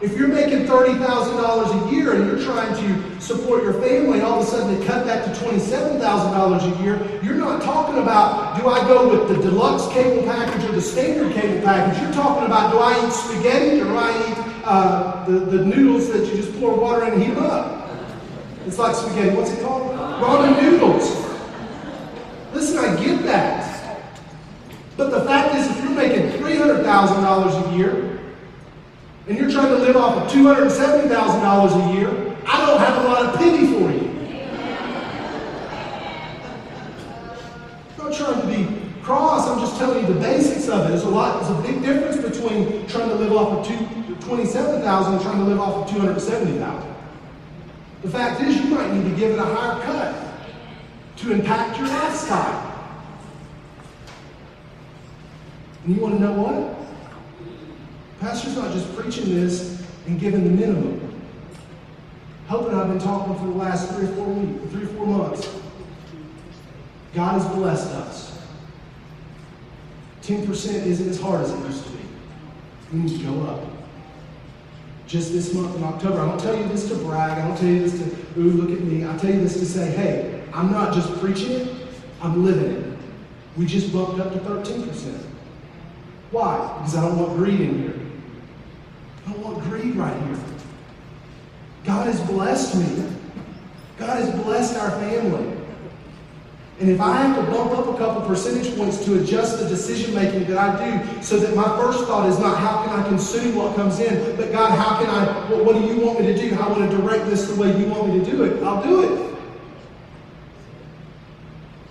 If 0.02 0.18
you're 0.18 0.28
making 0.28 0.66
$30,000 0.66 0.98
a 0.98 1.96
year 1.96 2.16
and 2.16 2.26
you're 2.26 2.44
trying 2.44 2.74
to 2.74 3.22
support 3.22 3.62
your 3.62 3.74
family, 3.74 4.14
and 4.14 4.24
all 4.24 4.42
of 4.42 4.48
a 4.48 4.50
sudden 4.50 4.80
they 4.80 4.84
cut 4.88 5.06
that 5.06 5.24
to 5.26 5.46
$27,000 5.46 6.02
a 6.02 6.84
year, 6.84 7.20
you're 7.22 7.36
not 7.36 7.62
talking 7.62 8.02
about 8.02 8.60
do 8.60 8.68
I 8.68 8.80
go 8.88 9.08
with 9.08 9.30
the 9.30 9.40
deluxe 9.40 9.88
cable 9.94 10.24
package 10.24 10.68
or 10.68 10.72
the 10.72 10.82
standard 10.82 11.32
cable 11.34 11.64
package. 11.64 12.02
You're 12.02 12.14
talking 12.14 12.48
about 12.48 12.72
do 12.72 12.80
I 12.80 13.06
eat 13.06 13.14
spaghetti 13.14 13.82
or 13.82 13.84
do 13.84 13.96
I 13.98 14.32
eat 14.32 14.64
uh, 14.66 15.26
the, 15.26 15.58
the 15.58 15.64
noodles 15.64 16.12
that 16.12 16.26
you 16.26 16.36
just 16.36 16.60
pour 16.60 16.76
water 16.76 17.06
in 17.06 17.14
and 17.14 17.22
heat 17.22 17.38
up? 17.38 17.81
It's 18.66 18.78
like 18.78 18.95
spaghetti. 18.95 19.36
What's 19.36 19.51
it 19.51 19.62
called? 19.62 19.91
Ramen 19.91 20.62
noodles. 20.62 21.09
Listen, 22.53 22.78
I 22.78 23.03
get 23.03 23.24
that. 23.24 24.12
But 24.97 25.09
the 25.09 25.24
fact 25.24 25.55
is, 25.55 25.68
if 25.70 25.84
you're 25.84 25.93
making 25.93 26.39
$300,000 26.39 27.74
a 27.74 27.78
year, 27.78 28.20
and 29.28 29.38
you're 29.38 29.49
trying 29.49 29.70
to 29.70 29.78
live 29.78 29.95
off 29.95 30.18
of 30.18 30.32
$270,000 30.32 31.09
a 31.09 31.93
year, 31.93 32.38
I 32.45 32.66
don't 32.66 32.80
have 32.80 33.03
a 33.03 33.07
lot 33.07 33.26
of 33.26 33.39
pity 33.39 33.68
for 33.68 33.91
you. 33.91 34.12
I'm 37.97 38.09
not 38.09 38.14
trying 38.14 38.41
to 38.41 38.47
be 38.47 38.82
cross, 39.01 39.47
I'm 39.47 39.59
just 39.59 39.78
telling 39.78 40.05
you 40.05 40.14
the 40.14 40.20
basics 40.20 40.68
of 40.70 40.86
it. 40.86 40.89
There's 40.89 41.03
a 41.03 41.09
lot, 41.09 41.41
there's 41.41 41.57
a 41.57 41.62
big 41.62 41.82
difference 41.82 42.18
between 42.18 42.88
trying 42.88 43.09
to 43.09 43.16
live 43.16 43.32
off 43.34 43.59
of 43.59 43.68
two, 43.68 44.16
27,000 44.26 45.14
and 45.14 45.22
trying 45.22 45.38
to 45.38 45.45
live 45.45 45.59
off 45.59 45.89
of 45.89 45.95
270,000. 45.95 46.91
The 48.02 48.10
fact 48.10 48.41
is, 48.41 48.56
you 48.56 48.64
might 48.64 48.91
need 48.93 49.10
to 49.10 49.16
give 49.16 49.32
it 49.32 49.39
a 49.39 49.43
higher 49.43 49.82
cut 49.84 50.34
to 51.18 51.32
impact 51.32 51.78
your 51.78 51.88
lifestyle. 51.88 52.68
And 55.84 55.95
you 55.95 56.02
want 56.02 56.16
to 56.16 56.22
know 56.22 56.34
what? 56.34 56.78
Pastor's 58.20 58.56
not 58.56 58.72
just 58.74 58.95
preaching 58.95 59.26
this 59.26 59.86
and 60.08 60.20
giving 60.20 60.43
the 60.43 60.49
minimum. 60.49 60.99
Hope 62.47 62.68
and 62.68 62.76
I 62.76 62.80
have 62.80 62.89
been 62.89 62.99
talking 62.99 63.36
for 63.36 63.45
the 63.45 63.52
last 63.52 63.93
three 63.93 64.06
or 64.06 64.16
four 64.16 64.28
weeks, 64.28 64.72
three 64.72 64.84
or 64.84 64.88
four 64.88 65.06
months. 65.06 65.49
God 67.14 67.41
has 67.41 67.56
blessed 67.56 67.88
us. 67.91 68.39
10% 70.24 70.86
isn't 70.86 71.10
as 71.10 71.20
hard 71.20 71.41
as 71.41 71.52
it 71.52 71.60
used 71.66 71.86
to 71.86 71.91
be. 71.91 71.99
We 72.93 72.99
need 72.99 73.20
to 73.20 73.26
go 73.26 73.41
up. 73.47 73.70
Just 75.12 75.34
this 75.34 75.53
month 75.53 75.76
in 75.76 75.84
October, 75.84 76.22
I 76.22 76.26
don't 76.26 76.39
tell 76.39 76.55
you 76.57 76.66
this 76.70 76.88
to 76.88 76.95
brag. 76.95 77.38
I 77.38 77.45
don't 77.45 77.57
tell 77.57 77.68
you 77.68 77.82
this 77.82 77.99
to, 77.99 78.39
ooh, 78.39 78.51
look 78.51 78.72
at 78.72 78.82
me. 78.82 79.05
I 79.05 79.18
tell 79.18 79.30
you 79.30 79.41
this 79.41 79.59
to 79.59 79.66
say, 79.66 79.91
hey, 79.91 80.41
I'm 80.53 80.72
not 80.72 80.93
just 80.93 81.14
preaching 81.20 81.51
it, 81.51 81.76
I'm 82.22 82.45
living 82.45 82.72
it. 82.72 82.97
We 83.57 83.66
just 83.66 83.91
bumped 83.91 84.22
up 84.22 84.32
to 84.32 84.39
13%. 84.39 85.22
Why? 86.32 86.78
Because 86.78 86.95
I 86.95 87.01
don't 87.01 87.20
want 87.20 87.36
greed 87.36 87.59
in 87.59 87.84
here. 87.84 87.99
I 89.28 89.34
don't 89.34 89.43
want 89.43 89.62
greed 89.66 89.97
right 89.97 90.18
here. 90.28 90.39
God 91.84 92.07
has 92.07 92.22
blessed 92.22 92.78
me. 92.78 93.05
God 93.97 94.18
has 94.18 94.34
blessed 94.45 94.78
our 94.78 94.91
family. 94.91 95.61
And 96.82 96.90
if 96.90 97.00
I 97.00 97.16
have 97.16 97.36
to 97.36 97.52
bump 97.52 97.74
up 97.74 97.94
a 97.94 97.98
couple 98.00 98.24
percentage 98.24 98.76
points 98.76 99.06
to 99.06 99.22
adjust 99.22 99.60
the 99.60 99.70
decision 99.70 100.16
making 100.16 100.46
that 100.46 100.58
I 100.58 101.00
do, 101.00 101.22
so 101.22 101.38
that 101.38 101.56
my 101.56 101.64
first 101.78 102.06
thought 102.06 102.28
is 102.28 102.40
not 102.40 102.58
how 102.58 102.84
can 102.84 103.00
I 103.00 103.08
consume 103.08 103.56
what 103.56 103.76
comes 103.76 104.00
in, 104.00 104.36
but 104.36 104.52
God, 104.52 104.72
how 104.72 104.98
can 104.98 105.08
I, 105.08 105.52
what, 105.52 105.64
what 105.64 105.76
do 105.76 105.82
you 105.86 106.04
want 106.04 106.20
me 106.20 106.34
to 106.34 106.36
do? 106.36 106.56
I 106.56 106.68
want 106.68 106.90
to 106.90 106.98
direct 106.98 107.28
this 107.28 107.48
the 107.48 107.62
way 107.62 107.80
you 107.80 107.86
want 107.86 108.08
me 108.12 108.26
to 108.26 108.32
do 108.32 108.44
it. 108.46 108.64
I'll 108.64 108.82
do 108.82 109.04
it. 109.04 109.38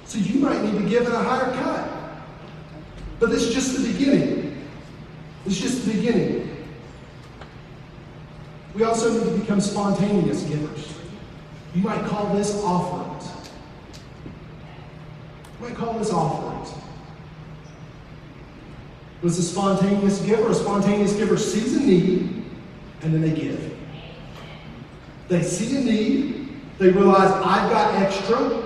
So 0.07 0.19
you 0.19 0.41
might 0.41 0.61
need 0.65 0.77
to 0.83 0.89
give 0.89 1.03
it 1.03 1.13
a 1.13 1.19
higher 1.19 1.53
cut. 1.53 1.89
But 3.21 3.31
is 3.31 3.55
just 3.55 3.81
the 3.81 3.93
beginning. 3.93 4.67
It's 5.47 5.61
just 5.61 5.87
the 5.87 5.95
beginning. 5.95 6.67
We 8.75 8.83
also 8.83 9.13
need 9.13 9.31
to 9.31 9.39
become 9.39 9.61
spontaneous 9.61 10.43
givers. 10.43 10.93
You 11.77 11.83
might 11.83 12.05
call 12.07 12.35
this 12.35 12.61
offerings. 12.65 13.40
Might 15.61 15.75
call 15.75 15.99
this 15.99 16.11
offerings. 16.11 16.73
Was 19.23 19.39
a 19.39 19.43
spontaneous 19.43 20.21
giver? 20.23 20.51
A 20.51 20.55
spontaneous 20.55 21.15
giver 21.15 21.37
sees 21.37 21.77
a 21.77 21.81
need 21.81 22.45
and 23.03 23.13
then 23.13 23.21
they 23.21 23.33
give. 23.33 23.77
They 25.29 25.43
see 25.43 25.77
a 25.77 25.81
need, 25.81 26.61
they 26.79 26.89
realize 26.89 27.31
I've 27.31 27.71
got 27.71 27.95
extra, 27.95 28.63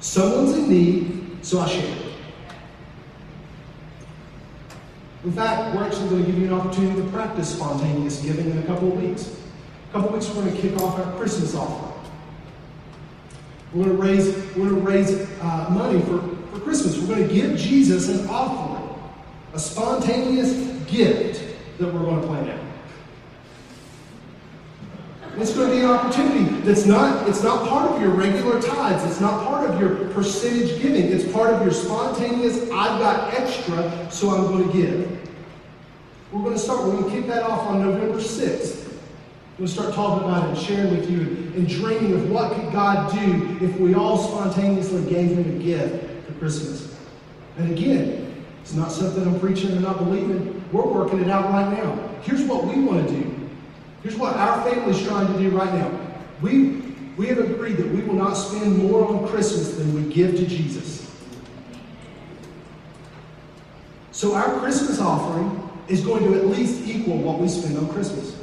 someone's 0.00 0.56
in 0.56 0.68
need, 0.68 1.38
so 1.42 1.60
I 1.60 1.68
share. 1.68 1.96
In 5.24 5.32
fact, 5.32 5.74
we're 5.74 5.84
actually 5.84 6.08
going 6.08 6.24
to 6.24 6.30
give 6.30 6.40
you 6.40 6.46
an 6.46 6.52
opportunity 6.52 7.00
to 7.00 7.08
practice 7.08 7.54
spontaneous 7.56 8.20
giving 8.20 8.50
in 8.50 8.58
a 8.58 8.62
couple 8.62 8.92
of 8.92 9.02
weeks. 9.02 9.40
A 9.88 9.92
couple 9.92 10.10
of 10.10 10.14
weeks, 10.14 10.28
we're 10.28 10.42
going 10.42 10.54
to 10.54 10.60
kick 10.60 10.76
off 10.80 10.98
our 10.98 11.16
Christmas 11.16 11.54
offering. 11.54 11.85
We're 13.72 13.84
going 13.84 13.96
to 13.96 14.02
raise, 14.02 14.36
we're 14.56 14.68
going 14.68 14.76
to 14.76 14.80
raise 14.80 15.28
uh, 15.40 15.68
money 15.70 16.00
for, 16.02 16.20
for 16.50 16.60
Christmas. 16.60 16.98
We're 16.98 17.14
going 17.14 17.28
to 17.28 17.34
give 17.34 17.56
Jesus 17.56 18.08
an 18.08 18.28
offering, 18.28 18.98
a 19.54 19.58
spontaneous 19.58 20.52
gift 20.86 21.42
that 21.78 21.92
we're 21.92 22.00
going 22.00 22.20
to 22.20 22.26
plan 22.26 22.48
out. 22.48 22.60
It's 25.38 25.52
going 25.52 25.68
to 25.68 25.76
be 25.76 25.82
an 25.82 25.90
opportunity 25.90 26.44
that's 26.60 26.86
not, 26.86 27.28
it's 27.28 27.42
not 27.42 27.68
part 27.68 27.90
of 27.90 28.00
your 28.00 28.10
regular 28.10 28.60
tithes. 28.62 29.04
It's 29.04 29.20
not 29.20 29.44
part 29.46 29.68
of 29.68 29.78
your 29.78 30.08
percentage 30.14 30.80
giving. 30.80 31.12
It's 31.12 31.30
part 31.30 31.52
of 31.52 31.60
your 31.60 31.72
spontaneous, 31.72 32.62
I've 32.70 32.98
got 33.00 33.34
extra, 33.34 34.10
so 34.10 34.30
I'm 34.30 34.44
going 34.44 34.66
to 34.66 34.72
give. 34.72 35.28
We're 36.32 36.40
going 36.40 36.54
to 36.54 36.58
start, 36.58 36.84
we're 36.84 36.92
going 36.92 37.04
to 37.04 37.10
kick 37.10 37.26
that 37.26 37.42
off 37.42 37.66
on 37.66 37.82
November 37.82 38.18
6th. 38.18 38.85
We'll 39.58 39.68
start 39.68 39.94
talking 39.94 40.28
about 40.28 40.44
it 40.44 40.48
and 40.50 40.58
sharing 40.58 40.94
with 40.94 41.10
you 41.10 41.20
and 41.56 41.66
dreaming 41.66 42.12
of 42.12 42.30
what 42.30 42.52
could 42.52 42.70
God 42.72 43.10
do 43.10 43.56
if 43.64 43.78
we 43.80 43.94
all 43.94 44.18
spontaneously 44.18 45.02
gave 45.10 45.30
him 45.30 45.58
a 45.58 45.62
gift 45.62 46.26
for 46.26 46.34
Christmas. 46.34 46.94
And 47.56 47.70
again, 47.70 48.44
it's 48.60 48.74
not 48.74 48.92
something 48.92 49.26
I'm 49.26 49.40
preaching 49.40 49.70
and 49.70 49.80
not 49.80 49.96
believing. 49.96 50.62
We're 50.72 50.86
working 50.86 51.20
it 51.20 51.30
out 51.30 51.50
right 51.50 51.72
now. 51.72 51.96
Here's 52.20 52.42
what 52.42 52.64
we 52.64 52.82
want 52.82 53.08
to 53.08 53.14
do. 53.14 53.48
Here's 54.02 54.16
what 54.16 54.36
our 54.36 54.62
family's 54.62 55.02
trying 55.06 55.32
to 55.32 55.38
do 55.38 55.56
right 55.56 55.72
now. 55.72 55.90
We, 56.42 56.82
we 57.16 57.26
have 57.28 57.38
agreed 57.38 57.78
that 57.78 57.88
we 57.88 58.02
will 58.02 58.14
not 58.14 58.34
spend 58.34 58.76
more 58.76 59.08
on 59.08 59.26
Christmas 59.26 59.76
than 59.76 59.94
we 59.94 60.12
give 60.12 60.36
to 60.36 60.46
Jesus. 60.46 61.10
So 64.12 64.34
our 64.34 64.58
Christmas 64.58 65.00
offering 65.00 65.70
is 65.88 66.02
going 66.02 66.24
to 66.24 66.38
at 66.38 66.46
least 66.46 66.86
equal 66.86 67.16
what 67.16 67.38
we 67.38 67.48
spend 67.48 67.78
on 67.78 67.88
Christmas. 67.88 68.36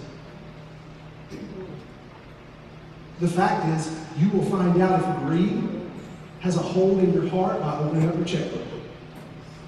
The 3.23 3.29
fact 3.29 3.65
is, 3.69 3.89
you 4.19 4.29
will 4.29 4.45
find 4.45 4.79
out 4.81 4.99
if 4.99 5.17
greed 5.25 5.63
has 6.41 6.57
a 6.57 6.61
hold 6.61 6.99
in 6.99 7.13
your 7.13 7.27
heart 7.29 7.59
by 7.61 7.79
opening 7.79 8.07
up 8.07 8.15
your 8.15 8.25
checkbook. 8.25 8.67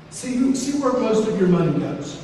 See, 0.09 0.53
see 0.53 0.77
where 0.79 0.93
most 0.93 1.27
of 1.27 1.39
your 1.39 1.49
money 1.49 1.79
goes 1.79 2.21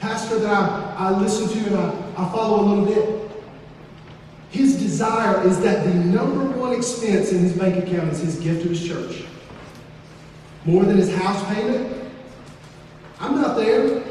pastor 0.00 0.38
that 0.38 0.52
I, 0.52 0.94
I 0.96 1.18
listen 1.18 1.48
to 1.48 1.66
and 1.68 1.76
I, 1.76 1.88
I 2.16 2.32
follow 2.32 2.60
a 2.60 2.66
little 2.66 2.84
bit, 2.86 3.30
his 4.50 4.78
desire 4.78 5.46
is 5.46 5.60
that 5.60 5.84
the 5.84 5.94
number 5.94 6.44
one 6.58 6.72
expense 6.72 7.32
in 7.32 7.40
his 7.40 7.52
bank 7.52 7.84
account 7.84 8.12
is 8.12 8.20
his 8.20 8.38
gift 8.38 8.62
to 8.62 8.68
his 8.68 8.86
church. 8.86 9.24
More 10.64 10.84
than 10.84 10.96
his 10.96 11.14
house 11.14 11.44
payment. 11.54 12.10
I'm 13.20 13.34
not 13.34 13.56
there. 13.56 14.02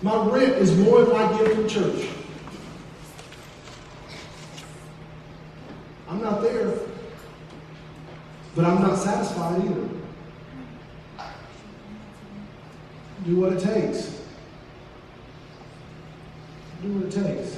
My 0.00 0.26
rent 0.26 0.52
is 0.54 0.76
more 0.78 1.02
than 1.04 1.16
I 1.16 1.38
get 1.38 1.54
from 1.54 1.68
church. 1.68 2.08
I'm 6.08 6.22
not 6.22 6.40
there, 6.40 6.78
but 8.54 8.64
I'm 8.64 8.80
not 8.80 8.96
satisfied 8.96 9.64
either. 9.64 9.88
Do 13.24 13.36
what 13.36 13.52
it 13.52 13.60
takes. 13.60 14.22
Do 16.82 16.92
what 16.92 17.12
it 17.12 17.24
takes. 17.24 17.56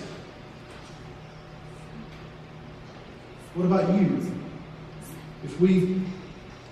What 3.55 3.67
about 3.67 4.01
you? 4.01 4.33
If 5.45 5.61
we 5.61 6.03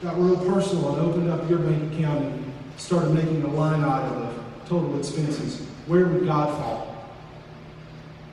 got 0.03 0.19
real 0.19 0.37
personal 0.37 0.97
and 0.97 1.07
opened 1.07 1.31
up 1.31 1.49
your 1.51 1.59
bank 1.59 1.93
account 1.93 2.25
and 2.25 2.53
started 2.77 3.12
making 3.12 3.43
a 3.43 3.49
line 3.49 3.85
item 3.85 4.23
of 4.23 4.47
total 4.69 4.99
expenses, 4.99 5.66
where 5.87 6.07
would 6.07 6.27
God 6.27 6.51
fall? 6.59 7.07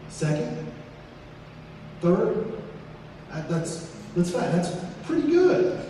Second? 0.10 0.72
Third? 2.02 2.52
Uh, 3.32 3.42
that's 3.48 3.96
that's 4.16 4.32
fine. 4.32 4.52
That's 4.52 4.76
pretty 5.04 5.28
good. 5.30 5.82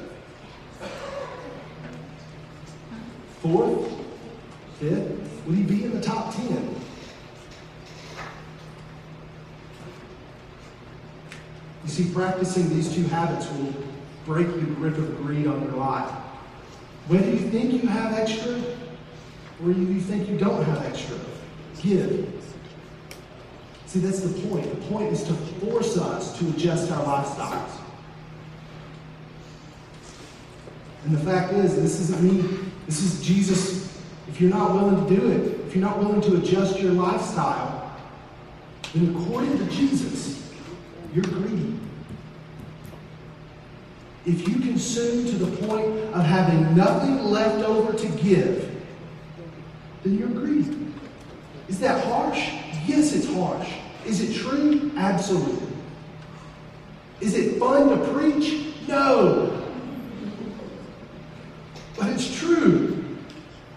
Fourth? 3.42 3.92
Fifth? 4.80 5.42
Would 5.46 5.56
he 5.56 5.64
be 5.64 5.84
in 5.84 5.92
the 5.92 6.02
top 6.02 6.34
ten? 6.34 6.76
You 11.84 11.90
see, 11.90 12.12
practicing 12.14 12.70
these 12.70 12.94
two 12.94 13.04
habits 13.04 13.50
will 13.52 13.74
break 14.26 14.48
the 14.48 14.62
grip 14.62 14.98
of 14.98 15.18
greed 15.18 15.46
on 15.46 15.62
your 15.62 15.74
life. 15.74 16.10
Whether 17.08 17.30
you 17.30 17.50
think 17.52 17.74
you 17.74 17.88
have 17.90 18.14
extra 18.14 18.60
or 19.64 19.72
you 19.72 20.00
think 20.02 20.30
you 20.30 20.38
don't 20.38 20.64
have 20.64 20.84
extra, 20.86 21.18
give. 21.82 22.28
See, 23.86 24.00
that's 24.00 24.20
the 24.20 24.48
point. 24.48 24.70
The 24.70 24.88
point 24.88 25.14
is 25.14 25.24
to 25.24 25.34
force 25.34 25.98
us 25.98 26.38
to 26.40 26.50
adjust 26.50 26.92
our 26.92 27.04
lifestyles. 27.06 27.72
And 31.06 31.16
the 31.16 31.20
fact 31.20 31.54
is, 31.54 31.76
this 31.76 32.00
isn't 32.00 32.22
me. 32.22 32.60
This 32.88 33.02
is 33.02 33.26
Jesus. 33.26 33.98
If 34.28 34.42
you're 34.42 34.50
not 34.50 34.74
willing 34.74 35.08
to 35.08 35.16
do 35.16 35.32
it, 35.32 35.68
if 35.68 35.76
you're 35.76 35.86
not 35.86 36.00
willing 36.00 36.22
to 36.22 36.36
adjust 36.38 36.80
your 36.80 36.92
lifestyle, 36.94 37.96
then 38.94 39.16
according 39.16 39.58
to 39.60 39.66
Jesus, 39.66 40.52
you're 41.14 41.24
greedy. 41.24 41.78
If 44.26 44.48
you 44.48 44.56
consume 44.56 45.26
to 45.26 45.36
the 45.38 45.68
point 45.68 45.86
of 46.14 46.26
having 46.26 46.76
nothing 46.76 47.24
left 47.26 47.64
over 47.64 47.94
to 47.94 48.08
give, 48.18 48.65
then 50.06 50.20
you're 50.20 50.28
greedy. 50.28 50.94
Is 51.68 51.80
that 51.80 52.06
harsh? 52.06 52.52
Yes, 52.86 53.14
it's 53.14 53.28
harsh. 53.34 53.72
Is 54.06 54.22
it 54.22 54.40
true? 54.40 54.92
Absolutely. 54.96 55.68
Is 57.22 57.34
it 57.34 57.60
fun 57.60 57.90
to 57.90 58.14
preach? 58.14 58.76
No. 58.88 59.64
But 61.98 62.10
it's 62.10 62.38
true. 62.38 63.04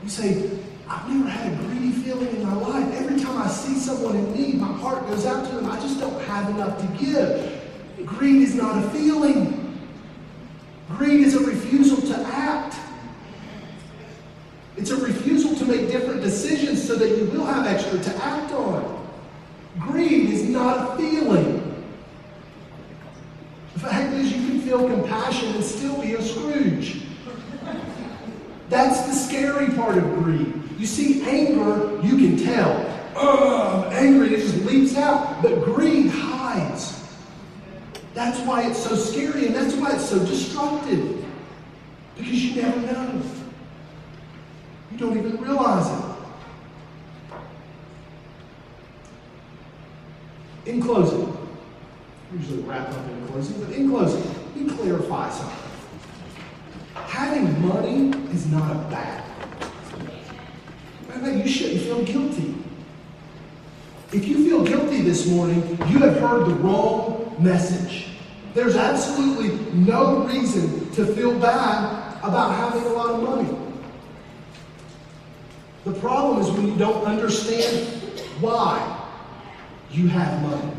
You 0.02 0.08
say, 0.08 0.50
I've 0.86 1.08
never 1.08 1.30
had 1.30 1.50
a 1.50 1.56
greedy 1.64 1.92
feeling 1.92 2.28
in 2.28 2.42
my 2.42 2.54
life. 2.54 2.92
Every 2.94 3.18
time 3.18 3.40
I 3.40 3.48
see 3.48 3.74
someone 3.74 4.16
in 4.16 4.32
need, 4.34 4.60
my 4.60 4.66
heart 4.66 5.06
goes 5.08 5.24
out 5.24 5.48
to 5.48 5.54
them. 5.54 5.70
I 5.70 5.80
just 5.80 5.98
don't 5.98 6.20
have 6.24 6.50
enough 6.50 6.78
to 6.78 7.04
give. 7.04 7.64
Greed 8.04 8.42
is 8.42 8.54
not 8.54 8.84
a 8.84 8.90
feeling. 8.90 9.78
Greed 10.90 11.20
is 11.20 11.34
a 11.36 11.40
refusal 11.40 12.02
to 12.02 12.22
act. 12.26 12.76
It's 14.78 14.90
a 14.90 14.96
refusal 14.96 15.56
to 15.56 15.64
make 15.64 15.90
different 15.90 16.22
decisions 16.22 16.86
so 16.86 16.94
that 16.94 17.18
you 17.18 17.24
will 17.26 17.44
have 17.44 17.66
extra 17.66 17.98
to 17.98 18.24
act 18.24 18.52
on. 18.52 19.08
Greed 19.80 20.30
is 20.30 20.44
not 20.44 20.94
a 20.94 20.96
feeling. 20.96 21.84
The 23.74 23.80
fact 23.80 24.14
is, 24.14 24.32
you 24.32 24.46
can 24.46 24.60
feel 24.60 24.86
compassion 24.86 25.52
and 25.56 25.64
still 25.64 26.00
be 26.00 26.14
a 26.14 26.22
Scrooge. 26.22 27.02
That's 28.68 29.00
the 29.02 29.12
scary 29.12 29.68
part 29.88 30.04
of 30.04 30.14
greed. 30.22 30.52
You 30.78 30.86
see, 30.86 31.22
anger, 31.22 31.98
you 32.02 32.16
can 32.18 32.36
tell. 32.36 32.84
I'm 33.16 33.90
angry, 33.92 34.34
it 34.34 34.40
just 34.40 34.56
leaps 34.64 34.96
out. 34.96 35.42
But 35.42 35.64
greed 35.64 36.10
hides. 36.10 37.02
That's 38.12 38.38
why 38.40 38.68
it's 38.68 38.82
so 38.82 38.94
scary 38.94 39.46
and 39.46 39.54
that's 39.54 39.74
why 39.74 39.92
it's 39.92 40.08
so 40.08 40.18
destructive. 40.18 41.24
Because 42.16 42.44
you 42.44 42.62
never 42.62 42.80
know. 42.80 43.22
You 44.92 44.98
don't 44.98 45.16
even 45.16 45.38
realize 45.38 45.86
it. 45.86 46.04
In 50.66 50.82
closing, 50.82 51.34
usually 52.32 52.60
wrap 52.62 52.90
up 52.90 53.08
in 53.08 53.28
closing, 53.28 53.64
but 53.64 53.72
in 53.72 53.88
closing, 53.88 54.22
let 54.22 54.56
me 54.56 54.70
clarify 54.70 55.30
something. 55.30 55.56
Having 56.94 57.66
money 57.66 58.10
is 58.32 58.46
not 58.48 58.70
a 58.70 58.78
bad 58.90 59.27
thing. 61.20 61.42
You 61.42 61.48
shouldn't 61.48 61.82
feel 61.82 62.02
guilty. 62.02 62.54
If 64.12 64.26
you 64.26 64.48
feel 64.48 64.64
guilty 64.64 65.02
this 65.02 65.26
morning, 65.26 65.62
you 65.88 65.98
have 65.98 66.18
heard 66.18 66.46
the 66.46 66.54
wrong 66.54 67.36
message. 67.38 68.06
There's 68.54 68.76
absolutely 68.76 69.50
no 69.74 70.24
reason 70.24 70.90
to 70.92 71.06
feel 71.06 71.38
bad 71.38 72.18
about 72.22 72.54
having 72.54 72.82
a 72.82 72.88
lot 72.94 73.10
of 73.10 73.22
money. 73.22 73.58
The 75.84 75.92
problem 76.00 76.40
is 76.40 76.50
when 76.50 76.68
you 76.68 76.76
don't 76.76 77.04
understand 77.04 77.86
why 78.40 79.06
you 79.90 80.08
have 80.08 80.42
money. 80.42 80.72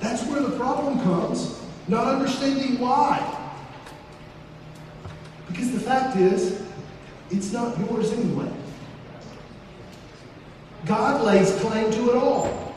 That's 0.00 0.24
where 0.24 0.40
the 0.40 0.56
problem 0.56 1.00
comes, 1.00 1.60
not 1.88 2.06
understanding 2.06 2.78
why. 2.78 3.20
Because 5.48 5.72
the 5.72 5.80
fact 5.80 6.16
is, 6.16 6.62
it's 7.30 7.52
not 7.52 7.78
yours 7.78 8.12
anyway. 8.12 8.50
God 10.86 11.24
lays 11.24 11.52
claim 11.60 11.90
to 11.92 12.10
it 12.10 12.16
all. 12.16 12.74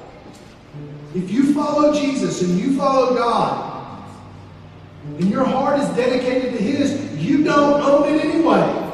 If 1.16 1.32
you 1.32 1.53
follow 1.53 1.93
Jesus 1.93 2.41
and 2.41 2.60
you 2.60 2.76
follow 2.78 3.16
God, 3.16 4.03
and 5.18 5.30
your 5.30 5.45
heart 5.45 5.80
is 5.80 5.88
dedicated 5.95 6.53
to 6.53 6.64
His, 6.64 7.16
you 7.18 7.43
don't 7.43 7.82
own 7.82 8.14
it 8.14 8.26
anyway. 8.26 8.86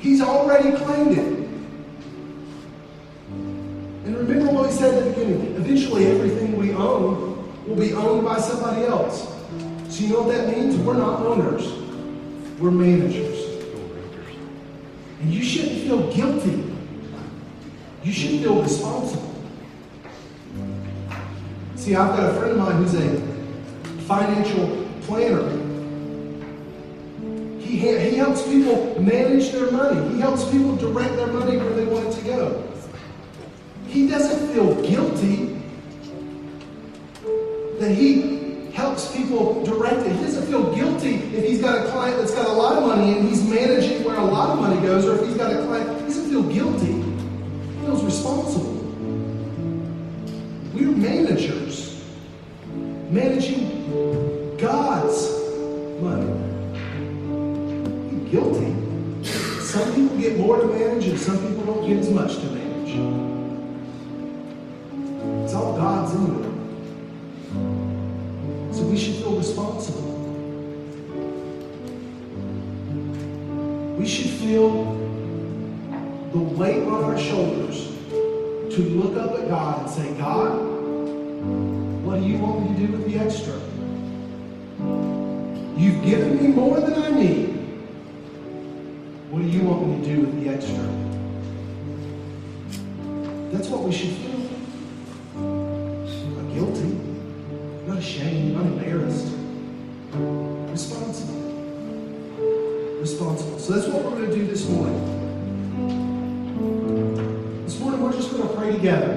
He's 0.00 0.20
already 0.20 0.76
claimed 0.76 1.18
it. 1.18 1.48
And 4.06 4.16
remember 4.16 4.52
what 4.52 4.66
we 4.66 4.72
said 4.72 4.94
at 4.94 5.04
the 5.04 5.10
beginning. 5.10 5.56
Eventually, 5.56 6.06
everything 6.06 6.56
we 6.56 6.72
own 6.72 7.66
will 7.66 7.76
be 7.76 7.92
owned 7.92 8.24
by 8.24 8.38
somebody 8.38 8.84
else. 8.84 9.32
So, 9.88 10.04
you 10.04 10.10
know 10.10 10.22
what 10.22 10.36
that 10.36 10.56
means? 10.56 10.76
We're 10.76 10.94
not 10.94 11.20
owners, 11.20 11.72
we're 12.60 12.70
managers. 12.70 13.44
And 15.20 15.34
you 15.34 15.42
shouldn't 15.42 15.82
feel 15.82 16.12
guilty, 16.12 16.75
you 18.06 18.12
should 18.12 18.40
feel 18.40 18.62
responsible. 18.62 19.34
See, 21.74 21.96
I've 21.96 22.16
got 22.16 22.30
a 22.30 22.38
friend 22.38 22.52
of 22.52 22.58
mine 22.58 22.76
who's 22.76 22.94
a 22.94 23.20
financial 24.02 24.86
planner. 25.02 25.50
He, 27.58 27.78
he 27.78 28.16
helps 28.16 28.44
people 28.44 29.02
manage 29.02 29.50
their 29.50 29.72
money. 29.72 30.14
He 30.14 30.20
helps 30.20 30.48
people 30.52 30.76
direct 30.76 31.16
their 31.16 31.26
money 31.26 31.56
where 31.56 31.74
they 31.74 31.84
want 31.84 32.06
it 32.06 32.12
to 32.12 32.24
go. 32.24 32.72
He 33.88 34.06
doesn't 34.06 34.52
feel 34.54 34.80
guilty 34.82 35.60
that 37.80 37.90
he 37.90 38.70
helps 38.70 39.16
people 39.16 39.64
direct 39.64 40.06
it. 40.06 40.12
He 40.12 40.22
doesn't 40.22 40.46
feel 40.46 40.72
guilty 40.72 41.16
if 41.36 41.44
he's 41.44 41.60
got 41.60 41.84
a 41.84 41.90
client 41.90 42.18
that's 42.18 42.34
got 42.34 42.46
a 42.46 42.52
lot 42.52 42.76
of 42.76 42.84
money 42.84 43.18
and 43.18 43.28
he's 43.28 43.42
managing 43.48 44.04
where 44.04 44.16
a 44.16 44.24
lot 44.24 44.50
of 44.50 44.60
money 44.60 44.80
goes, 44.80 45.04
or 45.06 45.16
if 45.16 45.26
he's 45.26 45.36
got 45.36 45.52
a 45.52 45.66
client, 45.66 45.88
he 46.02 46.06
doesn't 46.06 46.30
feel 46.30 46.44
guilty. 46.44 46.95
Responsible. 48.06 48.72
We're 50.72 50.92
managers, 50.92 52.04
managing 53.10 54.56
God's 54.56 55.28
money. 56.00 56.30
You're 58.12 58.28
guilty. 58.30 58.72
Some 59.24 59.92
people 59.92 60.16
get 60.18 60.38
more 60.38 60.56
to 60.60 60.66
manage, 60.68 61.08
and 61.08 61.18
some 61.18 61.36
people 61.48 61.64
don't 61.64 61.84
get 61.84 61.98
as 61.98 62.10
much 62.10 62.36
to 62.36 62.44
manage. 62.44 62.92
It's 65.42 65.54
all 65.54 65.76
God's 65.76 66.14
anyway. 66.14 66.48
So 68.72 68.84
we 68.84 68.96
should 68.96 69.16
feel 69.16 69.36
responsible. 69.36 70.12
We 73.98 74.06
should 74.06 74.30
feel 74.30 74.94
the 76.32 76.38
weight 76.38 76.84
on 76.84 77.02
our 77.02 77.18
shoulders 77.18 77.95
to 78.76 78.82
look 78.82 79.16
up 79.16 79.38
at 79.38 79.48
God 79.48 79.80
and 79.80 79.90
say, 79.90 80.12
God, 80.18 80.50
what 82.04 82.20
do 82.20 82.26
you 82.26 82.36
want 82.36 82.60
me 82.60 82.76
to 82.76 82.86
do 82.86 82.92
with 82.92 83.10
the 83.10 83.18
extra? 83.18 83.54
You've 85.80 86.04
given 86.04 86.36
me 86.36 86.48
more 86.48 86.78
than 86.78 86.92
I 86.92 87.08
need. 87.08 87.54
What 89.30 89.40
do 89.40 89.48
you 89.48 89.62
want 89.62 89.86
me 89.86 90.04
to 90.04 90.14
do 90.14 90.20
with 90.26 90.44
the 90.44 90.50
extra? 90.50 90.84
That's 93.50 93.68
what 93.68 93.82
we 93.82 93.92
should 93.92 94.25
together. 108.76 109.12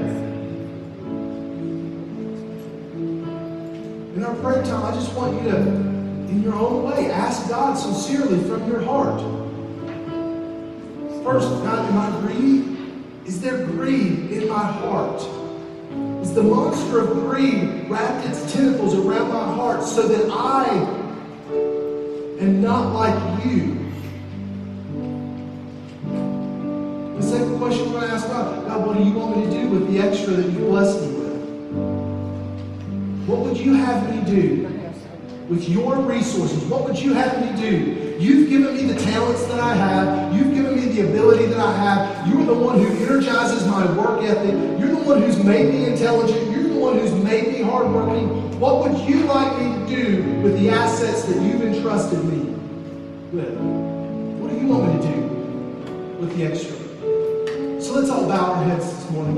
In 4.15 4.23
our 4.23 4.35
prayer 4.35 4.63
time, 4.63 4.85
I 4.85 4.95
just 4.95 5.13
want 5.13 5.41
you 5.41 5.51
to, 5.51 5.57
in 5.57 6.41
your 6.41 6.55
own 6.55 6.89
way, 6.89 7.11
ask 7.11 7.49
God 7.49 7.73
sincerely 7.77 8.39
from 8.47 8.69
your 8.69 8.81
heart. 8.81 9.19
First, 11.23 11.49
God, 11.63 11.89
am 11.89 11.97
I 11.97 12.09
greedy? 12.21 12.77
Is 13.25 13.41
there 13.41 13.65
greed 13.65 14.31
in 14.31 14.47
my 14.47 14.63
heart? 14.63 15.21
Is 16.21 16.33
the 16.33 16.43
monster 16.43 16.99
of 16.99 17.11
greed 17.25 17.89
wrapped 17.89 18.27
its 18.27 18.53
tentacles 18.53 18.95
around 18.95 19.29
my 19.29 19.53
heart 19.55 19.83
so 19.83 20.07
that 20.07 20.29
I 20.31 20.67
am 22.39 22.61
not 22.61 22.93
like 22.93 23.45
you? 23.45 23.88
The 27.39 27.57
question 27.57 27.85
we're 27.85 27.99
going 27.99 28.09
to 28.09 28.15
ask 28.15 28.27
God 28.27 28.67
God, 28.67 28.85
what 28.85 28.97
do 28.97 29.03
you 29.03 29.13
want 29.13 29.37
me 29.37 29.45
to 29.45 29.51
do 29.51 29.69
with 29.69 29.89
the 29.91 29.99
extra 29.99 30.33
that 30.33 30.51
you 30.51 30.59
blessed 30.59 31.01
me 31.01 31.07
with? 31.07 31.29
What 33.27 33.39
would 33.39 33.57
you 33.57 33.75
have 33.75 34.13
me 34.13 34.29
do 34.29 34.67
with 35.47 35.69
your 35.69 35.95
resources? 36.01 36.61
What 36.65 36.83
would 36.83 36.99
you 36.99 37.13
have 37.13 37.39
me 37.39 37.61
do? 37.61 38.17
You've 38.19 38.49
given 38.49 38.75
me 38.75 38.83
the 38.91 38.99
talents 38.99 39.45
that 39.45 39.59
I 39.61 39.73
have. 39.73 40.35
You've 40.35 40.53
given 40.53 40.75
me 40.75 40.91
the 40.91 41.07
ability 41.07 41.45
that 41.45 41.59
I 41.59 41.71
have. 41.77 42.27
You're 42.27 42.45
the 42.45 42.53
one 42.53 42.77
who 42.77 42.87
energizes 43.05 43.65
my 43.65 43.89
work 43.93 44.21
ethic. 44.23 44.53
You're 44.77 44.89
the 44.89 45.03
one 45.03 45.21
who's 45.21 45.41
made 45.41 45.73
me 45.73 45.85
intelligent. 45.85 46.51
You're 46.51 46.67
the 46.67 46.77
one 46.77 46.99
who's 46.99 47.13
made 47.23 47.53
me 47.53 47.61
hardworking. 47.61 48.59
What 48.59 48.81
would 48.81 48.99
you 49.09 49.23
like 49.23 49.57
me 49.57 49.71
to 49.73 49.87
do 49.87 50.41
with 50.41 50.59
the 50.59 50.71
assets 50.71 51.23
that 51.23 51.41
you've 51.41 51.61
entrusted 51.61 52.21
me 52.25 52.53
with? 53.31 53.53
What 54.39 54.49
do 54.49 54.59
you 54.59 54.67
want 54.67 54.93
me 54.93 55.01
to 55.01 55.13
do 55.13 55.21
with 56.19 56.35
the 56.35 56.43
extra? 56.43 56.78
So 57.89 57.95
let's 57.95 58.11
all 58.11 58.27
bow 58.27 58.53
our 58.53 58.63
heads 58.65 58.85
this 58.85 59.09
morning. 59.09 59.35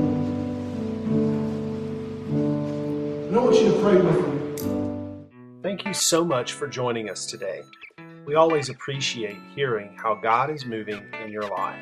And 3.28 3.34
I 3.34 3.40
want 3.40 3.56
you 3.56 3.72
to 3.72 3.80
pray 3.80 3.96
with 3.96 4.28
me. 4.28 5.62
Thank 5.62 5.86
you 5.86 5.94
so 5.94 6.22
much 6.22 6.52
for 6.52 6.68
joining 6.68 7.08
us 7.08 7.24
today. 7.24 7.62
We 8.26 8.34
always 8.34 8.68
appreciate 8.68 9.38
hearing 9.56 9.96
how 9.96 10.16
God 10.16 10.50
is 10.50 10.66
moving 10.66 11.02
in 11.24 11.32
your 11.32 11.48
life. 11.48 11.80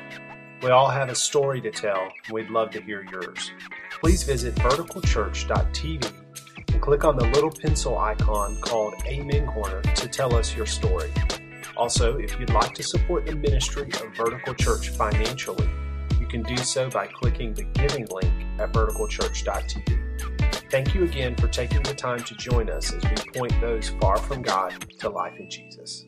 We 0.63 0.69
all 0.69 0.87
have 0.87 1.09
a 1.09 1.15
story 1.15 1.59
to 1.59 1.71
tell, 1.71 2.03
and 2.03 2.33
we'd 2.33 2.49
love 2.49 2.71
to 2.71 2.81
hear 2.81 3.05
yours. 3.11 3.51
Please 3.99 4.23
visit 4.23 4.55
verticalchurch.tv 4.55 6.09
and 6.71 6.81
click 6.81 7.03
on 7.03 7.17
the 7.17 7.25
little 7.31 7.51
pencil 7.51 7.97
icon 7.97 8.55
called 8.61 8.93
Amen 9.07 9.45
Corner 9.47 9.81
to 9.81 10.07
tell 10.07 10.33
us 10.33 10.55
your 10.55 10.67
story. 10.67 11.11
Also, 11.75 12.17
if 12.17 12.39
you'd 12.39 12.51
like 12.51 12.73
to 12.75 12.83
support 12.83 13.25
the 13.25 13.35
ministry 13.35 13.91
of 14.01 14.15
Vertical 14.15 14.53
Church 14.53 14.87
financially, 14.87 15.69
can 16.31 16.41
do 16.43 16.57
so 16.57 16.89
by 16.89 17.07
clicking 17.07 17.53
the 17.53 17.63
giving 17.63 18.07
link 18.09 18.33
at 18.57 18.71
verticalchurch.tv. 18.71 20.71
Thank 20.71 20.95
you 20.95 21.03
again 21.03 21.35
for 21.35 21.49
taking 21.49 21.83
the 21.83 21.93
time 21.93 22.23
to 22.23 22.33
join 22.35 22.69
us 22.69 22.93
as 22.93 23.03
we 23.03 23.31
point 23.33 23.53
those 23.59 23.89
far 23.99 24.17
from 24.17 24.41
God 24.41 24.73
to 24.99 25.09
life 25.09 25.37
in 25.37 25.49
Jesus. 25.49 26.05